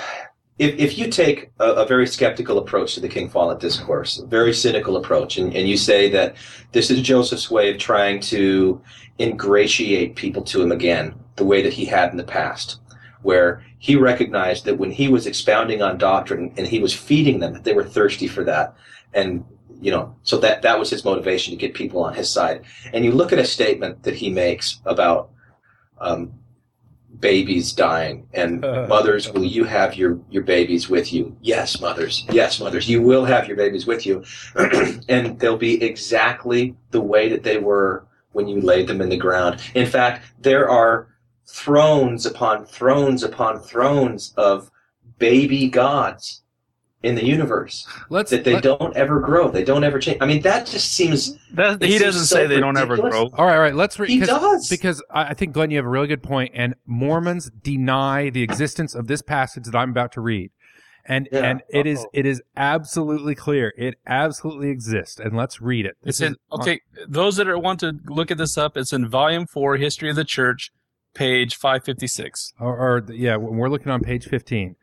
if 0.61 0.79
if 0.79 0.99
you 0.99 1.11
take 1.11 1.51
a, 1.59 1.73
a 1.73 1.87
very 1.87 2.07
skeptical 2.07 2.59
approach 2.59 2.95
to 2.95 3.01
the 3.01 3.09
King 3.09 3.31
Follett 3.31 3.61
discourse, 3.61 4.19
a 4.19 4.27
very 4.27 4.53
cynical 4.53 4.99
approach, 4.99 5.39
and, 5.39 5.55
and 5.57 5.67
you 5.67 5.79
say 5.79 6.11
that 6.11 6.37
this 6.73 6.91
is 6.91 7.01
Joseph's 7.01 7.51
way 7.51 7.71
of 7.71 7.79
trying 7.79 8.21
to 8.35 8.81
ingratiate 9.19 10.17
people 10.17 10.43
to 10.43 10.61
him 10.63 10.71
again, 10.71 11.15
the 11.37 11.47
way 11.47 11.63
that 11.63 11.73
he 11.73 11.87
had 11.87 12.11
in 12.11 12.19
the 12.19 12.25
past, 12.25 12.79
where 13.23 13.65
he 13.79 13.97
recognized 13.97 14.67
that 14.67 14.77
when 14.77 14.91
he 14.91 15.09
was 15.09 15.27
expounding 15.27 15.81
on 15.81 15.97
doctrine 15.97 16.53
and 16.59 16.67
he 16.67 16.79
was 16.79 16.93
feeding 16.93 17.41
them, 17.41 17.55
that 17.55 17.65
they 17.65 17.73
were 17.73 17.85
thirsty 17.85 18.29
for 18.29 18.45
that, 18.45 18.75
and 19.15 19.43
you 19.81 19.91
know, 19.91 20.15
so 20.25 20.37
that 20.37 20.61
that 20.61 20.79
was 20.79 20.91
his 20.91 21.07
motivation 21.07 21.53
to 21.53 21.57
get 21.57 21.73
people 21.73 22.05
on 22.05 22.13
his 22.13 22.31
side. 22.31 22.65
And 22.93 23.03
you 23.03 23.13
look 23.13 23.33
at 23.33 23.39
a 23.39 23.47
statement 23.47 24.03
that 24.03 24.15
he 24.15 24.29
makes 24.29 24.79
about 24.85 25.31
um, 26.03 26.35
babies 27.19 27.73
dying 27.73 28.27
and 28.33 28.65
Uh. 28.71 28.87
mothers, 28.89 29.31
will 29.33 29.45
you 29.45 29.65
have 29.65 29.95
your 29.95 30.19
your 30.31 30.43
babies 30.43 30.89
with 30.89 31.13
you? 31.13 31.37
Yes, 31.41 31.81
mothers. 31.81 32.25
Yes, 32.31 32.61
mothers. 32.61 32.89
You 32.89 33.03
will 33.03 33.25
have 33.25 33.49
your 33.49 33.57
babies 33.57 33.87
with 33.87 34.07
you, 34.07 34.25
and 35.09 35.39
they'll 35.39 35.57
be 35.57 35.83
exactly 35.83 36.75
the 36.91 37.01
way 37.01 37.29
that 37.29 37.43
they 37.43 37.59
were 37.59 38.07
when 38.33 38.47
you 38.47 38.61
laid 38.61 38.87
them 38.87 39.01
in 39.01 39.09
the 39.09 39.17
ground. 39.17 39.61
In 39.75 39.87
fact, 39.87 40.25
there 40.41 40.69
are 40.69 41.09
thrones 41.47 42.27
upon 42.27 42.65
thrones 42.65 43.25
upon 43.25 43.59
thrones 43.61 44.33
of 44.37 44.71
baby 45.19 45.69
gods 45.69 46.43
in 47.03 47.15
the 47.15 47.25
universe 47.25 47.87
let's 48.11 48.31
that 48.31 48.45
they 48.45 48.55
let- 48.55 48.63
don't 48.63 48.95
ever 48.97 49.21
grow. 49.21 49.51
They 49.51 49.65
don't 49.65 49.85
ever 49.85 49.99
change. 49.99 50.19
I 50.21 50.27
mean, 50.27 50.43
that 50.43 50.67
just 50.67 50.93
seems. 50.93 51.39
That, 51.55 51.83
he 51.83 51.93
seems 51.93 52.03
doesn't 52.03 52.27
so 52.27 52.37
say 52.37 52.47
they 52.47 52.61
don't 52.61 52.77
ever 52.77 52.97
grow. 52.97 53.31
All 53.33 53.47
right, 53.47 53.55
all 53.55 53.61
right. 53.61 53.75
Let's 53.75 53.99
read. 53.99 54.11
he 54.11 54.21
does. 54.21 54.69
because 54.69 55.03
I 55.11 55.29
I 55.31 55.35
think 55.35 55.55
Glenn, 55.55 55.71
you 55.71 55.79
have 55.79 55.87
a 55.87 55.89
really 55.89 56.07
good 56.09 56.23
point. 56.23 56.31
point, 56.31 56.53
and 56.55 56.75
Mormons 56.87 57.51
deny 57.63 58.29
the 58.31 58.43
existence 58.43 58.95
of 58.95 59.07
this 59.09 59.23
passage 59.23 59.65
that 59.65 59.75
I'm 59.75 59.91
about 59.91 60.13
to 60.13 60.21
read, 60.21 60.51
and 61.07 61.27
Yeah. 61.33 61.41
and 61.41 61.63
it 61.71 61.87
is 61.87 62.01
Uh-oh. 62.01 62.11
it 62.13 62.27
is 62.27 62.43
absolutely 62.57 63.35
clear. 63.35 63.73
It 63.79 63.95
absolutely 64.07 64.69
exists, 64.69 65.19
and 65.19 65.35
let's 65.37 65.61
read 65.61 65.87
it. 65.87 65.97
It's 66.05 66.21
in 66.21 66.33
is- 66.33 66.39
okay. 66.53 66.81
Those 67.09 67.37
that 67.37 67.49
are, 67.49 67.59
want 67.59 67.81
to 67.81 67.95
look 68.07 68.31
at 68.31 68.37
this 68.39 68.57
up, 68.59 68.77
it's 68.77 68.93
in 68.93 69.09
Volume 69.09 69.47
Four, 69.47 69.77
History 69.79 70.11
of 70.11 70.17
the 70.17 70.25
Church, 70.25 70.71
page 71.15 71.57
five 71.57 71.83
fifty 71.83 72.07
six. 72.07 72.53
or, 72.61 72.77
or 72.77 73.01
the- 73.01 73.17
yeah, 73.17 73.37
we're 73.37 73.71
looking 73.71 73.91
on 73.91 74.03
page 74.03 74.27
15. 74.29 74.77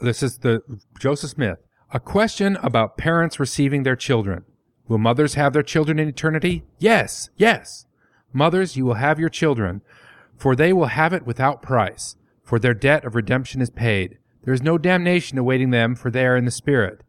This 0.00 0.22
is 0.22 0.38
the 0.38 0.62
Joseph 1.00 1.30
Smith. 1.30 1.58
A 1.92 1.98
question 1.98 2.56
about 2.62 2.96
parents 2.96 3.40
receiving 3.40 3.82
their 3.82 3.96
children. 3.96 4.44
Will 4.86 4.98
mothers 4.98 5.34
have 5.34 5.52
their 5.52 5.62
children 5.62 5.98
in 5.98 6.08
eternity? 6.08 6.62
Yes, 6.78 7.30
yes. 7.36 7.86
Mothers, 8.32 8.76
you 8.76 8.84
will 8.84 8.94
have 8.94 9.18
your 9.18 9.28
children, 9.28 9.82
for 10.36 10.54
they 10.54 10.72
will 10.72 10.86
have 10.86 11.12
it 11.12 11.26
without 11.26 11.62
price, 11.62 12.14
for 12.44 12.58
their 12.58 12.74
debt 12.74 13.04
of 13.04 13.16
redemption 13.16 13.60
is 13.60 13.70
paid. 13.70 14.18
There 14.44 14.54
is 14.54 14.62
no 14.62 14.78
damnation 14.78 15.36
awaiting 15.36 15.70
them, 15.70 15.96
for 15.96 16.10
they 16.10 16.26
are 16.26 16.36
in 16.36 16.44
the 16.44 16.50
Spirit. 16.52 17.02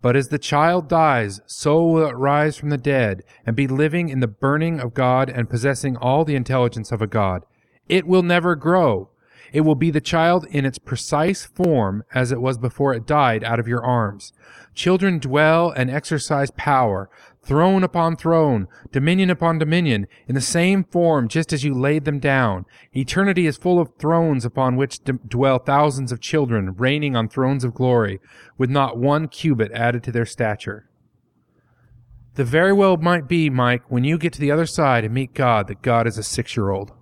But 0.00 0.14
as 0.14 0.28
the 0.28 0.38
child 0.38 0.88
dies, 0.88 1.40
so 1.46 1.84
will 1.84 2.06
it 2.06 2.16
rise 2.16 2.56
from 2.56 2.70
the 2.70 2.78
dead, 2.78 3.24
and 3.44 3.56
be 3.56 3.66
living 3.66 4.10
in 4.10 4.20
the 4.20 4.28
burning 4.28 4.78
of 4.78 4.94
God 4.94 5.28
and 5.28 5.50
possessing 5.50 5.96
all 5.96 6.24
the 6.24 6.36
intelligence 6.36 6.92
of 6.92 7.02
a 7.02 7.08
God. 7.08 7.42
It 7.88 8.06
will 8.06 8.22
never 8.22 8.54
grow. 8.54 9.10
It 9.52 9.62
will 9.62 9.74
be 9.74 9.90
the 9.90 10.00
child 10.00 10.46
in 10.50 10.64
its 10.64 10.78
precise 10.78 11.44
form 11.44 12.04
as 12.14 12.32
it 12.32 12.40
was 12.40 12.58
before 12.58 12.94
it 12.94 13.06
died 13.06 13.42
out 13.44 13.58
of 13.58 13.68
your 13.68 13.84
arms. 13.84 14.32
Children 14.74 15.18
dwell 15.18 15.70
and 15.70 15.90
exercise 15.90 16.50
power, 16.52 17.10
throne 17.42 17.82
upon 17.82 18.16
throne, 18.16 18.68
dominion 18.92 19.30
upon 19.30 19.58
dominion, 19.58 20.06
in 20.26 20.34
the 20.34 20.40
same 20.40 20.84
form 20.84 21.28
just 21.28 21.52
as 21.52 21.64
you 21.64 21.74
laid 21.74 22.04
them 22.04 22.18
down. 22.18 22.66
Eternity 22.94 23.46
is 23.46 23.56
full 23.56 23.80
of 23.80 23.90
thrones 23.98 24.44
upon 24.44 24.76
which 24.76 25.02
d- 25.02 25.14
dwell 25.26 25.58
thousands 25.58 26.12
of 26.12 26.20
children, 26.20 26.74
reigning 26.76 27.16
on 27.16 27.28
thrones 27.28 27.64
of 27.64 27.74
glory, 27.74 28.20
with 28.56 28.70
not 28.70 28.98
one 28.98 29.28
cubit 29.28 29.72
added 29.72 30.02
to 30.04 30.12
their 30.12 30.26
stature. 30.26 30.88
The 32.34 32.44
very 32.44 32.72
well 32.72 32.96
might 32.98 33.26
be, 33.26 33.50
Mike, 33.50 33.82
when 33.88 34.04
you 34.04 34.16
get 34.16 34.32
to 34.34 34.40
the 34.40 34.52
other 34.52 34.66
side 34.66 35.04
and 35.04 35.12
meet 35.12 35.34
God, 35.34 35.66
that 35.66 35.82
God 35.82 36.06
is 36.06 36.18
a 36.18 36.22
six-year-old. 36.22 36.92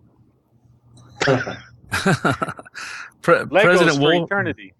Pre- 3.22 3.46
President 3.46 4.03
eternity. 4.03 4.75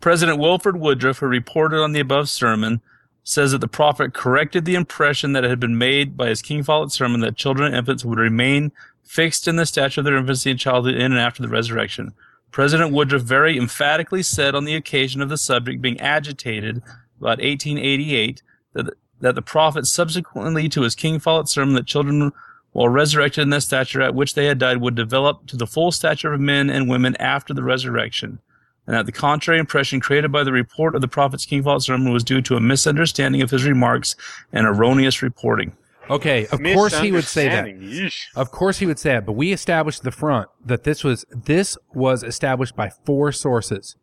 President 0.00 0.38
Wilford 0.38 0.80
Woodruff, 0.80 1.18
who 1.18 1.26
reported 1.26 1.80
on 1.80 1.92
the 1.92 2.00
above 2.00 2.28
sermon, 2.28 2.80
says 3.22 3.52
that 3.52 3.58
the 3.58 3.68
prophet 3.68 4.14
corrected 4.14 4.64
the 4.64 4.74
impression 4.74 5.32
that 5.32 5.44
had 5.44 5.60
been 5.60 5.76
made 5.76 6.16
by 6.16 6.28
his 6.28 6.42
King 6.42 6.62
Follett 6.62 6.90
sermon 6.90 7.20
that 7.20 7.36
children 7.36 7.68
and 7.68 7.76
infants 7.76 8.04
would 8.04 8.18
remain 8.18 8.72
fixed 9.04 9.46
in 9.46 9.56
the 9.56 9.66
stature 9.66 10.00
of 10.00 10.04
their 10.04 10.16
infancy 10.16 10.50
and 10.50 10.58
childhood 10.58 10.94
in 10.94 11.12
and 11.12 11.18
after 11.18 11.42
the 11.42 11.48
resurrection. 11.48 12.12
President 12.50 12.92
Woodruff 12.92 13.22
very 13.22 13.58
emphatically 13.58 14.22
said 14.22 14.54
on 14.54 14.64
the 14.64 14.74
occasion 14.74 15.20
of 15.20 15.28
the 15.28 15.36
subject 15.36 15.82
being 15.82 16.00
agitated 16.00 16.78
about 17.18 17.38
1888 17.38 18.42
that, 18.72 18.94
that 19.20 19.34
the 19.34 19.42
prophet 19.42 19.86
subsequently 19.86 20.68
to 20.68 20.82
his 20.82 20.94
King 20.94 21.18
Follett 21.18 21.48
sermon 21.48 21.74
that 21.74 21.86
children 21.86 22.32
while 22.72 22.88
resurrected 22.88 23.42
in 23.42 23.50
that 23.50 23.62
stature 23.62 24.02
at 24.02 24.14
which 24.14 24.34
they 24.34 24.46
had 24.46 24.58
died 24.58 24.80
would 24.80 24.94
develop 24.94 25.46
to 25.46 25.56
the 25.56 25.66
full 25.66 25.90
stature 25.90 26.32
of 26.32 26.40
men 26.40 26.70
and 26.70 26.88
women 26.88 27.16
after 27.16 27.52
the 27.52 27.62
resurrection 27.62 28.40
and 28.90 28.96
that 28.96 29.06
the 29.06 29.12
contrary 29.12 29.60
impression 29.60 30.00
created 30.00 30.32
by 30.32 30.42
the 30.42 30.50
report 30.50 30.96
of 30.96 31.00
the 31.00 31.06
prophet's 31.06 31.46
King 31.46 31.62
Follett 31.62 31.82
sermon 31.82 32.12
was 32.12 32.24
due 32.24 32.42
to 32.42 32.56
a 32.56 32.60
misunderstanding 32.60 33.40
of 33.40 33.50
his 33.50 33.64
remarks 33.64 34.16
and 34.52 34.66
erroneous 34.66 35.22
reporting. 35.22 35.76
Okay, 36.10 36.48
of 36.48 36.60
course 36.60 36.98
he 36.98 37.12
would 37.12 37.22
say 37.22 37.48
that. 37.48 37.66
Yeesh. 37.66 38.24
Of 38.34 38.50
course 38.50 38.78
he 38.78 38.86
would 38.86 38.98
say 38.98 39.16
it, 39.16 39.26
but 39.26 39.34
we 39.34 39.52
established 39.52 40.02
the 40.02 40.10
front 40.10 40.48
that 40.64 40.82
this 40.82 41.04
was 41.04 41.24
this 41.30 41.78
was 41.94 42.24
established 42.24 42.74
by 42.74 42.90
four 43.04 43.30
sources, 43.30 43.94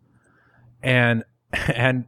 and 0.82 1.26
and 1.54 2.06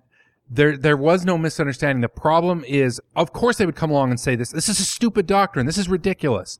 there 0.49 0.75
there 0.77 0.97
was 0.97 1.25
no 1.25 1.37
misunderstanding. 1.37 2.01
The 2.01 2.09
problem 2.09 2.63
is, 2.67 2.99
of 3.15 3.33
course, 3.33 3.57
they 3.57 3.65
would 3.65 3.75
come 3.75 3.91
along 3.91 4.09
and 4.09 4.19
say 4.19 4.35
this. 4.35 4.51
This 4.51 4.69
is 4.69 4.79
a 4.79 4.85
stupid 4.85 5.27
doctrine. 5.27 5.65
This 5.65 5.77
is 5.77 5.89
ridiculous. 5.89 6.59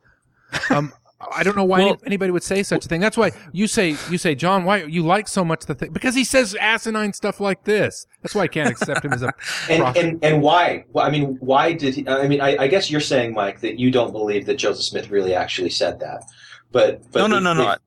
Um, 0.72 0.94
I 1.36 1.44
don't 1.44 1.58
know 1.58 1.66
why 1.66 1.80
Well- 1.84 1.98
anybody 2.06 2.32
would 2.32 2.44
say 2.44 2.64
such 2.64 2.86
a 2.86 2.88
thing. 2.88 3.02
That's 3.02 3.18
why 3.18 3.32
you 3.52 3.68
say 3.68 3.90
you 4.10 4.18
say 4.18 4.36
John. 4.36 4.64
Why 4.64 4.84
you 4.84 5.04
like 5.04 5.28
so 5.28 5.44
much 5.44 5.66
the 5.66 5.76
thing? 5.76 5.92
Because 5.92 6.16
he 6.16 6.24
says 6.24 6.56
asinine 6.56 7.12
stuff 7.14 7.40
like 7.42 7.66
this. 7.66 8.08
That's 8.24 8.34
why 8.34 8.44
I 8.44 8.48
can't 8.48 8.70
accept 8.70 9.04
him 9.04 9.12
as 9.14 9.22
a 9.22 9.34
And, 9.70 9.82
prophet. 9.82 10.06
and 10.06 10.24
and 10.24 10.42
why? 10.42 10.86
Well, 10.94 11.06
I 11.06 11.12
mean, 11.12 11.36
why 11.42 11.74
did 11.74 11.94
he? 11.96 12.08
I 12.08 12.28
mean, 12.28 12.40
I, 12.42 12.56
I 12.64 12.68
guess 12.68 12.90
you're 12.90 13.02
saying, 13.02 13.34
Mike, 13.34 13.60
that 13.60 13.78
you 13.80 13.92
don't 13.92 14.12
believe 14.14 14.46
that 14.46 14.56
Joseph 14.56 14.86
Smith 14.86 15.10
really 15.10 15.34
actually 15.36 15.70
said 15.72 16.00
that. 16.00 16.24
But, 16.72 17.04
but 17.12 17.20
no, 17.20 17.28
no, 17.28 17.38
if- 17.38 17.44
no, 17.44 17.54
no. 17.54 17.72
if- 17.74 17.80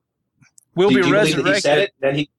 We'll 0.74 0.90
do, 0.90 0.96
be 0.96 1.02
do 1.02 1.08
you 1.08 1.14
believe 1.14 1.36
that 1.44 1.54
he 1.54 1.60
said 1.60 1.78
it? 1.78 1.94
Then 2.00 2.14
he. 2.16 2.30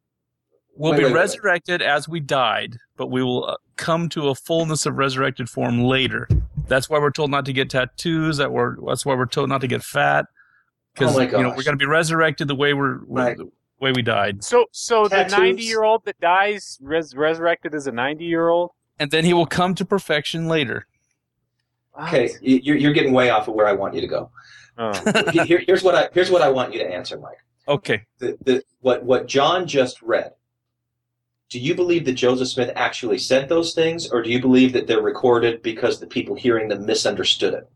We'll 0.75 0.91
Wait, 0.93 0.97
be 0.97 1.03
wait, 1.03 1.09
wait, 1.09 1.13
wait. 1.13 1.19
resurrected 1.21 1.81
as 1.83 2.09
we 2.09 2.19
died, 2.19 2.77
but 2.97 3.07
we 3.07 3.21
will 3.23 3.45
uh, 3.47 3.55
come 3.75 4.09
to 4.09 4.29
a 4.29 4.35
fullness 4.35 4.85
of 4.87 4.97
resurrected 4.97 5.47
form 5.49 5.83
later. 5.83 6.27
That's 6.67 6.89
why 6.89 6.97
we're 6.99 7.11
told 7.11 7.29
not 7.29 7.45
to 7.45 7.53
get 7.53 7.69
tattoos. 7.69 8.37
That 8.37 8.51
we're 8.51 8.77
that's 8.87 9.05
why 9.05 9.13
we're 9.15 9.27
told 9.27 9.49
not 9.49 9.61
to 9.61 9.67
get 9.67 9.83
fat. 9.83 10.25
Because 10.93 11.15
Oh 11.15 11.21
you 11.21 11.31
know 11.31 11.49
we're 11.49 11.63
going 11.63 11.77
to 11.77 11.83
be 11.83 11.85
resurrected 11.85 12.47
the 12.47 12.55
way 12.55 12.73
we're, 12.73 13.03
we're 13.05 13.23
Right. 13.23 13.37
the 13.37 13.51
way 13.79 13.91
we 13.91 14.01
died, 14.01 14.43
So, 14.43 14.65
so 14.71 15.07
the 15.07 15.25
ninety-year-old 15.27 16.05
that 16.05 16.19
dies 16.19 16.77
res- 16.81 17.15
resurrected 17.15 17.75
as 17.75 17.85
a 17.87 17.91
ninety-year-old. 17.91 18.71
and 18.99 19.11
then 19.11 19.25
he 19.25 19.33
will 19.33 19.45
come 19.47 19.75
to 19.75 19.85
perfection 19.85 20.47
later. 20.47 20.87
Okay, 22.01 22.29
you- 22.41 22.61
you're, 22.63 22.77
you're 22.77 22.93
getting 22.93 23.11
way 23.13 23.29
off 23.29 23.47
of 23.47 23.53
where 23.53 23.67
I 23.67 23.73
want 23.73 23.93
you 23.93 24.01
to 24.01 24.07
go. 24.07 24.31
Oh. 24.77 24.91
Here, 25.43 25.61
here's 25.67 25.83
what 25.83 25.93
I 25.95 26.09
here's 26.13 26.31
what 26.31 26.41
I 26.41 26.49
want 26.49 26.73
you 26.73 26.79
to 26.79 26.85
answer, 26.91 27.19
Mike. 27.19 27.37
Okay, 27.67 28.03
The, 28.19 28.37
the, 28.43 28.63
what 28.81 29.03
what 29.03 29.27
John 29.27 29.67
just 29.67 30.01
read. 30.01 30.31
Do 31.49 31.59
you 31.59 31.75
believe 31.75 32.05
that 32.05 32.13
Joseph 32.13 32.47
Smith 32.47 32.71
actually 32.75 33.19
said 33.19 33.47
those 33.47 33.73
things, 33.73 34.09
or 34.09 34.23
do 34.23 34.29
you 34.29 34.41
believe 34.41 34.73
that 34.73 34.87
they're 34.87 35.01
recorded 35.01 35.61
because 35.61 35.99
the 35.99 36.07
people 36.07 36.35
hearing 36.35 36.67
them 36.67 36.85
misunderstood 36.85 37.53
it? 37.53 37.69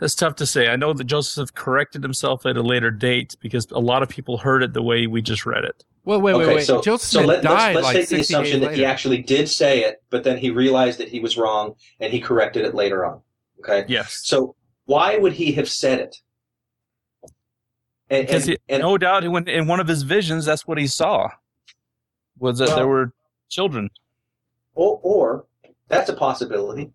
that's 0.00 0.14
tough 0.14 0.36
to 0.36 0.46
say. 0.46 0.68
I 0.68 0.76
know 0.76 0.92
that 0.92 1.04
Joseph 1.04 1.54
corrected 1.54 2.02
himself 2.02 2.46
at 2.46 2.56
a 2.56 2.62
later 2.62 2.90
date 2.90 3.36
because 3.40 3.66
a 3.70 3.80
lot 3.80 4.02
of 4.02 4.08
people 4.08 4.38
heard 4.38 4.62
it 4.62 4.72
the 4.72 4.82
way 4.82 5.06
we 5.06 5.22
just 5.22 5.46
read 5.46 5.64
it. 5.64 5.84
well, 6.04 6.20
wait, 6.20 6.34
wait, 6.34 6.44
okay, 6.44 6.54
wait. 6.56 6.64
so, 6.64 6.80
Joseph 6.80 7.08
so 7.08 7.22
let, 7.22 7.42
died 7.42 7.74
let's, 7.74 7.84
let's 7.84 7.84
like 7.84 7.96
take 7.96 8.08
the 8.08 8.20
assumption 8.20 8.60
days 8.60 8.68
that 8.68 8.76
he 8.76 8.84
actually 8.84 9.22
did 9.22 9.48
say 9.48 9.84
it, 9.84 10.02
but 10.10 10.24
then 10.24 10.38
he 10.38 10.50
realized 10.50 10.98
that 10.98 11.08
he 11.08 11.20
was 11.20 11.36
wrong 11.36 11.74
and 12.00 12.12
he 12.12 12.20
corrected 12.20 12.64
it 12.64 12.74
later 12.74 13.04
on. 13.04 13.20
Okay, 13.60 13.84
Yes, 13.88 14.20
so 14.22 14.54
why 14.84 15.18
would 15.18 15.32
he 15.32 15.52
have 15.52 15.68
said 15.68 16.00
it? 16.00 16.16
And, 18.10 18.26
because 18.26 18.44
and, 18.44 18.52
he, 18.52 18.58
and 18.74 18.82
no 18.82 18.96
doubt 18.98 19.22
he 19.22 19.28
went 19.28 19.48
in 19.48 19.66
one 19.66 19.80
of 19.80 19.88
his 19.88 20.02
visions. 20.02 20.44
That's 20.44 20.66
what 20.66 20.78
he 20.78 20.86
saw 20.86 21.28
was 22.38 22.58
that 22.58 22.68
Well- 22.68 22.76
there 22.76 22.88
were 22.88 23.12
children. 23.48 23.90
or, 24.74 25.00
or 25.02 25.44
that's 25.88 26.08
a 26.08 26.14
possibility. 26.14 26.90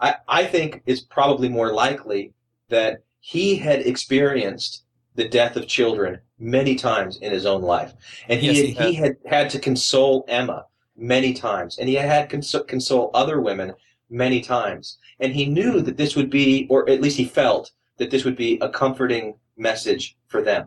I, 0.00 0.16
I 0.26 0.44
think 0.46 0.82
it's 0.86 1.02
probably 1.02 1.48
more 1.48 1.72
likely 1.72 2.32
that 2.68 3.02
he 3.20 3.56
had 3.56 3.80
experienced 3.80 4.84
the 5.14 5.28
death 5.28 5.56
of 5.56 5.66
children 5.66 6.20
many 6.38 6.74
times 6.74 7.18
in 7.18 7.32
his 7.32 7.44
own 7.44 7.60
life, 7.60 7.92
and 8.28 8.40
he 8.40 8.46
Yes, 8.46 8.78
had, 8.78 8.86
he 8.86 8.92
he 8.92 8.94
had 8.94 9.16
had 9.26 9.50
to 9.50 9.58
console 9.58 10.24
Emma 10.26 10.64
many 10.96 11.34
times, 11.34 11.78
and 11.78 11.88
he 11.88 11.96
had 11.96 12.30
to 12.30 12.64
console 12.64 13.10
other 13.12 13.40
women 13.40 13.74
many 14.08 14.40
times, 14.40 14.98
and 15.18 15.34
he 15.34 15.44
knew 15.46 15.78
hmm. 15.80 15.84
that 15.84 15.98
this 15.98 16.16
would 16.16 16.30
be, 16.30 16.66
or 16.70 16.88
at 16.88 17.02
least 17.02 17.18
he 17.18 17.24
felt 17.24 17.72
that 18.00 18.10
this 18.10 18.24
would 18.24 18.34
be 18.36 18.58
a 18.62 18.68
comforting 18.68 19.34
message 19.58 20.16
for 20.26 20.42
them 20.42 20.66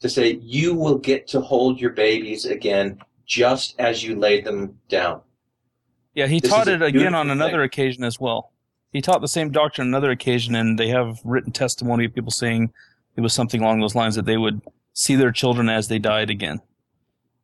to 0.00 0.08
say, 0.08 0.38
"You 0.42 0.74
will 0.74 0.96
get 0.98 1.28
to 1.28 1.40
hold 1.40 1.78
your 1.80 1.90
babies 1.90 2.46
again." 2.46 2.98
Just 3.26 3.78
as 3.78 4.02
you 4.02 4.16
laid 4.16 4.44
them 4.44 4.76
down. 4.88 5.20
Yeah, 6.14 6.26
he 6.26 6.40
This 6.40 6.50
taught 6.50 6.66
it 6.66 6.82
again 6.82 7.14
on 7.14 7.30
another 7.30 7.58
thing. 7.58 7.60
occasion 7.60 8.02
as 8.02 8.18
well. 8.18 8.50
He 8.92 9.00
taught 9.00 9.20
the 9.20 9.28
same 9.28 9.52
doctrine 9.52 9.86
on 9.86 9.90
another 9.94 10.10
occasion, 10.10 10.56
and 10.56 10.76
they 10.76 10.88
have 10.88 11.20
written 11.24 11.52
testimony 11.52 12.06
of 12.06 12.12
people 12.12 12.32
saying 12.32 12.72
it 13.14 13.20
was 13.20 13.32
something 13.32 13.60
along 13.62 13.78
those 13.78 13.94
lines 13.94 14.16
that 14.16 14.24
they 14.24 14.36
would 14.36 14.62
see 14.94 15.14
their 15.14 15.30
children 15.30 15.68
as 15.68 15.86
they 15.86 16.00
died 16.00 16.28
again. 16.28 16.60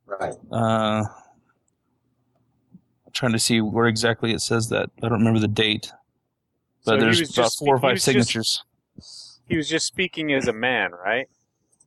Right. 0.05 0.33
Uh, 0.51 1.03
I'm 3.05 3.13
trying 3.13 3.31
to 3.31 3.39
see 3.39 3.61
where 3.61 3.85
exactly 3.87 4.33
it 4.33 4.41
says 4.41 4.67
that. 4.69 4.89
I 4.97 5.07
don't 5.07 5.19
remember 5.19 5.39
the 5.39 5.47
date, 5.47 5.93
but 6.83 6.95
So 6.95 7.05
there's 7.05 7.19
about 7.21 7.33
just- 7.45 7.59
four 7.59 7.75
or 7.75 7.79
five 7.79 7.93
was 7.93 8.03
just- 8.03 8.05
signatures. 8.05 8.63
He 9.47 9.57
was 9.57 9.69
just 9.69 9.85
speaking 9.85 10.33
as 10.33 10.47
a 10.47 10.53
man, 10.53 10.91
right? 10.91 11.27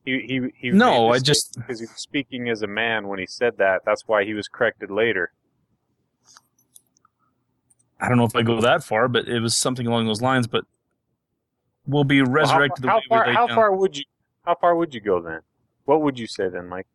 He 0.05 0.19
he 0.21 0.41
he. 0.55 0.71
No, 0.71 1.09
I 1.09 1.19
just- 1.19 1.55
because 1.55 1.79
he 1.79 1.85
was 1.85 1.91
speaking 1.95 2.49
as 2.49 2.63
a 2.63 2.67
man 2.67 3.07
when 3.07 3.19
he 3.19 3.27
said 3.27 3.57
that. 3.57 3.81
That's 3.85 4.07
why 4.07 4.23
he 4.25 4.33
was 4.33 4.47
corrected 4.47 4.89
later. 4.89 5.31
I 7.99 8.09
don't 8.09 8.17
know 8.17 8.25
if 8.25 8.35
I 8.35 8.41
go 8.41 8.59
that 8.61 8.83
far, 8.83 9.07
but 9.07 9.27
it 9.27 9.39
was 9.41 9.55
something 9.55 9.85
along 9.85 10.07
those 10.07 10.23
lines. 10.23 10.47
But 10.47 10.65
we'll 11.85 12.03
be 12.03 12.21
Well, 12.23 12.31
resurrected 12.31 12.85
how, 12.85 12.93
how 12.93 12.99
the 12.99 13.13
way 13.13 13.33
far? 13.35 13.47
How 13.47 13.55
far 13.55 13.75
would 13.75 13.97
you? 13.97 14.05
How 14.43 14.55
far 14.55 14.75
would 14.75 14.93
you 14.95 15.01
go 15.01 15.21
then? 15.21 15.41
What 15.85 16.01
would 16.01 16.17
you 16.17 16.25
say 16.25 16.49
then, 16.49 16.67
Mike? 16.67 16.87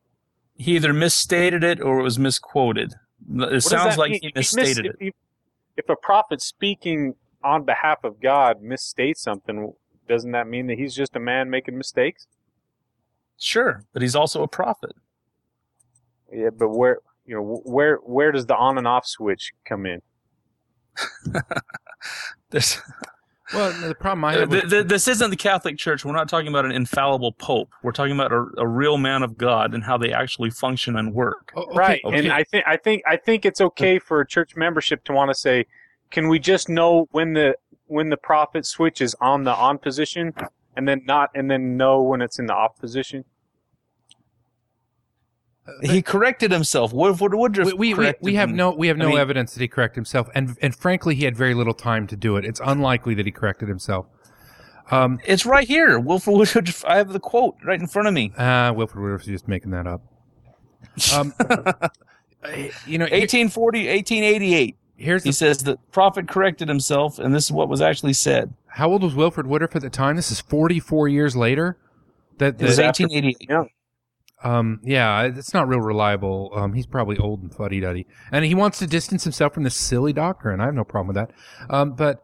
He 0.57 0.75
either 0.75 0.93
misstated 0.93 1.63
it 1.63 1.81
or 1.81 2.01
it 2.01 2.03
was 2.03 2.19
misquoted. 2.19 2.95
It 3.29 3.39
What 3.39 3.63
sounds 3.63 3.99
like 3.99 4.11
mean? 4.11 4.21
he 4.23 4.33
misstated 4.35 4.87
if, 4.87 4.93
it. 4.93 4.97
If, 5.01 5.15
if 5.77 5.89
a 5.89 5.97
prophet 5.97 6.41
speaking 6.41 7.15
on 7.45 7.65
behalf 7.65 8.03
of 8.03 8.21
God 8.21 8.63
misstates 8.63 9.19
something, 9.19 9.75
doesn't 10.09 10.33
that 10.33 10.47
mean 10.47 10.67
that 10.69 10.79
he's 10.79 10.95
just 10.95 11.17
a 11.17 11.21
man 11.21 11.51
making 11.51 11.77
mistakes? 11.77 12.27
Sure, 13.39 13.85
but 13.93 14.03
he's 14.03 14.17
also 14.17 14.43
a 14.43 14.49
prophet. 14.49 14.93
Yeah, 16.33 16.51
but 16.57 16.71
where 16.71 16.99
you 17.25 17.35
know 17.35 17.61
where 17.65 17.97
where 17.97 18.33
does 18.33 18.47
the 18.47 18.57
on 18.57 18.79
and 18.79 18.87
off 18.87 19.07
switch 19.07 19.53
come 19.65 19.87
in? 19.87 20.01
There's, 22.51 22.81
Well, 23.55 23.73
the 23.81 23.95
problem 23.95 24.25
I 24.25 24.35
Uh, 24.35 24.41
have 24.41 24.51
th- 24.51 24.63
with, 24.65 24.73
th- 24.73 24.87
this 24.87 25.07
isn't 25.07 25.31
the 25.31 25.37
Catholic 25.37 25.79
Church. 25.79 26.05
We're 26.05 26.13
not 26.13 26.29
talking 26.29 26.49
about 26.49 26.65
an 26.65 26.73
infallible 26.73 27.31
pope. 27.33 27.73
We're 27.83 27.93
talking 27.93 28.13
about 28.13 28.33
a, 28.33 28.45
a 28.59 28.67
real 28.67 28.99
man 28.99 29.23
of 29.23 29.39
God 29.39 29.73
and 29.73 29.85
how 29.85 29.97
they 29.97 30.13
actually 30.13 30.51
function 30.51 30.97
and 30.97 31.15
work. 31.15 31.53
Oh, 31.55 31.63
okay, 31.63 31.79
right 31.79 32.01
okay. 32.05 32.19
and 32.19 32.33
i 32.33 32.43
think 32.43 32.65
i 32.67 32.77
think 32.77 33.03
i 33.07 33.17
think 33.17 33.45
it's 33.45 33.61
okay 33.61 33.99
for 34.01 34.21
a 34.21 34.27
church 34.27 34.57
membership 34.57 35.05
to 35.05 35.13
want 35.13 35.31
to 35.31 35.35
say 35.35 35.67
can 36.11 36.29
we 36.29 36.39
just 36.39 36.69
know 36.69 37.07
when 37.13 37.35
the 37.35 37.57
when 37.87 38.11
the 38.11 38.17
prophet 38.17 38.67
switches 38.67 39.15
on 39.21 39.45
the 39.45 39.55
on 39.55 39.79
position 39.79 40.33
and 40.77 40.87
then 40.89 41.03
not 41.07 41.31
and 41.35 41.51
then 41.51 41.77
know 41.77 42.03
when 42.03 42.21
it's 42.23 42.39
in 42.39 42.47
the 42.47 42.55
off 42.55 42.77
position 42.79 43.25
He 45.83 46.01
corrected 46.01 46.53
himself. 46.53 46.93
Wood- 46.93 47.21
Wood- 47.21 47.35
Woodruff 47.35 47.67
we, 47.67 47.73
we, 47.73 47.89
we, 47.89 47.95
corrected 47.95 48.25
we 48.25 48.35
have 48.37 48.51
him. 48.51 48.57
no 48.57 48.71
we 48.73 48.87
have 48.89 48.97
I 48.99 49.01
no 49.03 49.09
mean- 49.11 49.19
evidence 49.19 49.55
that 49.55 49.61
he 49.61 49.69
corrected 49.69 49.97
himself, 49.97 50.29
and 50.35 50.57
and 50.63 50.75
frankly, 50.75 51.15
he 51.17 51.25
had 51.25 51.37
very 51.37 51.55
little 51.55 51.75
time 51.75 52.07
to 52.09 52.17
do 52.17 52.37
it. 52.37 52.45
It's 52.45 52.61
unlikely 52.65 53.15
that 53.15 53.27
he 53.27 53.33
corrected 53.33 53.69
himself. 53.69 54.07
Um, 54.93 55.19
It's 55.25 55.45
right 55.45 55.67
here. 55.67 55.99
Wilford 55.99 56.35
Woodruff. 56.35 56.85
I 56.85 56.97
have 56.99 57.13
the 57.13 57.19
quote 57.19 57.57
right 57.65 57.81
in 57.81 57.89
front 57.89 58.07
of 58.07 58.15
me. 58.15 58.33
uh, 58.37 58.73
Wilford 58.77 59.03
Woodruff's 59.03 59.27
just 59.27 59.49
making 59.49 59.73
that 59.73 59.87
up. 59.89 60.03
Um, 61.13 61.35
you 62.87 62.99
know, 62.99 63.07
here- 63.07 63.19
1840, 63.27 63.89
1888. 63.89 64.77
Here's 64.97 65.25
He 65.25 65.31
the, 65.31 65.35
says 65.35 65.59
the 65.59 65.79
prophet 65.93 66.29
corrected 66.29 66.69
himself, 66.69 67.19
and 67.19 67.35
this 67.35 67.45
is 67.45 67.53
what 67.53 67.69
was 67.69 67.81
actually 67.81 68.13
said. 68.15 68.55
how 68.69 68.91
old 68.91 69.03
was 69.03 69.15
Wilford 69.15 69.47
Woodruff 69.47 69.77
at 69.77 69.83
the 69.83 69.91
time? 69.91 70.17
This 70.17 70.31
is 70.31 70.41
44 70.41 71.09
years 71.09 71.37
later. 71.37 71.77
That, 72.39 72.61
It 72.61 72.65
was 72.65 72.77
that 72.77 72.99
1888. 72.99 73.71
um, 74.45 74.81
yeah, 74.85 75.23
it's 75.23 75.55
not 75.55 75.67
real 75.69 75.81
reliable. 75.81 76.51
Um, 76.55 76.75
he's 76.75 76.87
probably 76.87 77.17
old 77.19 77.43
and 77.43 77.55
fuddy 77.55 77.81
duddy, 77.81 78.07
and 78.31 78.45
he 78.45 78.55
wants 78.55 78.79
to 78.81 78.87
distance 78.87 79.25
himself 79.25 79.55
from 79.55 79.63
this 79.65 79.75
silly 79.75 80.13
doctrine. 80.13 80.61
I 80.61 80.67
have 80.67 80.75
no 80.75 80.85
problem 80.85 81.09
with 81.09 81.17
that. 81.17 81.31
Um, 81.71 81.93
but 81.93 82.23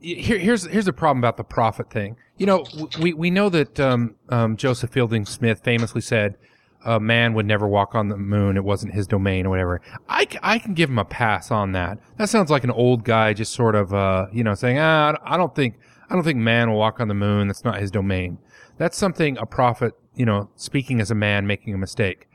here, 0.00 0.38
here's 0.38 0.64
here's 0.64 0.86
the 0.86 0.92
problem 0.92 1.18
about 1.18 1.36
the 1.36 1.44
prophet 1.44 1.90
thing. 1.90 2.16
You 2.38 2.46
know, 2.46 2.64
we 3.00 3.12
we 3.12 3.30
know 3.30 3.48
that 3.50 3.78
um, 3.78 4.16
um, 4.30 4.56
Joseph 4.56 4.90
Fielding 4.90 5.26
Smith 5.26 5.60
famously 5.62 6.00
said, 6.00 6.36
"A 6.84 7.00
man 7.00 7.34
would 7.34 7.46
never 7.46 7.66
walk 7.66 7.94
on 7.94 8.08
the 8.08 8.16
moon; 8.16 8.56
it 8.56 8.64
wasn't 8.64 8.94
his 8.94 9.06
domain, 9.06 9.46
or 9.46 9.50
whatever." 9.50 9.80
I, 10.08 10.26
I 10.42 10.58
can 10.58 10.74
give 10.74 10.90
him 10.90 10.98
a 10.98 11.04
pass 11.04 11.50
on 11.50 11.72
that. 11.72 11.98
That 12.16 12.28
sounds 12.28 12.50
like 12.50 12.64
an 12.64 12.70
old 12.70 13.04
guy 13.04 13.32
just 13.32 13.52
sort 13.52 13.74
of 13.74 13.92
uh, 13.92 14.26
you 14.32 14.44
know 14.44 14.54
saying, 14.54 14.78
"Ah, 14.78 15.16
I 15.24 15.36
don't 15.36 15.54
think 15.54 15.76
I 16.08 16.14
don't 16.14 16.24
think 16.24 16.38
man 16.38 16.70
will 16.70 16.78
walk 16.78 17.00
on 17.00 17.08
the 17.08 17.14
moon. 17.14 17.48
That's 17.48 17.64
not 17.64 17.80
his 17.80 17.90
domain. 17.90 18.38
That's 18.76 18.96
something 18.96 19.38
a 19.38 19.46
prophet, 19.46 19.94
you 20.14 20.26
know, 20.26 20.50
speaking 20.56 21.00
as 21.00 21.10
a 21.10 21.14
man, 21.14 21.46
making 21.46 21.74
a 21.74 21.78
mistake. 21.78 22.28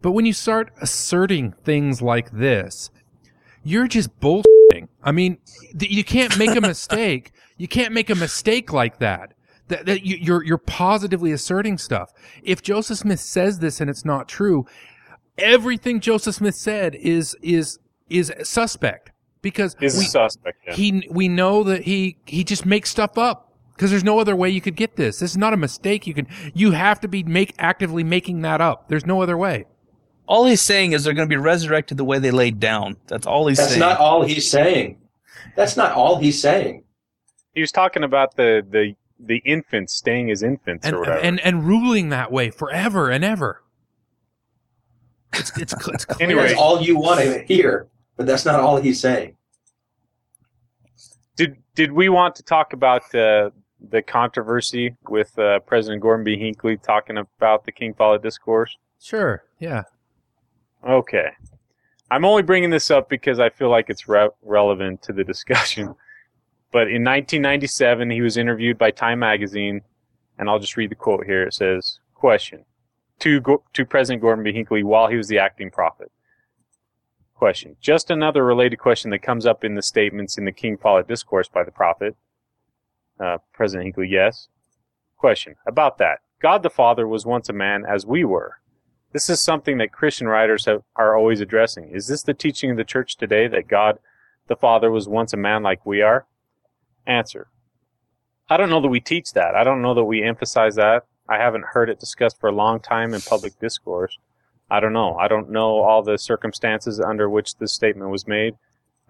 But 0.00 0.12
when 0.12 0.26
you 0.26 0.32
start 0.32 0.72
asserting 0.80 1.52
things 1.64 2.00
like 2.00 2.30
this, 2.30 2.90
you're 3.62 3.88
just 3.88 4.18
bullshitting. 4.20 4.88
I 5.02 5.12
mean, 5.12 5.38
you 5.80 6.04
can't 6.04 6.38
make 6.38 6.54
a 6.56 6.60
mistake. 6.72 7.32
You 7.56 7.68
can't 7.68 7.92
make 7.92 8.10
a 8.10 8.14
mistake 8.14 8.72
like 8.72 8.98
that. 8.98 9.34
That, 9.68 9.86
that 9.86 10.04
you, 10.04 10.16
you're 10.16 10.42
you're 10.44 10.58
positively 10.58 11.32
asserting 11.32 11.78
stuff. 11.78 12.12
If 12.42 12.62
Joseph 12.62 12.98
Smith 12.98 13.20
says 13.20 13.58
this 13.58 13.80
and 13.80 13.88
it's 13.90 14.04
not 14.04 14.28
true, 14.28 14.66
everything 15.36 16.00
Joseph 16.00 16.34
Smith 16.36 16.54
said 16.54 16.94
is 16.94 17.36
is 17.42 17.78
is 18.08 18.32
suspect 18.42 19.10
because 19.42 19.76
Is 19.80 19.96
a 19.96 19.98
we, 19.98 20.04
suspect. 20.06 20.58
Yeah. 20.66 20.74
he 20.74 21.08
we 21.10 21.28
know 21.28 21.62
that 21.64 21.82
he 21.82 22.16
he 22.26 22.44
just 22.44 22.64
makes 22.66 22.90
stuff 22.90 23.18
up 23.18 23.52
because 23.74 23.90
there's 23.90 24.04
no 24.04 24.18
other 24.18 24.34
way 24.34 24.48
you 24.50 24.60
could 24.60 24.76
get 24.76 24.96
this. 24.96 25.18
This 25.20 25.32
is 25.32 25.36
not 25.36 25.52
a 25.52 25.56
mistake. 25.56 26.06
You 26.06 26.14
can 26.14 26.26
you 26.54 26.72
have 26.72 27.00
to 27.00 27.08
be 27.08 27.22
make 27.22 27.54
actively 27.58 28.04
making 28.04 28.42
that 28.42 28.60
up. 28.60 28.88
There's 28.88 29.06
no 29.06 29.22
other 29.22 29.36
way. 29.36 29.66
All 30.26 30.44
he's 30.44 30.60
saying 30.60 30.92
is 30.92 31.04
they're 31.04 31.14
going 31.14 31.28
to 31.28 31.32
be 31.32 31.40
resurrected 31.40 31.96
the 31.96 32.04
way 32.04 32.18
they 32.18 32.30
laid 32.30 32.60
down. 32.60 32.96
That's 33.06 33.26
all 33.26 33.46
he's 33.46 33.56
That's 33.56 33.70
saying. 33.70 33.80
not 33.80 33.98
all 33.98 34.22
he's 34.24 34.50
saying. 34.50 34.98
That's 35.56 35.76
not 35.76 35.92
all 35.92 36.18
he's 36.18 36.40
saying. 36.40 36.84
he 37.54 37.60
was 37.62 37.72
talking 37.72 38.02
about 38.04 38.36
the 38.36 38.62
the 38.70 38.94
the 39.18 39.38
infants 39.38 39.94
staying 39.94 40.30
as 40.30 40.42
infants 40.42 40.86
and 40.86 40.96
or 40.96 41.00
whatever. 41.00 41.18
and 41.20 41.40
and 41.40 41.66
ruling 41.66 42.08
that 42.10 42.30
way 42.30 42.50
forever 42.50 43.10
and 43.10 43.24
ever. 43.24 43.62
It's 45.32 45.56
it's, 45.58 45.74
it's 45.88 46.04
clear. 46.04 46.16
Anyway. 46.20 46.48
That's 46.48 46.58
all 46.58 46.80
you 46.80 46.98
want 46.98 47.20
to 47.20 47.42
hear, 47.44 47.88
but 48.16 48.26
that's 48.26 48.44
not 48.44 48.60
all 48.60 48.76
he's 48.80 49.00
saying. 49.00 49.36
did 51.36 51.56
did 51.74 51.92
we 51.92 52.08
want 52.08 52.34
to 52.36 52.42
talk 52.42 52.72
about 52.72 53.02
uh, 53.14 53.50
the 53.90 54.02
controversy 54.02 54.96
with 55.08 55.38
uh, 55.38 55.60
President 55.60 56.02
Gordon 56.02 56.24
B. 56.24 56.36
Hinckley 56.36 56.76
talking 56.76 57.18
about 57.18 57.64
the 57.64 57.72
King 57.72 57.94
Follett 57.94 58.22
discourse? 58.22 58.76
Sure, 59.00 59.44
yeah. 59.60 59.82
Okay. 60.86 61.30
I'm 62.10 62.24
only 62.24 62.42
bringing 62.42 62.70
this 62.70 62.90
up 62.90 63.08
because 63.08 63.38
I 63.38 63.50
feel 63.50 63.68
like 63.68 63.90
it's 63.90 64.08
re- 64.08 64.30
relevant 64.42 65.02
to 65.02 65.12
the 65.12 65.24
discussion. 65.24 65.94
But 66.70 66.88
in 66.88 67.02
1997, 67.02 68.10
he 68.10 68.20
was 68.20 68.36
interviewed 68.36 68.78
by 68.78 68.90
Time 68.90 69.20
Magazine, 69.20 69.82
and 70.38 70.48
I'll 70.48 70.58
just 70.58 70.76
read 70.76 70.90
the 70.90 70.94
quote 70.94 71.24
here. 71.24 71.42
It 71.44 71.54
says, 71.54 72.00
"Question 72.14 72.66
to 73.20 73.40
Go- 73.40 73.64
to 73.72 73.84
President 73.84 74.22
Gordon 74.22 74.44
B. 74.44 74.52
Hinckley 74.52 74.82
while 74.82 75.08
he 75.08 75.16
was 75.16 75.28
the 75.28 75.38
acting 75.38 75.70
prophet." 75.70 76.12
Question: 77.34 77.76
Just 77.80 78.10
another 78.10 78.44
related 78.44 78.76
question 78.76 79.10
that 79.12 79.22
comes 79.22 79.46
up 79.46 79.64
in 79.64 79.74
the 79.74 79.82
statements 79.82 80.36
in 80.36 80.44
the 80.44 80.52
King 80.52 80.76
Follett 80.76 81.08
discourse 81.08 81.48
by 81.48 81.64
the 81.64 81.70
prophet, 81.70 82.16
uh, 83.18 83.38
President 83.52 83.84
Hinckley. 83.84 84.08
Yes. 84.08 84.48
Question 85.16 85.56
about 85.66 85.98
that. 85.98 86.20
God 86.40 86.62
the 86.62 86.70
Father 86.70 87.08
was 87.08 87.26
once 87.26 87.48
a 87.48 87.52
man 87.52 87.84
as 87.84 88.06
we 88.06 88.24
were. 88.24 88.60
This 89.12 89.30
is 89.30 89.40
something 89.40 89.78
that 89.78 89.92
Christian 89.92 90.28
writers 90.28 90.66
have, 90.66 90.82
are 90.94 91.16
always 91.16 91.40
addressing. 91.40 91.90
Is 91.90 92.06
this 92.08 92.22
the 92.22 92.34
teaching 92.34 92.70
of 92.70 92.76
the 92.76 92.84
church 92.84 93.16
today 93.16 93.48
that 93.48 93.66
God 93.66 93.98
the 94.46 94.56
Father 94.56 94.90
was 94.90 95.08
once 95.08 95.32
a 95.32 95.38
man 95.38 95.62
like 95.62 95.84
we 95.86 96.02
are? 96.02 96.26
Answer. 97.08 97.48
I 98.48 98.56
don't 98.56 98.70
know 98.70 98.80
that 98.80 98.88
we 98.88 99.00
teach 99.00 99.32
that. 99.32 99.54
I 99.56 99.64
don't 99.64 99.82
know 99.82 99.94
that 99.94 100.04
we 100.04 100.22
emphasize 100.22 100.76
that. 100.76 101.04
I 101.28 101.38
haven't 101.38 101.64
heard 101.64 101.90
it 101.90 101.98
discussed 101.98 102.38
for 102.38 102.48
a 102.48 102.54
long 102.54 102.78
time 102.80 103.12
in 103.14 103.20
public 103.20 103.58
discourse. 103.58 104.16
I 104.70 104.78
don't 104.80 104.92
know. 104.92 105.16
I 105.16 105.26
don't 105.28 105.50
know 105.50 105.80
all 105.80 106.02
the 106.02 106.16
circumstances 106.18 107.00
under 107.00 107.28
which 107.28 107.56
this 107.56 107.72
statement 107.72 108.10
was 108.10 108.26
made. 108.28 108.54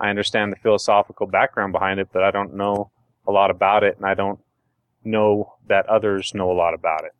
I 0.00 0.08
understand 0.10 0.52
the 0.52 0.56
philosophical 0.56 1.26
background 1.26 1.72
behind 1.72 1.98
it, 2.00 2.08
but 2.12 2.22
I 2.22 2.30
don't 2.30 2.54
know 2.54 2.90
a 3.26 3.32
lot 3.32 3.50
about 3.50 3.82
it, 3.84 3.96
and 3.96 4.06
I 4.06 4.14
don't 4.14 4.38
know 5.04 5.54
that 5.68 5.86
others 5.86 6.32
know 6.34 6.50
a 6.50 6.54
lot 6.54 6.74
about 6.74 7.04
it. 7.04 7.12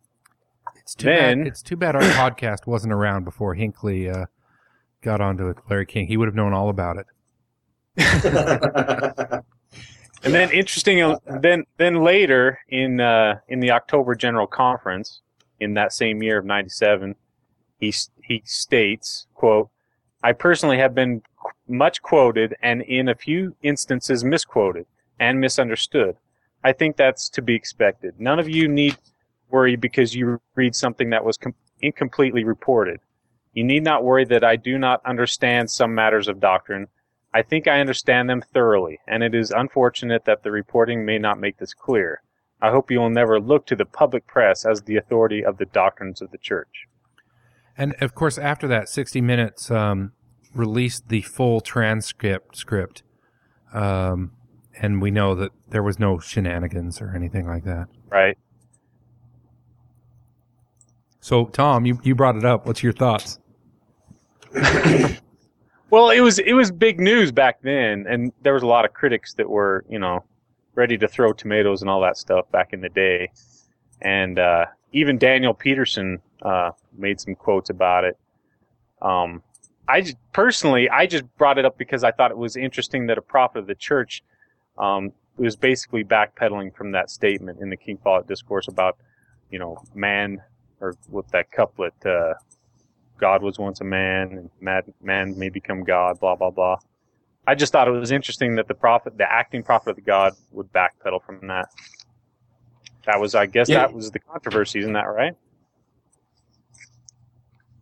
It's 0.77 0.95
too 0.95 1.05
Then- 1.07 1.39
bad. 1.39 1.47
It's 1.47 1.61
too 1.61 1.75
bad 1.75 1.95
our 1.95 2.01
podcast 2.31 2.65
wasn't 2.65 2.93
around 2.93 3.25
before 3.25 3.53
Hinckley 3.53 4.09
uh, 4.09 4.25
got 5.01 5.19
onto 5.21 5.49
it. 5.49 5.57
Larry 5.69 5.85
King, 5.85 6.07
he 6.07 6.15
would 6.17 6.27
have 6.27 6.35
known 6.35 6.53
all 6.53 6.69
about 6.69 6.97
it. 6.97 7.05
And 10.23 10.33
then 10.33 10.51
interesting, 10.51 11.01
uh, 11.01 11.17
then 11.41 11.65
then 11.77 12.03
later 12.03 12.59
in 12.67 12.99
uh, 12.99 13.39
in 13.47 13.61
the 13.61 13.71
October 13.71 14.15
General 14.15 14.47
Conference 14.47 15.21
in 15.59 15.73
that 15.75 15.93
same 15.93 16.21
year 16.21 16.39
of 16.39 16.45
'97, 16.45 17.15
he 17.79 17.93
he 18.21 18.41
states, 18.45 19.27
"quote 19.33 19.69
I 20.21 20.33
personally 20.33 20.77
have 20.77 20.93
been 20.93 21.21
qu- 21.41 21.51
much 21.67 22.01
quoted 22.01 22.55
and 22.61 22.81
in 22.81 23.07
a 23.07 23.15
few 23.15 23.55
instances 23.61 24.23
misquoted 24.23 24.85
and 25.19 25.39
misunderstood. 25.39 26.17
I 26.63 26.73
think 26.73 26.97
that's 26.97 27.29
to 27.29 27.41
be 27.41 27.55
expected. 27.55 28.19
None 28.19 28.39
of 28.39 28.49
you 28.49 28.67
need 28.67 28.97
worry 29.49 29.77
because 29.77 30.13
you 30.13 30.41
read 30.55 30.75
something 30.75 31.09
that 31.11 31.23
was 31.23 31.37
com- 31.37 31.55
incompletely 31.81 32.43
reported. 32.43 32.99
You 33.53 33.63
need 33.63 33.83
not 33.83 34.03
worry 34.03 34.25
that 34.25 34.43
I 34.43 34.57
do 34.57 34.77
not 34.77 35.01
understand 35.05 35.71
some 35.71 35.95
matters 35.95 36.27
of 36.27 36.41
doctrine." 36.41 36.89
I 37.33 37.43
think 37.43 37.67
I 37.67 37.79
understand 37.79 38.29
them 38.29 38.41
thoroughly, 38.41 38.99
and 39.07 39.21
it 39.23 39.35
is 39.35 39.51
unfortunate 39.51 40.25
that 40.25 40.43
the 40.43 40.51
reporting 40.51 41.05
may 41.05 41.19
not 41.19 41.39
make 41.39 41.57
this 41.57 41.73
clear. 41.73 42.21
I 42.61 42.71
hope 42.71 42.89
you 42.89 42.99
will 42.99 43.09
never 43.09 43.39
look 43.39 43.65
to 43.67 43.75
the 43.75 43.85
public 43.85 44.25
press 44.25 44.65
as 44.65 44.81
the 44.81 44.97
authority 44.97 45.45
of 45.45 45.57
the 45.57 45.65
doctrines 45.65 46.21
of 46.21 46.31
the 46.31 46.37
church. 46.37 46.87
And 47.77 47.95
of 48.01 48.15
course, 48.15 48.37
after 48.37 48.67
that, 48.67 48.89
60 48.89 49.21
Minutes 49.21 49.69
um, 49.71 50.11
released 50.53 51.09
the 51.09 51.21
full 51.21 51.61
transcript 51.61 52.57
script, 52.57 53.03
um, 53.73 54.31
and 54.81 55.01
we 55.01 55.11
know 55.11 55.35
that 55.35 55.51
there 55.69 55.83
was 55.83 55.99
no 55.99 56.19
shenanigans 56.19 56.99
or 56.99 57.15
anything 57.15 57.47
like 57.47 57.63
that. 57.63 57.87
Right? 58.09 58.37
So, 61.21 61.45
Tom, 61.45 61.85
you, 61.85 61.99
you 62.03 62.15
brought 62.15 62.37
it 62.37 62.45
up. 62.45 62.65
What's 62.65 62.81
your 62.81 62.93
thoughts? 62.93 63.39
Well, 65.91 66.11
it 66.11 66.19
was 66.19 66.37
it 66.37 66.53
was 66.53 66.71
big 66.71 66.99
news 66.99 67.31
back 67.31 67.61
then, 67.61 68.05
and 68.07 68.31
there 68.43 68.53
was 68.53 68.61
a 68.61 68.67
lot 68.67 68.85
of 68.85 68.93
critics 68.93 69.33
that 69.35 69.49
were 69.49 69.85
you 69.89 69.97
know 69.97 70.23
ready 70.75 70.97
to 70.99 71.07
throw 71.07 71.33
tomatoes 71.33 71.81
and 71.81 71.89
all 71.89 72.01
that 72.01 72.17
stuff 72.17 72.49
back 72.51 72.73
in 72.73 72.81
the 72.81 72.89
day, 72.89 73.31
and 74.01 74.37
uh, 74.37 74.65
even 74.93 75.17
Daniel 75.17 75.53
Peterson 75.53 76.21
uh, 76.43 76.71
made 76.95 77.19
some 77.19 77.33
quotes 77.33 77.71
about 77.71 78.03
it. 78.03 78.17
Um, 79.01 79.41
I 79.87 80.01
just, 80.01 80.17
personally, 80.31 80.87
I 80.89 81.07
just 81.07 81.25
brought 81.37 81.57
it 81.57 81.65
up 81.65 81.77
because 81.77 82.03
I 82.03 82.11
thought 82.11 82.29
it 82.29 82.37
was 82.37 82.55
interesting 82.55 83.07
that 83.07 83.17
a 83.17 83.21
prophet 83.23 83.59
of 83.59 83.67
the 83.67 83.73
church 83.73 84.23
um, 84.77 85.11
was 85.37 85.55
basically 85.55 86.03
backpedaling 86.03 86.75
from 86.75 86.91
that 86.91 87.09
statement 87.09 87.59
in 87.61 87.71
the 87.71 87.77
King 87.77 87.97
Follett 88.03 88.27
discourse 88.27 88.67
about 88.67 88.97
you 89.49 89.57
know 89.57 89.81
man 89.95 90.39
or 90.79 90.95
with 91.09 91.27
that 91.29 91.51
couplet. 91.51 91.93
Uh, 92.05 92.35
God 93.19 93.43
was 93.43 93.59
once 93.59 93.81
a 93.81 93.83
man, 93.83 94.31
and 94.31 94.49
man, 94.61 94.83
man 95.01 95.37
may 95.37 95.49
become 95.49 95.83
God, 95.83 96.19
blah, 96.19 96.35
blah, 96.35 96.49
blah. 96.49 96.77
I 97.45 97.55
just 97.55 97.71
thought 97.71 97.87
it 97.87 97.91
was 97.91 98.11
interesting 98.11 98.55
that 98.55 98.67
the 98.67 98.73
prophet, 98.73 99.17
the 99.17 99.31
acting 99.31 99.63
prophet 99.63 99.91
of 99.91 99.95
the 99.95 100.01
God, 100.01 100.33
would 100.51 100.71
backpedal 100.71 101.23
from 101.23 101.47
that. 101.47 101.69
That 103.05 103.19
was, 103.19 103.35
I 103.35 103.45
guess, 103.45 103.69
Yeah. 103.69 103.79
that 103.79 103.93
was 103.93 104.11
the 104.11 104.19
controversy, 104.19 104.79
isn't 104.79 104.93
that 104.93 105.05
right? 105.07 105.35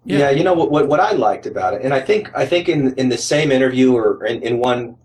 Yeah. 0.05 0.19
Yeah. 0.19 0.29
you 0.31 0.43
know 0.43 0.53
what, 0.53 0.71
what 0.71 0.87
what 0.87 0.99
I 1.01 1.11
liked 1.11 1.45
about 1.47 1.73
it, 1.73 1.81
and 1.81 1.93
I 1.93 1.99
think 1.99 2.31
I 2.35 2.45
think 2.45 2.69
in 2.69 2.93
in 2.95 3.09
the 3.09 3.17
same 3.17 3.51
interview 3.51 3.93
or 3.93 4.25
in, 4.25 4.41
in 4.41 4.59
one 4.59 4.95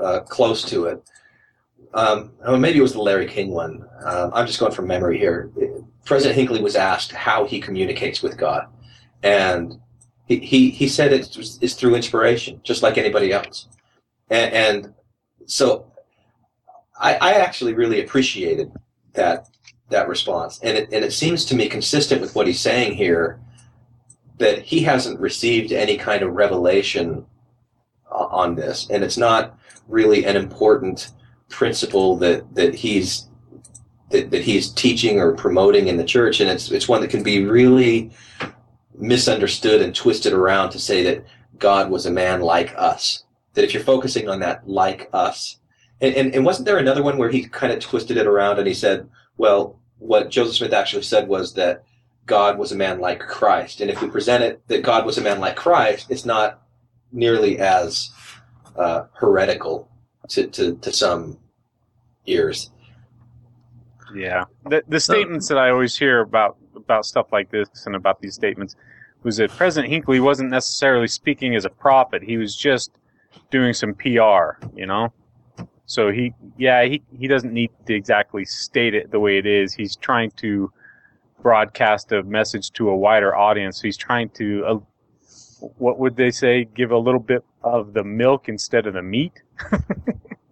uh, 0.00 0.20
close 0.20 0.62
to 0.70 0.86
it, 0.86 1.02
um, 1.92 2.32
oh, 2.46 2.56
maybe 2.56 2.78
it 2.78 2.82
was 2.82 2.94
the 2.94 3.02
Larry 3.02 3.26
King 3.26 3.50
one. 3.50 3.84
Um, 4.02 4.30
I'm 4.32 4.46
just 4.46 4.58
going 4.58 4.72
from 4.72 4.86
memory 4.86 5.18
here. 5.18 5.50
President 6.06 6.36
Hinckley 6.36 6.62
was 6.62 6.74
asked 6.74 7.12
how 7.12 7.44
he 7.44 7.60
communicates 7.60 8.22
with 8.22 8.38
God, 8.38 8.66
and 9.24 9.80
he 10.26 10.38
he, 10.38 10.70
he 10.70 10.86
said 10.86 11.12
it's, 11.12 11.74
through 11.74 11.96
inspiration, 11.96 12.60
just 12.62 12.82
like 12.82 12.96
anybody 12.96 13.32
else, 13.32 13.66
and, 14.30 14.52
and 14.52 14.94
so 15.46 15.90
I, 16.98 17.14
I 17.14 17.32
actually 17.32 17.74
really 17.74 18.02
appreciated 18.02 18.70
that 19.14 19.48
that 19.90 20.08
response, 20.08 20.60
and 20.62 20.78
it 20.78 20.92
and 20.92 21.04
it 21.04 21.12
seems 21.12 21.44
to 21.46 21.56
me 21.56 21.68
consistent 21.68 22.20
with 22.20 22.34
what 22.34 22.46
he's 22.46 22.60
saying 22.60 22.94
here 22.94 23.40
that 24.38 24.60
he 24.60 24.80
hasn't 24.80 25.18
received 25.20 25.72
any 25.72 25.96
kind 25.96 26.22
of 26.22 26.34
revelation 26.34 27.24
on 28.10 28.54
this, 28.54 28.88
and 28.90 29.02
it's 29.02 29.18
not 29.18 29.58
really 29.88 30.24
an 30.24 30.36
important 30.36 31.12
principle 31.48 32.16
that 32.16 32.54
that 32.54 32.74
he's 32.74 33.28
that, 34.10 34.30
that 34.30 34.42
he's 34.42 34.70
teaching 34.70 35.18
or 35.18 35.32
promoting 35.32 35.88
in 35.88 35.96
the 35.96 36.04
church, 36.04 36.40
and 36.40 36.50
it's 36.50 36.70
it's 36.70 36.88
one 36.88 37.00
that 37.00 37.10
can 37.10 37.22
be 37.22 37.44
really 37.44 38.10
misunderstood 38.94 39.82
and 39.82 39.94
twisted 39.94 40.32
around 40.32 40.70
to 40.70 40.78
say 40.78 41.02
that 41.02 41.24
God 41.58 41.90
was 41.90 42.06
a 42.06 42.10
man 42.10 42.40
like 42.40 42.74
us. 42.76 43.24
That 43.54 43.64
if 43.64 43.74
you're 43.74 43.82
focusing 43.82 44.28
on 44.28 44.40
that 44.40 44.68
like 44.68 45.08
us, 45.12 45.58
and, 46.00 46.14
and, 46.14 46.34
and 46.34 46.44
wasn't 46.44 46.66
there 46.66 46.78
another 46.78 47.02
one 47.02 47.18
where 47.18 47.30
he 47.30 47.48
kind 47.48 47.72
of 47.72 47.80
twisted 47.80 48.16
it 48.16 48.26
around 48.26 48.58
and 48.58 48.66
he 48.66 48.74
said, 48.74 49.08
well, 49.36 49.78
what 49.98 50.30
Joseph 50.30 50.56
Smith 50.56 50.72
actually 50.72 51.02
said 51.02 51.28
was 51.28 51.54
that 51.54 51.84
God 52.26 52.58
was 52.58 52.72
a 52.72 52.76
man 52.76 53.00
like 53.00 53.20
Christ. 53.20 53.80
And 53.80 53.90
if 53.90 54.02
we 54.02 54.08
present 54.08 54.42
it 54.42 54.66
that 54.68 54.82
God 54.82 55.06
was 55.06 55.18
a 55.18 55.22
man 55.22 55.40
like 55.40 55.56
Christ, 55.56 56.10
it's 56.10 56.24
not 56.24 56.62
nearly 57.12 57.58
as 57.58 58.10
uh, 58.76 59.04
heretical 59.14 59.88
to, 60.30 60.46
to, 60.48 60.74
to 60.76 60.92
some 60.92 61.38
ears. 62.26 62.70
Yeah, 64.14 64.44
the 64.68 64.82
the 64.86 65.00
statements 65.00 65.48
that 65.48 65.58
I 65.58 65.70
always 65.70 65.96
hear 65.98 66.20
about 66.20 66.56
about 66.84 67.04
stuff 67.04 67.32
like 67.32 67.50
this 67.50 67.68
and 67.86 67.94
about 67.96 68.20
these 68.20 68.34
statements 68.34 68.76
was 69.22 69.38
that 69.38 69.50
President 69.50 69.90
Hinckley 69.92 70.20
wasn't 70.20 70.50
necessarily 70.50 71.08
speaking 71.08 71.54
as 71.54 71.64
a 71.64 71.70
prophet. 71.70 72.22
He 72.22 72.36
was 72.36 72.54
just 72.54 72.90
doing 73.50 73.72
some 73.72 73.94
PR, 73.94 74.62
you 74.74 74.86
know. 74.86 75.12
So 75.86 76.10
he, 76.10 76.32
yeah, 76.56 76.84
he 76.84 77.02
he 77.18 77.26
doesn't 77.26 77.52
need 77.52 77.70
to 77.86 77.94
exactly 77.94 78.44
state 78.44 78.94
it 78.94 79.10
the 79.10 79.20
way 79.20 79.38
it 79.38 79.46
is. 79.46 79.74
He's 79.74 79.96
trying 79.96 80.30
to 80.32 80.70
broadcast 81.42 82.12
a 82.12 82.22
message 82.22 82.70
to 82.72 82.88
a 82.88 82.96
wider 82.96 83.34
audience. 83.34 83.80
He's 83.80 83.98
trying 83.98 84.30
to, 84.30 84.64
uh, 84.64 84.78
what 85.78 85.98
would 85.98 86.16
they 86.16 86.30
say, 86.30 86.64
give 86.64 86.90
a 86.90 86.98
little 86.98 87.20
bit 87.20 87.44
of 87.62 87.92
the 87.92 88.04
milk 88.04 88.48
instead 88.48 88.86
of 88.86 88.94
the 88.94 89.02
meat. 89.02 89.42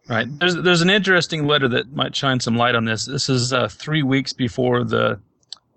Right. 0.08 0.26
There's 0.40 0.56
there's 0.56 0.82
an 0.82 0.90
interesting 0.90 1.46
letter 1.46 1.68
that 1.68 1.92
might 1.92 2.14
shine 2.14 2.40
some 2.40 2.56
light 2.56 2.74
on 2.74 2.84
this. 2.84 3.06
This 3.06 3.28
is 3.28 3.52
uh, 3.52 3.68
three 3.68 4.02
weeks 4.02 4.32
before 4.32 4.84
the 4.84 5.20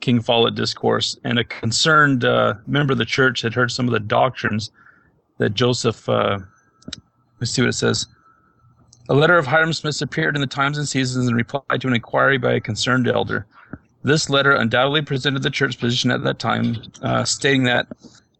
King 0.05 0.21
Follett 0.21 0.53
discourse, 0.53 1.17
and 1.23 1.39
a 1.39 1.43
concerned 1.43 2.25
uh, 2.25 2.53
member 2.67 2.91
of 2.91 2.99
the 2.99 3.05
church 3.05 3.41
had 3.41 3.55
heard 3.55 3.71
some 3.71 3.87
of 3.87 3.91
the 3.91 3.99
doctrines 3.99 4.69
that 5.39 5.55
Joseph. 5.55 6.07
Uh, 6.07 6.37
let's 7.39 7.51
see 7.51 7.63
what 7.63 7.69
it 7.69 7.73
says. 7.73 8.05
A 9.09 9.15
letter 9.15 9.35
of 9.35 9.47
Hyrum 9.47 9.73
Smith's 9.73 10.03
appeared 10.03 10.35
in 10.35 10.41
the 10.41 10.47
Times 10.47 10.77
and 10.77 10.87
Seasons 10.87 11.27
in 11.27 11.33
reply 11.33 11.77
to 11.79 11.87
an 11.87 11.95
inquiry 11.95 12.37
by 12.37 12.53
a 12.53 12.59
concerned 12.59 13.07
elder. 13.07 13.47
This 14.03 14.29
letter 14.29 14.51
undoubtedly 14.51 15.01
presented 15.01 15.41
the 15.41 15.49
church's 15.49 15.75
position 15.75 16.11
at 16.11 16.23
that 16.23 16.37
time, 16.37 16.83
uh, 17.01 17.23
stating 17.23 17.63
that 17.63 17.87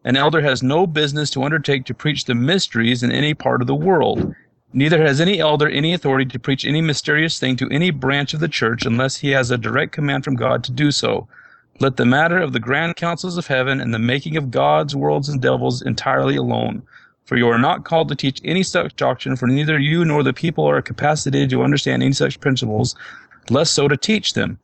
an 0.03 0.15
elder 0.15 0.41
has 0.41 0.61
no 0.61 0.85
business 0.85 1.31
to 1.31 1.43
undertake 1.43 1.85
to 1.85 1.95
preach 1.95 2.25
the 2.25 2.35
mysteries 2.35 3.01
in 3.01 3.11
any 3.11 3.33
part 3.33 3.61
of 3.61 3.65
the 3.65 3.73
world. 3.73 4.35
Neither 4.71 5.01
has 5.01 5.19
any 5.19 5.39
elder 5.39 5.67
any 5.67 5.95
authority 5.95 6.25
to 6.25 6.37
preach 6.37 6.63
any 6.63 6.81
mysterious 6.81 7.39
thing 7.39 7.55
to 7.55 7.67
any 7.71 7.89
branch 7.89 8.35
of 8.35 8.39
the 8.39 8.47
church 8.47 8.85
unless 8.85 9.17
he 9.17 9.31
has 9.31 9.49
a 9.49 9.57
direct 9.57 9.93
command 9.93 10.23
from 10.23 10.35
God 10.35 10.63
to 10.65 10.71
do 10.71 10.91
so. 10.91 11.27
Let 11.79 11.97
the 11.97 12.05
matter 12.05 12.37
of 12.37 12.53
the 12.53 12.59
grand 12.61 12.95
councils 12.95 13.37
of 13.37 13.47
heaven 13.47 13.81
and 13.81 13.93
the 13.93 13.99
making 13.99 14.37
of 14.37 14.49
gods, 14.49 14.95
worlds, 14.95 15.27
and 15.27 15.41
devils 15.41 15.81
entirely 15.81 16.37
alone. 16.37 16.83
For 17.25 17.35
you 17.35 17.49
are 17.49 17.57
not 17.57 17.83
called 17.83 18.07
to 18.09 18.15
teach 18.15 18.39
any 18.45 18.63
such 18.63 18.95
doctrine, 18.95 19.35
for 19.35 19.47
neither 19.47 19.77
you 19.77 20.05
nor 20.05 20.23
the 20.23 20.31
people 20.31 20.63
are 20.63 20.81
capacitated 20.81 21.49
to 21.49 21.63
understand 21.63 22.01
any 22.01 22.13
such 22.13 22.39
principles, 22.39 22.95
less 23.49 23.71
so 23.71 23.89
to 23.89 23.97
teach 23.97 24.33
them. 24.33 24.57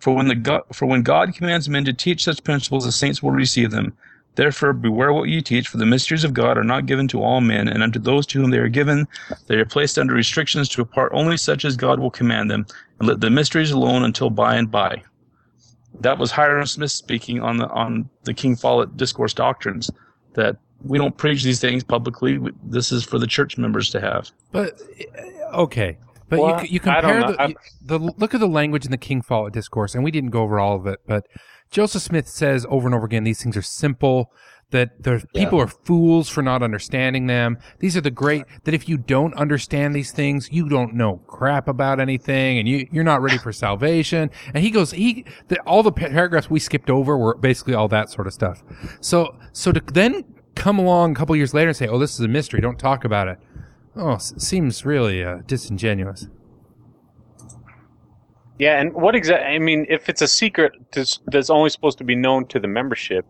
For 0.00 0.12
when 0.12 0.26
the 0.26 0.34
God, 0.34 0.62
for 0.72 0.86
when 0.86 1.02
God 1.02 1.34
commands 1.34 1.68
men 1.68 1.84
to 1.84 1.92
teach 1.92 2.24
such 2.24 2.42
principles, 2.42 2.84
the 2.84 2.90
saints 2.90 3.22
will 3.22 3.30
receive 3.30 3.70
them. 3.70 3.92
Therefore, 4.34 4.72
beware 4.72 5.12
what 5.12 5.28
ye 5.28 5.42
teach, 5.42 5.68
for 5.68 5.76
the 5.76 5.86
mysteries 5.86 6.24
of 6.24 6.34
God 6.34 6.58
are 6.58 6.64
not 6.64 6.86
given 6.86 7.06
to 7.08 7.22
all 7.22 7.40
men, 7.40 7.68
and 7.68 7.82
unto 7.82 8.00
those 8.00 8.26
to 8.26 8.40
whom 8.40 8.50
they 8.50 8.58
are 8.58 8.68
given, 8.68 9.06
they 9.46 9.54
are 9.54 9.64
placed 9.64 9.98
under 9.98 10.14
restrictions 10.14 10.68
to 10.70 10.82
impart 10.82 11.12
only 11.14 11.36
such 11.36 11.64
as 11.64 11.76
God 11.76 12.00
will 12.00 12.10
command 12.10 12.50
them, 12.50 12.66
and 12.98 13.08
let 13.08 13.20
the 13.20 13.30
mysteries 13.30 13.70
alone 13.70 14.02
until 14.02 14.30
by 14.30 14.56
and 14.56 14.68
by. 14.68 15.02
That 16.00 16.18
was 16.18 16.30
Hyrum 16.32 16.66
Smith 16.66 16.90
speaking 16.90 17.40
on 17.40 17.56
the 17.58 17.68
on 17.68 18.08
the 18.24 18.34
King 18.34 18.56
Follett 18.56 18.96
discourse 18.96 19.34
doctrines. 19.34 19.90
That 20.34 20.56
we 20.84 20.98
don't 20.98 21.16
preach 21.16 21.42
these 21.42 21.60
things 21.60 21.82
publicly. 21.82 22.38
This 22.64 22.92
is 22.92 23.02
for 23.04 23.18
the 23.18 23.26
church 23.26 23.56
members 23.58 23.90
to 23.90 24.00
have. 24.00 24.30
But 24.52 24.80
uh, 25.52 25.56
okay, 25.62 25.96
but 26.28 26.38
Well, 26.38 26.64
you, 26.64 26.78
you 26.84 26.90
I 26.90 27.00
don't 27.00 27.22
compare 27.22 27.48
know. 27.48 27.54
the, 27.82 27.98
the 27.98 28.14
look 28.18 28.34
at 28.34 28.40
the 28.40 28.48
language 28.48 28.84
in 28.84 28.90
the 28.90 28.98
King 28.98 29.22
Follett 29.22 29.54
discourse, 29.54 29.94
and 29.94 30.04
we 30.04 30.10
didn't 30.10 30.30
go 30.30 30.42
over 30.42 30.58
all 30.60 30.76
of 30.76 30.86
it, 30.86 31.00
but 31.06 31.26
Joseph 31.70 32.02
Smith 32.02 32.28
says 32.28 32.66
over 32.68 32.86
and 32.86 32.94
over 32.94 33.06
again 33.06 33.24
these 33.24 33.42
things 33.42 33.56
are 33.56 33.62
simple. 33.62 34.32
That 34.70 35.04
the 35.04 35.24
people 35.32 35.60
are 35.60 35.68
fools 35.68 36.28
for 36.28 36.42
not 36.42 36.60
understanding 36.60 37.28
them. 37.28 37.58
These 37.78 37.96
are 37.96 38.00
the 38.00 38.10
great. 38.10 38.44
That 38.64 38.74
if 38.74 38.88
you 38.88 38.96
don't 38.96 39.32
understand 39.34 39.94
these 39.94 40.10
things, 40.10 40.48
you 40.50 40.68
don't 40.68 40.94
know 40.94 41.18
crap 41.28 41.68
about 41.68 42.00
anything, 42.00 42.58
and 42.58 42.66
you 42.66 42.88
you're 42.90 43.04
not 43.04 43.22
ready 43.22 43.38
for 43.38 43.52
salvation. 43.52 44.28
And 44.52 44.64
he 44.64 44.72
goes, 44.72 44.90
he 44.90 45.24
the, 45.46 45.60
all 45.60 45.84
the 45.84 45.92
paragraphs 45.92 46.50
we 46.50 46.58
skipped 46.58 46.90
over 46.90 47.16
were 47.16 47.36
basically 47.36 47.74
all 47.74 47.86
that 47.88 48.10
sort 48.10 48.26
of 48.26 48.32
stuff. 48.32 48.64
So 49.00 49.36
so 49.52 49.70
to 49.70 49.80
then 49.92 50.24
come 50.56 50.80
along 50.80 51.12
a 51.12 51.14
couple 51.14 51.36
years 51.36 51.54
later 51.54 51.68
and 51.68 51.76
say, 51.76 51.86
oh, 51.86 51.98
this 51.98 52.14
is 52.14 52.20
a 52.20 52.28
mystery, 52.28 52.60
don't 52.60 52.78
talk 52.78 53.04
about 53.04 53.28
it. 53.28 53.38
Oh, 53.94 54.18
seems 54.18 54.84
really 54.84 55.22
uh, 55.22 55.42
disingenuous. 55.46 56.26
Yeah, 58.58 58.80
and 58.80 58.92
what 58.94 59.14
exactly? 59.14 59.54
I 59.54 59.58
mean, 59.58 59.86
if 59.88 60.08
it's 60.08 60.22
a 60.22 60.28
secret 60.28 60.72
that's, 60.92 61.50
only 61.50 61.68
supposed 61.68 61.98
to 61.98 62.04
be 62.04 62.14
known 62.14 62.46
to 62.46 62.58
the 62.58 62.68
membership, 62.68 63.26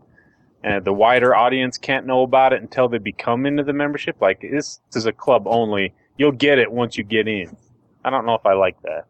and 0.63 0.85
the 0.85 0.93
wider 0.93 1.35
audience 1.35 1.79
can't 1.79 2.07
know 2.07 2.23
about 2.23 2.53
it 2.53 2.63
until 2.63 2.89
they 2.89 2.99
become 2.99 3.45
into 3.45 3.63
the 3.63 3.73
membership, 3.73 4.17
like 4.21 4.41
this, 4.41 4.81
is 4.95 5.07
a 5.07 5.13
club 5.13 5.47
only. 5.47 5.93
You'll 6.17 6.33
get 6.33 6.59
it 6.59 6.71
once 6.71 6.97
you 6.97 7.05
get 7.05 7.27
in. 7.27 7.57
I 8.05 8.11
don't 8.11 8.25
know 8.25 8.35
if 8.35 8.47
I 8.47 8.53
like 8.53 8.77
that. 8.83 9.07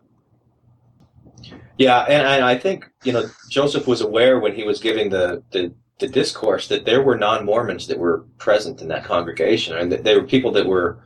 Yeah, 1.79 2.01
and, 2.03 2.27
and 2.27 2.45
I 2.45 2.57
think 2.57 2.91
you 3.05 3.12
know 3.12 3.29
Joseph 3.51 3.87
was 3.87 4.01
aware 4.01 4.41
when 4.41 4.55
he 4.55 4.64
was 4.64 4.81
giving 4.81 5.11
the, 5.11 5.43
the, 5.53 5.75
the 5.99 6.09
discourse 6.09 6.69
that 6.69 6.87
there 6.87 7.03
were 7.03 7.19
non 7.19 7.45
Mormons 7.45 7.87
that 7.89 7.99
were 7.99 8.25
present 8.39 8.81
in 8.81 8.89
that 8.89 9.05
congregation, 9.05 9.77
and 9.77 9.93
that 9.93 10.03
there 10.03 10.19
were 10.19 10.27
people 10.27 10.51
that 10.53 10.67
were 10.67 10.99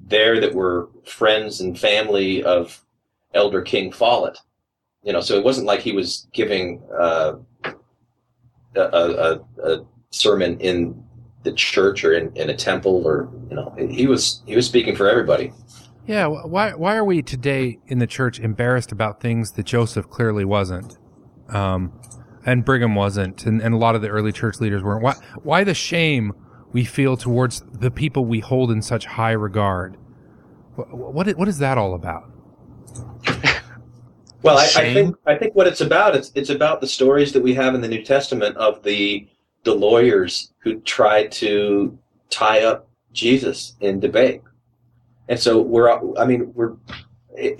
there 0.00 0.40
that 0.40 0.54
were 0.54 0.88
friends 1.04 1.60
and 1.60 1.76
family 1.78 2.44
of 2.44 2.85
Elder 3.34 3.62
King 3.62 3.92
Follett. 3.92 4.38
You 5.02 5.12
know, 5.12 5.20
so 5.20 5.36
it 5.36 5.44
wasn't 5.44 5.66
like 5.66 5.80
he 5.80 5.92
was 5.92 6.26
giving 6.32 6.82
uh, 6.98 7.34
a, 8.74 8.80
a, 8.80 9.40
a 9.62 9.86
sermon 10.10 10.58
in 10.58 11.00
the 11.44 11.52
church 11.52 12.04
or 12.04 12.12
in, 12.12 12.36
in 12.36 12.50
a 12.50 12.56
temple, 12.56 13.06
or 13.06 13.30
you 13.48 13.56
know, 13.56 13.72
he 13.78 14.06
was 14.06 14.42
he 14.46 14.56
was 14.56 14.66
speaking 14.66 14.96
for 14.96 15.08
everybody. 15.08 15.52
Yeah, 16.06 16.26
why 16.26 16.72
why 16.72 16.96
are 16.96 17.04
we 17.04 17.22
today 17.22 17.78
in 17.86 17.98
the 17.98 18.06
church 18.06 18.38
embarrassed 18.40 18.92
about 18.92 19.20
things 19.20 19.52
that 19.52 19.64
Joseph 19.64 20.10
clearly 20.10 20.44
wasn't, 20.44 20.98
um, 21.48 21.92
and 22.44 22.64
Brigham 22.64 22.94
wasn't, 22.94 23.46
and, 23.46 23.62
and 23.62 23.74
a 23.74 23.78
lot 23.78 23.94
of 23.94 24.02
the 24.02 24.08
early 24.08 24.32
church 24.32 24.60
leaders 24.60 24.82
weren't? 24.82 25.02
Why 25.02 25.14
why 25.42 25.64
the 25.64 25.74
shame 25.74 26.32
we 26.72 26.84
feel 26.84 27.16
towards 27.16 27.62
the 27.72 27.90
people 27.90 28.24
we 28.24 28.40
hold 28.40 28.70
in 28.70 28.82
such 28.82 29.06
high 29.06 29.32
regard? 29.32 29.96
What 30.74 31.14
what, 31.14 31.28
what 31.38 31.48
is 31.48 31.58
that 31.58 31.78
all 31.78 31.94
about? 31.94 32.30
Well, 34.46 34.58
I, 34.58 34.64
I 34.82 34.94
think 34.94 35.16
I 35.26 35.36
think 35.36 35.54
what 35.54 35.66
it's 35.66 35.80
about 35.80 36.14
it's 36.16 36.32
it's 36.34 36.50
about 36.50 36.80
the 36.80 36.86
stories 36.86 37.32
that 37.32 37.42
we 37.42 37.54
have 37.54 37.74
in 37.74 37.80
the 37.80 37.88
New 37.88 38.02
Testament 38.02 38.56
of 38.56 38.82
the 38.82 39.26
the 39.64 39.74
lawyers 39.74 40.52
who 40.58 40.80
tried 40.80 41.32
to 41.32 41.98
tie 42.30 42.62
up 42.62 42.88
Jesus 43.12 43.74
in 43.80 43.98
debate, 44.00 44.42
and 45.28 45.38
so 45.38 45.60
we're 45.60 45.90
I 46.18 46.24
mean 46.24 46.52
we're 46.54 46.74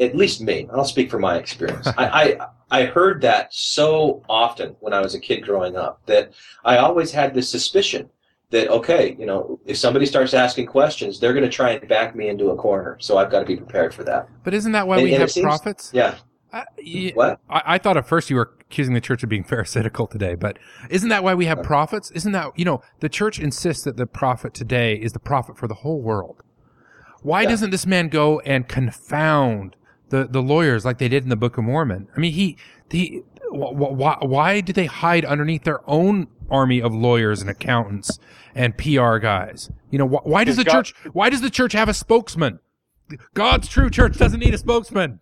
at 0.01 0.17
least 0.17 0.41
me. 0.41 0.69
I'll 0.73 0.85
speak 0.85 1.11
from 1.11 1.21
my 1.23 1.37
experience. 1.37 1.87
I, 1.99 2.37
I 2.41 2.47
I 2.71 2.85
heard 2.85 3.21
that 3.23 3.53
so 3.53 4.23
often 4.29 4.77
when 4.81 4.93
I 4.93 5.01
was 5.01 5.15
a 5.15 5.21
kid 5.21 5.43
growing 5.43 5.77
up 5.77 6.01
that 6.07 6.33
I 6.65 6.79
always 6.79 7.13
had 7.13 7.35
this 7.35 7.49
suspicion 7.51 8.09
that 8.51 8.69
okay, 8.69 9.17
you 9.19 9.27
know, 9.27 9.59
if 9.67 9.77
somebody 9.77 10.07
starts 10.07 10.33
asking 10.35 10.67
questions, 10.67 11.19
they're 11.19 11.33
going 11.33 11.45
to 11.45 11.51
try 11.51 11.71
and 11.73 11.89
back 11.89 12.15
me 12.15 12.29
into 12.29 12.51
a 12.51 12.57
corner. 12.57 12.97
So 13.01 13.19
I've 13.19 13.31
got 13.31 13.41
to 13.41 13.47
be 13.47 13.57
prepared 13.57 13.93
for 13.93 14.05
that. 14.05 14.29
But 14.45 14.55
isn't 14.55 14.71
that 14.73 14.87
why 14.87 14.97
And- 14.97 15.05
we 15.05 15.13
and 15.15 15.21
have 15.21 15.31
seems- 15.33 15.45
prophets? 15.45 15.91
Yeah. 15.93 16.15
I, 16.57 17.13
What? 17.15 17.41
I, 17.51 17.63
I 17.75 17.79
thought 17.79 17.97
at 17.97 18.07
first 18.09 18.31
you 18.31 18.37
were 18.37 18.53
accusing 18.61 18.95
the 18.95 19.01
church 19.01 19.23
of 19.23 19.29
being 19.29 19.45
pharisaical 19.49 20.07
today, 20.09 20.35
but 20.35 20.59
isn't 20.91 21.09
that 21.09 21.23
why 21.25 21.35
we 21.35 21.47
have 21.47 21.59
uh, 21.61 21.63
prophets? 21.63 22.11
Isn't 22.13 22.33
that 22.33 22.59
you 22.59 22.65
know 22.65 22.83
the 23.01 23.09
church 23.09 23.39
insists 23.39 23.85
that 23.85 23.97
the 23.97 24.07
prophet 24.07 24.55
today 24.55 24.95
is 24.97 25.13
the 25.13 25.19
prophet 25.21 25.57
for 25.59 25.69
the 25.69 25.75
whole 25.75 26.01
world? 26.01 26.43
Why 27.23 27.43
Yeah. 27.43 27.49
doesn't 27.51 27.71
this 27.71 27.87
man 27.87 28.09
go 28.09 28.41
and 28.41 28.69
confound 28.69 29.77
the 30.11 30.27
the 30.31 30.43
lawyers 30.43 30.85
like 30.85 30.99
they 30.99 31.09
did 31.09 31.23
in 31.25 31.29
the 31.29 31.37
Book 31.37 31.59
of 31.59 31.65
Mormon? 31.65 32.09
I 32.17 32.21
mean, 32.21 32.33
he 32.33 32.57
he 32.91 33.23
why 33.51 34.19
why 34.21 34.61
do 34.61 34.73
they 34.73 34.87
hide 34.87 35.25
underneath 35.25 35.65
their 35.65 35.81
own 35.89 36.29
army 36.51 36.81
of 36.81 36.95
lawyers 36.95 37.41
and 37.41 37.51
accountants 37.51 38.19
and 38.55 38.77
PR 38.79 39.17
guys? 39.19 39.71
You 39.91 39.99
know, 39.99 40.07
why, 40.07 40.21
why 40.25 40.45
does 40.45 40.57
the 40.57 40.65
God- 40.65 40.73
church 40.73 40.95
why 41.13 41.31
does 41.31 41.41
the 41.41 41.51
church 41.51 41.73
have 41.73 41.89
a 41.89 41.95
spokesman? 41.95 42.61
God's 43.35 43.69
true 43.69 43.89
church 43.89 44.19
doesn't 44.19 44.41
need 44.41 44.53
a 44.55 44.59
spokesman. 44.59 45.21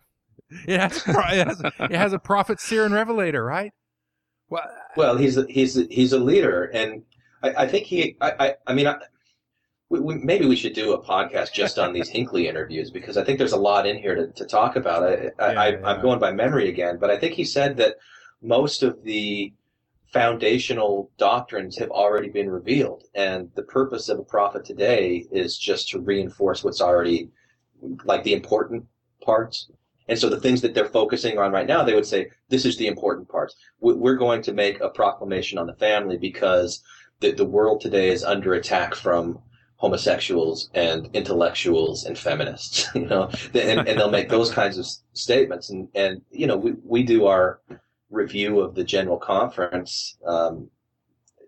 It 0.49 0.79
has, 0.79 1.03
it 1.07 1.47
has, 1.47 1.61
it 1.79 1.95
has 1.95 2.13
a 2.13 2.19
prophet, 2.19 2.59
seer, 2.59 2.85
and 2.85 2.93
revelator, 2.93 3.43
right? 3.43 3.73
Well, 4.49 4.69
Well, 4.95 5.17
he's 5.17 5.37
a, 5.37 5.45
he's 5.49 5.77
a, 5.77 5.85
he's 5.89 6.13
a 6.13 6.19
leader, 6.19 6.65
and 6.65 7.03
I, 7.41 7.63
I 7.63 7.67
think 7.67 7.85
he. 7.85 8.15
I 8.21 8.31
I, 8.39 8.53
I 8.67 8.73
mean, 8.73 8.87
I, 8.87 8.97
we, 9.89 9.99
we, 9.99 10.15
maybe 10.15 10.45
we 10.45 10.55
should 10.55 10.73
do 10.73 10.93
a 10.93 11.03
podcast 11.03 11.53
just 11.53 11.79
on 11.79 11.93
these 11.93 12.09
Hinckley 12.09 12.47
interviews 12.47 12.91
because 12.91 13.17
I 13.17 13.23
think 13.23 13.37
there's 13.37 13.53
a 13.53 13.57
lot 13.57 13.87
in 13.87 13.97
here 13.97 14.15
to, 14.15 14.27
to 14.27 14.45
talk 14.45 14.75
about. 14.75 15.03
I, 15.03 15.31
I, 15.39 15.53
Yeah, 15.53 15.61
I 15.61 15.67
yeah. 15.69 15.79
I'm 15.83 16.01
going 16.01 16.19
by 16.19 16.31
memory 16.31 16.69
again, 16.69 16.97
but 16.99 17.09
I 17.09 17.17
think 17.17 17.33
he 17.33 17.43
said 17.43 17.77
that 17.77 17.95
most 18.41 18.83
of 18.83 19.03
the 19.03 19.53
foundational 20.13 21.11
doctrines 21.17 21.77
have 21.77 21.89
already 21.89 22.29
been 22.29 22.49
revealed, 22.49 23.03
and 23.15 23.49
the 23.55 23.63
purpose 23.63 24.09
of 24.09 24.19
a 24.19 24.23
prophet 24.23 24.63
today 24.63 25.25
is 25.31 25.57
just 25.57 25.89
to 25.89 25.99
reinforce 25.99 26.63
what's 26.63 26.81
already 26.81 27.29
like 28.05 28.23
the 28.23 28.33
important 28.33 28.85
parts. 29.21 29.69
And 30.07 30.17
so 30.19 30.29
the 30.29 30.39
things 30.39 30.61
that 30.61 30.73
they're 30.73 30.85
focusing 30.85 31.37
on 31.37 31.51
right 31.51 31.67
now, 31.67 31.83
they 31.83 31.95
would 31.95 32.05
say, 32.05 32.29
this 32.49 32.65
is 32.65 32.77
the 32.77 32.87
important 32.87 33.27
parts. 33.29 33.55
We- 33.79 33.93
We're 33.95 34.15
going 34.15 34.41
to 34.43 34.53
make 34.53 34.79
a 34.81 34.89
proclamation 34.89 35.57
on 35.57 35.67
the 35.67 35.73
family 35.73 36.17
because 36.17 36.83
the, 37.19 37.31
the 37.31 37.45
world 37.45 37.81
today 37.81 38.09
is 38.09 38.23
under 38.23 38.53
attack 38.53 38.93
from 38.95 39.39
homosexuals 39.77 40.69
and 40.73 41.09
intellectuals 41.13 42.05
and 42.05 42.17
feminists, 42.17 42.87
you 42.95 43.05
know, 43.07 43.29
and, 43.53 43.87
and 43.87 43.99
they'll 43.99 44.09
make 44.11 44.29
those 44.29 44.51
kinds 44.51 44.77
of 44.77 44.85
statements. 45.13 45.69
And, 45.69 45.87
and, 45.95 46.21
you 46.31 46.47
know, 46.47 46.57
we, 46.57 46.73
we 46.83 47.03
do 47.03 47.25
our 47.25 47.59
review 48.09 48.59
of 48.61 48.75
the 48.75 48.83
general 48.83 49.17
conference. 49.17 50.17
Um, 50.25 50.69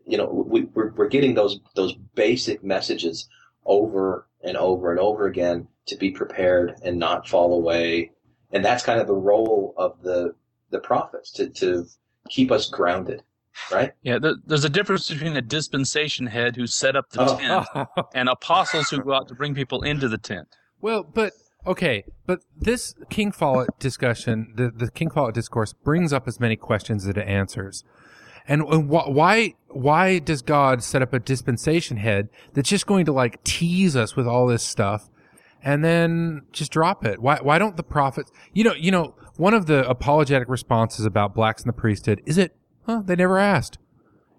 you 0.05 0.17
know, 0.17 0.25
we, 0.47 0.63
we're, 0.73 0.91
we're 0.93 1.07
getting 1.09 1.33
those, 1.33 1.59
those 1.75 1.93
basic 2.15 2.63
messages 2.63 3.27
over 3.65 4.27
and 4.43 4.57
over 4.57 4.91
and 4.91 4.99
over 4.99 5.27
again 5.27 5.67
to 5.87 5.95
be 5.95 6.11
prepared 6.11 6.75
and 6.83 6.97
not 6.97 7.27
fall 7.27 7.53
away. 7.53 8.11
And 8.51 8.63
that's 8.63 8.83
kind 8.83 8.99
of 8.99 9.07
the 9.07 9.13
role 9.15 9.73
of 9.77 10.01
the, 10.01 10.33
the 10.69 10.79
prophets 10.79 11.31
to, 11.33 11.49
to 11.49 11.85
keep 12.29 12.51
us 12.51 12.69
grounded 12.69 13.23
right? 13.71 13.93
Yeah, 14.03 14.19
there's 14.45 14.65
a 14.65 14.69
difference 14.69 15.09
between 15.09 15.35
a 15.35 15.41
dispensation 15.41 16.27
head 16.27 16.55
who 16.55 16.67
set 16.67 16.95
up 16.95 17.09
the 17.09 17.23
Oh. 17.23 17.37
tent 17.37 17.87
and 18.13 18.29
apostles 18.29 18.91
who 18.91 18.99
go 19.01 19.13
out 19.13 19.27
to 19.29 19.33
bring 19.33 19.55
people 19.55 19.81
into 19.81 20.07
the 20.07 20.19
tent. 20.19 20.47
Well, 20.79 21.01
but 21.03 21.33
okay, 21.65 22.03
but 22.27 22.41
this 22.55 22.93
King 23.09 23.31
Follett 23.31 23.69
discussion, 23.79 24.53
the 24.55 24.69
the 24.69 24.91
King 24.91 25.09
Follett 25.09 25.33
discourse, 25.33 25.73
brings 25.73 26.13
up 26.13 26.27
as 26.27 26.39
many 26.39 26.55
questions 26.55 27.05
as 27.05 27.09
it 27.09 27.17
answers. 27.17 27.83
And, 28.47 28.61
and 28.61 28.89
wh- 28.91 29.09
why 29.09 29.55
why 29.69 30.19
does 30.19 30.43
God 30.43 30.83
set 30.83 31.01
up 31.01 31.11
a 31.11 31.19
dispensation 31.19 31.97
head 31.97 32.29
that's 32.53 32.69
just 32.69 32.85
going 32.85 33.05
to 33.05 33.11
like 33.11 33.43
tease 33.43 33.95
us 33.95 34.15
with 34.15 34.27
all 34.27 34.45
this 34.45 34.61
stuff, 34.61 35.09
and 35.67 35.83
then 35.83 36.43
just 36.53 36.71
drop 36.71 37.05
it? 37.05 37.19
Why 37.21 37.39
why 37.41 37.59
don't 37.59 37.75
the 37.75 37.83
prophets? 37.83 38.31
You 38.53 38.63
know 38.63 38.73
you 38.73 38.89
know 38.91 39.15
one 39.35 39.53
of 39.53 39.65
the 39.65 39.87
apologetic 39.87 40.47
responses 40.47 41.05
about 41.05 41.35
blacks 41.35 41.61
in 41.61 41.67
the 41.67 41.73
priesthood 41.73 42.21
is 42.25 42.37
it? 42.37 42.55
Huh, 42.85 43.01
they 43.05 43.15
never 43.17 43.37
asked. 43.37 43.77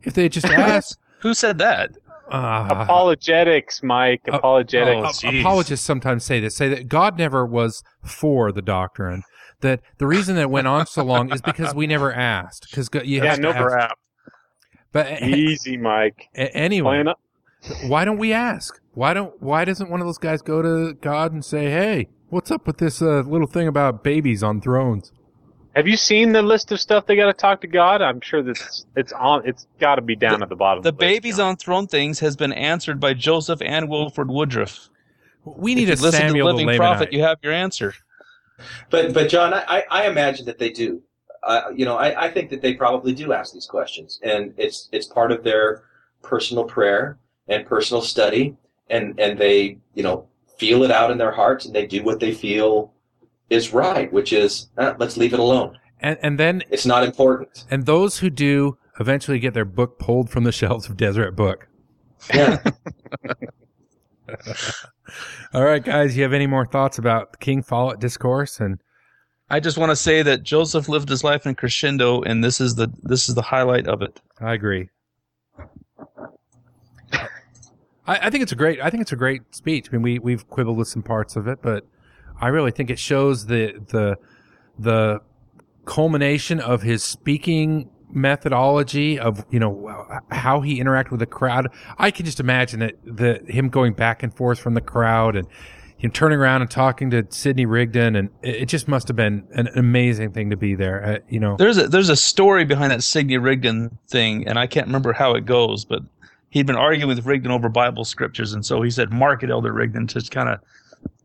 If 0.03 0.15
they 0.15 0.23
had 0.23 0.33
just 0.33 0.47
asked, 0.75 0.97
Who 1.21 1.35
said 1.35 1.59
that? 1.59 1.91
uh, 2.31 2.69
Apologetics, 2.71 3.83
Mike. 3.83 4.23
Uh, 4.31 4.37
Apologetics. 4.39 5.23
oh, 5.25 5.41
apologists 5.41 5.85
sometimes 5.85 6.25
say 6.25 6.41
this, 6.41 6.57
say 6.57 6.69
that 6.69 6.89
God 6.89 7.19
never 7.19 7.45
was 7.45 7.83
for 8.03 8.51
the 8.53 8.63
doctrine. 8.63 9.23
That 9.61 9.81
the 9.99 10.07
reason 10.07 10.37
that 10.37 10.43
it 10.43 10.51
went 10.51 10.67
on 10.67 10.87
so 10.87 11.05
long 11.05 11.33
is 11.33 11.43
because 11.43 11.75
we 11.75 11.87
never 11.87 12.13
asked. 12.13 12.69
Because 12.71 12.89
you 13.05 13.23
yeah, 13.23 13.31
have 13.31 13.41
no 13.41 13.53
to 13.53 13.59
crap. 13.63 13.99
But 14.93 15.23
Easy, 15.23 15.77
Mike. 15.77 16.29
a- 16.35 16.57
anyway, 16.57 17.05
why 17.87 18.05
don't 18.05 18.19
we 18.19 18.33
ask? 18.33 18.81
Why 18.99 19.15
don't? 19.15 19.41
Why 19.41 19.65
doesn't 19.65 19.89
one 19.89 20.01
of 20.01 20.09
those 20.09 20.19
guys 20.19 20.43
go 20.43 20.61
to 20.61 20.93
God 20.95 21.31
and 21.33 21.45
say, 21.45 21.71
"Hey, 21.71 22.09
what's 22.31 22.51
up 22.51 22.67
with 22.67 22.79
this 22.79 23.01
uh, 23.01 23.21
little 23.21 23.47
thing 23.47 23.69
about 23.69 24.03
babies 24.03 24.43
on 24.43 24.61
thrones?" 24.61 25.13
Have 25.77 25.87
you 25.87 25.97
seen 25.97 26.33
the 26.33 26.43
list 26.43 26.73
of 26.73 26.81
stuff 26.81 27.07
they 27.07 27.15
got 27.15 27.27
to 27.27 27.33
talk 27.33 27.61
to 27.61 27.69
God? 27.69 28.03
I'm 28.03 28.21
sure 28.21 28.43
that's 28.43 28.87
it's 28.97 29.13
on. 29.13 29.47
It's 29.47 29.69
got 29.79 29.95
to 29.95 30.03
be 30.03 30.17
down 30.17 30.43
at 30.43 30.49
the 30.49 30.57
bottom. 30.57 30.83
The 30.83 30.89
of 30.89 30.97
the 30.97 30.99
babies 30.99 31.37
John. 31.37 31.51
on 31.51 31.57
throne 31.57 31.87
things 31.87 32.19
has 32.19 32.35
been 32.35 32.53
answered 32.53 32.99
by 32.99 33.15
Joseph 33.15 33.63
and 33.63 33.89
Wilford 33.89 34.31
Woodruff. 34.31 34.91
We 35.45 35.77
need 35.77 35.89
if 35.89 36.01
a 36.01 36.01
you 36.01 36.07
listen 36.07 36.21
Samuel 36.23 36.49
to 36.49 36.53
the 36.55 36.59
the 36.59 36.67
living 36.67 36.75
Lamanite. 36.75 36.77
prophet, 36.79 37.13
you 37.13 37.23
have 37.23 37.39
your 37.41 37.53
answer. 37.53 37.95
But 38.91 39.15
but 39.15 39.29
John, 39.29 39.55
I, 39.55 39.63
I 39.69 39.85
I 39.91 40.07
imagine 40.09 40.45
that 40.47 40.59
they 40.59 40.71
do. 40.71 41.03
Uh, 41.45 41.71
you 41.73 41.85
know, 41.85 41.97
I, 41.97 42.25
I 42.25 42.31
think 42.33 42.51
that 42.51 42.63
they 42.63 42.75
probably 42.75 43.15
do 43.15 43.33
ask 43.33 43.55
these 43.55 43.67
questions, 43.67 44.19
and 44.25 44.55
it's 44.57 44.89
it's 44.91 45.07
part 45.07 45.31
of 45.31 45.45
their 45.45 45.85
personal 46.21 46.65
prayer 46.65 47.21
and 47.47 47.65
personal 47.65 48.03
study, 48.03 48.57
and 48.91 49.19
and 49.21 49.39
they 49.39 49.79
you 49.95 50.03
know 50.03 50.27
feel 50.59 50.83
it 50.83 50.91
out 50.91 51.11
in 51.11 51.19
their 51.19 51.33
hearts, 51.33 51.67
and 51.67 51.75
they 51.75 51.87
do 51.87 52.03
what 52.03 52.19
they 52.21 52.33
feel 52.33 52.93
is 53.51 53.73
right, 53.73 54.13
which 54.13 54.33
is 54.33 54.69
eh, 54.79 54.95
let's 54.99 55.17
leave 55.17 55.33
it 55.33 55.41
alone. 55.41 55.79
and 56.01 56.19
and 56.23 56.39
then 56.39 56.63
It's 56.71 56.87
not 56.87 57.05
important. 57.05 57.65
and 57.71 57.87
those 57.87 58.19
who 58.19 58.31
do 58.31 58.77
eventually 59.01 59.39
get 59.39 59.55
their 59.55 59.65
book 59.65 59.99
pulled 59.99 60.29
from 60.31 60.45
the 60.45 60.53
shelves 60.53 60.89
of 60.89 60.97
Deseret 60.97 61.37
Book. 61.37 61.69
Yeah. 62.35 62.59
All 65.55 65.65
right, 65.65 65.83
guys, 65.83 66.17
you 66.17 66.23
have 66.23 66.33
any 66.35 66.47
more 66.47 66.67
thoughts 66.67 66.99
about 66.99 67.41
King 67.41 67.63
Follett 67.63 67.99
discourse 68.01 68.61
and 68.61 68.79
I 69.51 69.61
just 69.61 69.79
want 69.79 69.89
to 69.91 69.97
say 69.97 70.21
that 70.23 70.43
Joseph 70.43 70.91
lived 70.91 71.09
his 71.09 71.25
life 71.25 71.47
in 71.47 71.55
crescendo, 71.55 72.21
and 72.21 72.45
this 72.45 72.61
is 72.61 72.75
the 72.75 72.93
this 73.03 73.31
is 73.31 73.35
the 73.35 73.41
highlight 73.41 73.87
of 73.87 74.03
it. 74.03 74.21
I 74.43 74.53
agree. 74.53 74.91
I, 78.09 78.27
I 78.27 78.31
think 78.31 78.43
it's 78.43 78.53
a 78.53 78.57
great. 78.57 78.81
I 78.81 78.91
think 78.91 79.03
it's 79.03 79.13
a 79.13 79.17
great 79.17 79.43
speech. 79.55 79.89
I 79.89 79.93
mean, 79.93 80.03
we 80.03 80.19
we've 80.19 80.49
quibbled 80.49 80.77
with 80.77 80.89
some 80.89 81.03
parts 81.03 81.37
of 81.37 81.47
it, 81.47 81.61
but 81.63 81.87
I 82.41 82.49
really 82.49 82.73
think 82.73 82.91
it 82.91 82.99
shows 82.99 83.47
the 83.47 83.75
the 83.89 84.17
the 84.79 85.21
culmination 85.85 86.61
of 86.61 86.83
his 86.83 87.05
speaking 87.05 87.91
methodology 88.11 89.19
of 89.19 89.45
you 89.51 89.61
know 89.61 90.21
how 90.31 90.63
he 90.63 90.81
interacted 90.81 91.11
with 91.11 91.21
the 91.21 91.27
crowd. 91.27 91.69
I 91.99 92.11
can 92.11 92.25
just 92.25 92.41
imagine 92.41 92.81
that 92.81 92.95
the 93.05 93.43
him 93.47 93.69
going 93.69 93.93
back 93.93 94.23
and 94.23 94.35
forth 94.35 94.59
from 94.59 94.75
the 94.75 94.81
crowd 94.81 95.37
and 95.37 95.47
him 95.99 96.13
turning 96.13 96.39
around 96.39 96.63
and 96.63 96.71
talking 96.71 97.11
to 97.11 97.27
Sidney 97.29 97.67
Rigdon, 97.67 98.15
and 98.15 98.31
it, 98.41 98.67
just 98.67 98.87
must 98.87 99.09
have 99.09 99.17
been 99.17 99.49
an 99.51 99.67
amazing 99.75 100.31
thing 100.31 100.51
to 100.51 100.57
be 100.57 100.77
there. 100.77 101.05
Uh, 101.05 101.19
you 101.29 101.41
know, 101.41 101.57
There's 101.57 101.77
a 101.77 101.89
there's 101.89 102.09
a 102.09 102.17
story 102.17 102.65
behind 102.65 102.93
that 102.93 103.03
Sidney 103.03 103.37
Rigdon 103.37 103.99
thing, 104.07 104.47
and 104.47 104.59
I 104.59 104.69
can't 104.69 104.87
remember 104.87 105.13
how 105.13 105.35
it 105.35 105.45
goes, 105.45 105.85
but 105.85 106.03
he'd 106.51 106.67
been 106.67 106.77
arguing 106.77 107.09
with 107.09 107.25
Rigdon 107.27 107.51
over 107.53 107.69
Bible 107.69 108.05
scriptures, 108.05 108.53
and 108.53 108.65
so 108.65 108.83
he 108.83 108.91
said, 108.91 109.13
"Mark 109.13 109.43
it, 109.43 109.51
Elder 109.51 109.73
Rigdon," 109.73 110.07
to 110.09 110.21
kind 110.23 110.49
of 110.49 110.61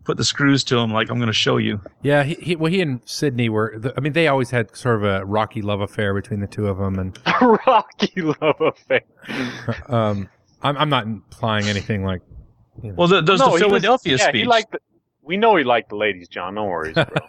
put 0.04 0.18
the 0.18 0.24
screws 0.24 0.64
to 0.66 0.78
him, 0.78 0.92
like 0.92 1.10
I'm 1.10 1.18
going 1.18 1.28
to 1.28 1.34
show 1.34 1.58
you. 1.58 1.80
Yeah, 2.02 2.24
he, 2.24 2.36
he 2.36 2.56
well, 2.56 2.72
he 2.72 2.82
and 2.82 3.02
Sidney 3.06 3.50
were. 3.50 3.76
The, 3.78 3.94
I 3.98 4.02
mean, 4.02 4.14
they 4.14 4.28
always 4.28 4.50
had 4.50 4.76
sort 4.76 4.98
of 4.98 5.04
a 5.04 5.26
rocky 5.26 5.62
love 5.62 5.82
affair 5.82 6.14
between 6.14 6.40
the 6.40 6.48
two 6.48 6.68
of 6.68 6.78
them, 6.78 7.00
and 7.00 7.18
Rocky 7.68 8.22
love 8.22 8.60
affair. 8.62 9.02
um, 9.88 10.30
I'm 10.62 10.78
I'm 10.78 10.90
not 10.90 11.06
implying 11.06 11.66
anything 11.68 12.04
like. 12.04 12.22
You 12.82 12.90
know. 12.90 12.96
Well, 12.96 13.08
the, 13.08 13.22
there's 13.22 13.40
No, 13.40 13.46
the 13.46 13.52
he 13.52 13.54
was- 13.54 13.62
Philadelphia 13.64 14.18
yeah, 14.18 14.28
speech. 14.28 14.42
He 14.42 14.46
liked 14.46 14.72
the, 14.72 14.80
we 15.22 15.38
know 15.38 15.56
he 15.56 15.64
liked 15.64 15.90
the 15.90 15.96
ladies, 15.96 16.28
John. 16.28 16.56
No 16.56 16.66
worries, 16.66 16.96
bro. 16.96 17.06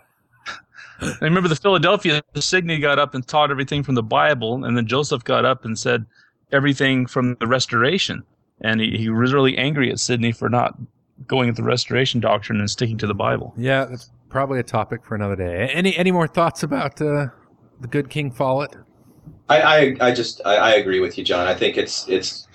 I 1.01 1.17
remember 1.25 1.49
the 1.49 1.57
Philadelphia 1.57 2.23
Sidney 2.37 2.79
got 2.79 2.99
up 2.99 3.15
and 3.15 3.27
taught 3.27 3.51
everything 3.51 3.83
from 3.83 3.95
the 3.95 4.03
Bible, 4.03 4.65
and 4.65 4.77
then 4.77 4.87
Joseph 4.87 5.25
got 5.25 5.45
up 5.45 5.65
and 5.65 5.79
said 5.79 6.07
everything 6.55 7.07
from 7.07 7.37
the 7.41 7.47
Restoration, 7.47 8.23
and 8.61 8.81
he, 8.81 8.97
he 8.97 9.11
was 9.11 9.33
really 9.33 9.59
angry 9.59 9.91
at 9.91 9.99
Sidney 9.99 10.33
for 10.33 10.49
not 10.49 10.79
going 11.27 11.49
with 11.49 11.57
the 11.57 11.63
Restoration 11.63 12.21
doctrine 12.21 12.61
and 12.61 12.71
sticking 12.71 12.99
to 12.99 13.07
the 13.07 13.15
Bible. 13.15 13.53
yeah, 13.57 13.85
that's 13.85 14.11
probably 14.29 14.59
a 14.59 14.65
topic 14.65 15.05
for 15.05 15.15
another 15.15 15.37
day. 15.37 15.69
Any 15.73 15.97
any 15.97 16.11
more 16.11 16.27
thoughts 16.27 16.63
about 16.63 17.01
uh, 17.01 17.27
the 17.81 17.89
good 17.89 18.09
King 18.11 18.31
Follett? 18.31 18.75
I, 19.49 19.61
I, 19.61 19.97
I 20.01 20.13
just 20.13 20.41
I, 20.45 20.57
I 20.57 20.71
agree 20.75 21.01
with 21.01 21.19
you, 21.19 21.25
John. 21.25 21.47
I 21.47 21.55
think 21.55 21.77
it's 21.77 22.09
it's 22.09 22.49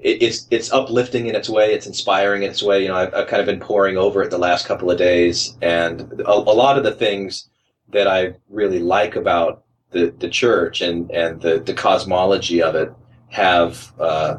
it's 0.00 0.48
it's 0.50 0.72
uplifting 0.72 1.26
in 1.26 1.36
its 1.36 1.48
way. 1.48 1.74
It's 1.74 1.86
inspiring 1.86 2.42
in 2.42 2.50
its 2.50 2.62
way. 2.62 2.82
You 2.82 2.88
know, 2.88 2.96
I've, 2.96 3.14
I've 3.14 3.28
kind 3.28 3.40
of 3.40 3.46
been 3.46 3.60
poring 3.60 3.96
over 3.96 4.22
it 4.22 4.30
the 4.30 4.38
last 4.38 4.66
couple 4.66 4.90
of 4.90 4.98
days, 4.98 5.56
and 5.62 6.00
a, 6.20 6.32
a 6.32 6.56
lot 6.62 6.78
of 6.78 6.84
the 6.84 6.92
things 6.92 7.48
that 7.90 8.08
I 8.08 8.34
really 8.48 8.78
like 8.78 9.16
about 9.16 9.64
the, 9.92 10.12
the 10.18 10.28
church 10.28 10.80
and, 10.80 11.10
and 11.10 11.40
the, 11.40 11.60
the 11.60 11.74
cosmology 11.74 12.62
of 12.62 12.74
it 12.74 12.92
have 13.32 13.92
uh, 13.98 14.36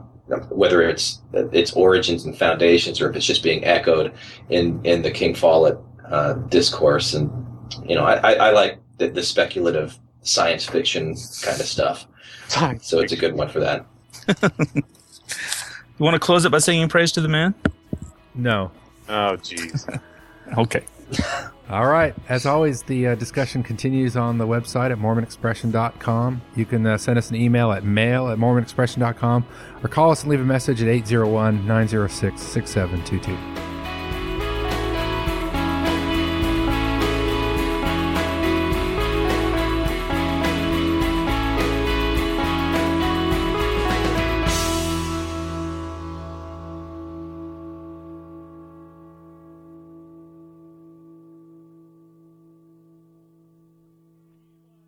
whether 0.50 0.82
it's 0.82 1.22
its 1.34 1.74
origins 1.74 2.26
and 2.26 2.38
foundations 2.38 3.02
or 3.02 3.10
if 3.10 3.16
it's 3.16 3.26
just 3.26 3.44
being 3.44 3.64
echoed 3.66 4.14
in 4.50 4.84
in 4.86 5.02
the 5.02 5.12
King 5.12 5.36
Follett 5.36 5.78
uh, 6.10 6.34
discourse. 6.34 7.14
And 7.14 7.30
you 7.86 7.96
know, 7.96 8.06
I, 8.06 8.16
I, 8.16 8.34
I 8.34 8.52
like 8.52 8.80
the, 8.98 9.10
the 9.10 9.24
speculative 9.24 9.98
science 10.22 10.66
fiction 10.66 11.16
kind 11.42 11.60
of 11.60 11.68
stuff. 11.68 12.08
So 12.84 13.00
it's 13.00 13.12
a 13.12 13.18
good 13.18 13.36
one 13.36 13.50
for 13.50 13.60
that. 13.60 13.86
You 16.00 16.06
want 16.06 16.16
to 16.16 16.20
close 16.20 16.44
it 16.44 16.50
by 16.52 16.58
singing 16.58 16.90
praise 16.90 17.12
to 17.14 17.22
the 17.22 17.28
man? 17.28 17.54
No. 18.36 18.72
Oh, 19.08 19.38
jeez. 19.38 20.02
Okay. 20.58 20.84
All 21.70 21.88
right. 21.88 22.14
As 22.28 22.46
always, 22.46 22.84
the 22.84 23.08
uh, 23.08 23.16
discussion 23.16 23.64
continues 23.64 24.18
on 24.18 24.38
the 24.38 24.46
website 24.46 24.92
at 24.92 24.98
mormonexpression.com. 24.98 26.42
You 26.56 26.66
can 26.66 26.86
uh, 26.86 26.98
send 26.98 27.18
us 27.18 27.30
an 27.30 27.38
email 27.38 27.72
at 27.72 27.84
mail 27.84 28.28
at 28.30 28.38
mormonexpression.com 28.38 29.46
or 29.82 29.88
call 29.88 30.12
us 30.12 30.24
and 30.24 30.30
leave 30.30 30.42
a 30.42 30.46
message 30.46 30.82
at 30.82 30.90
801 30.90 31.66
906 31.66 32.42
6722. 32.42 33.73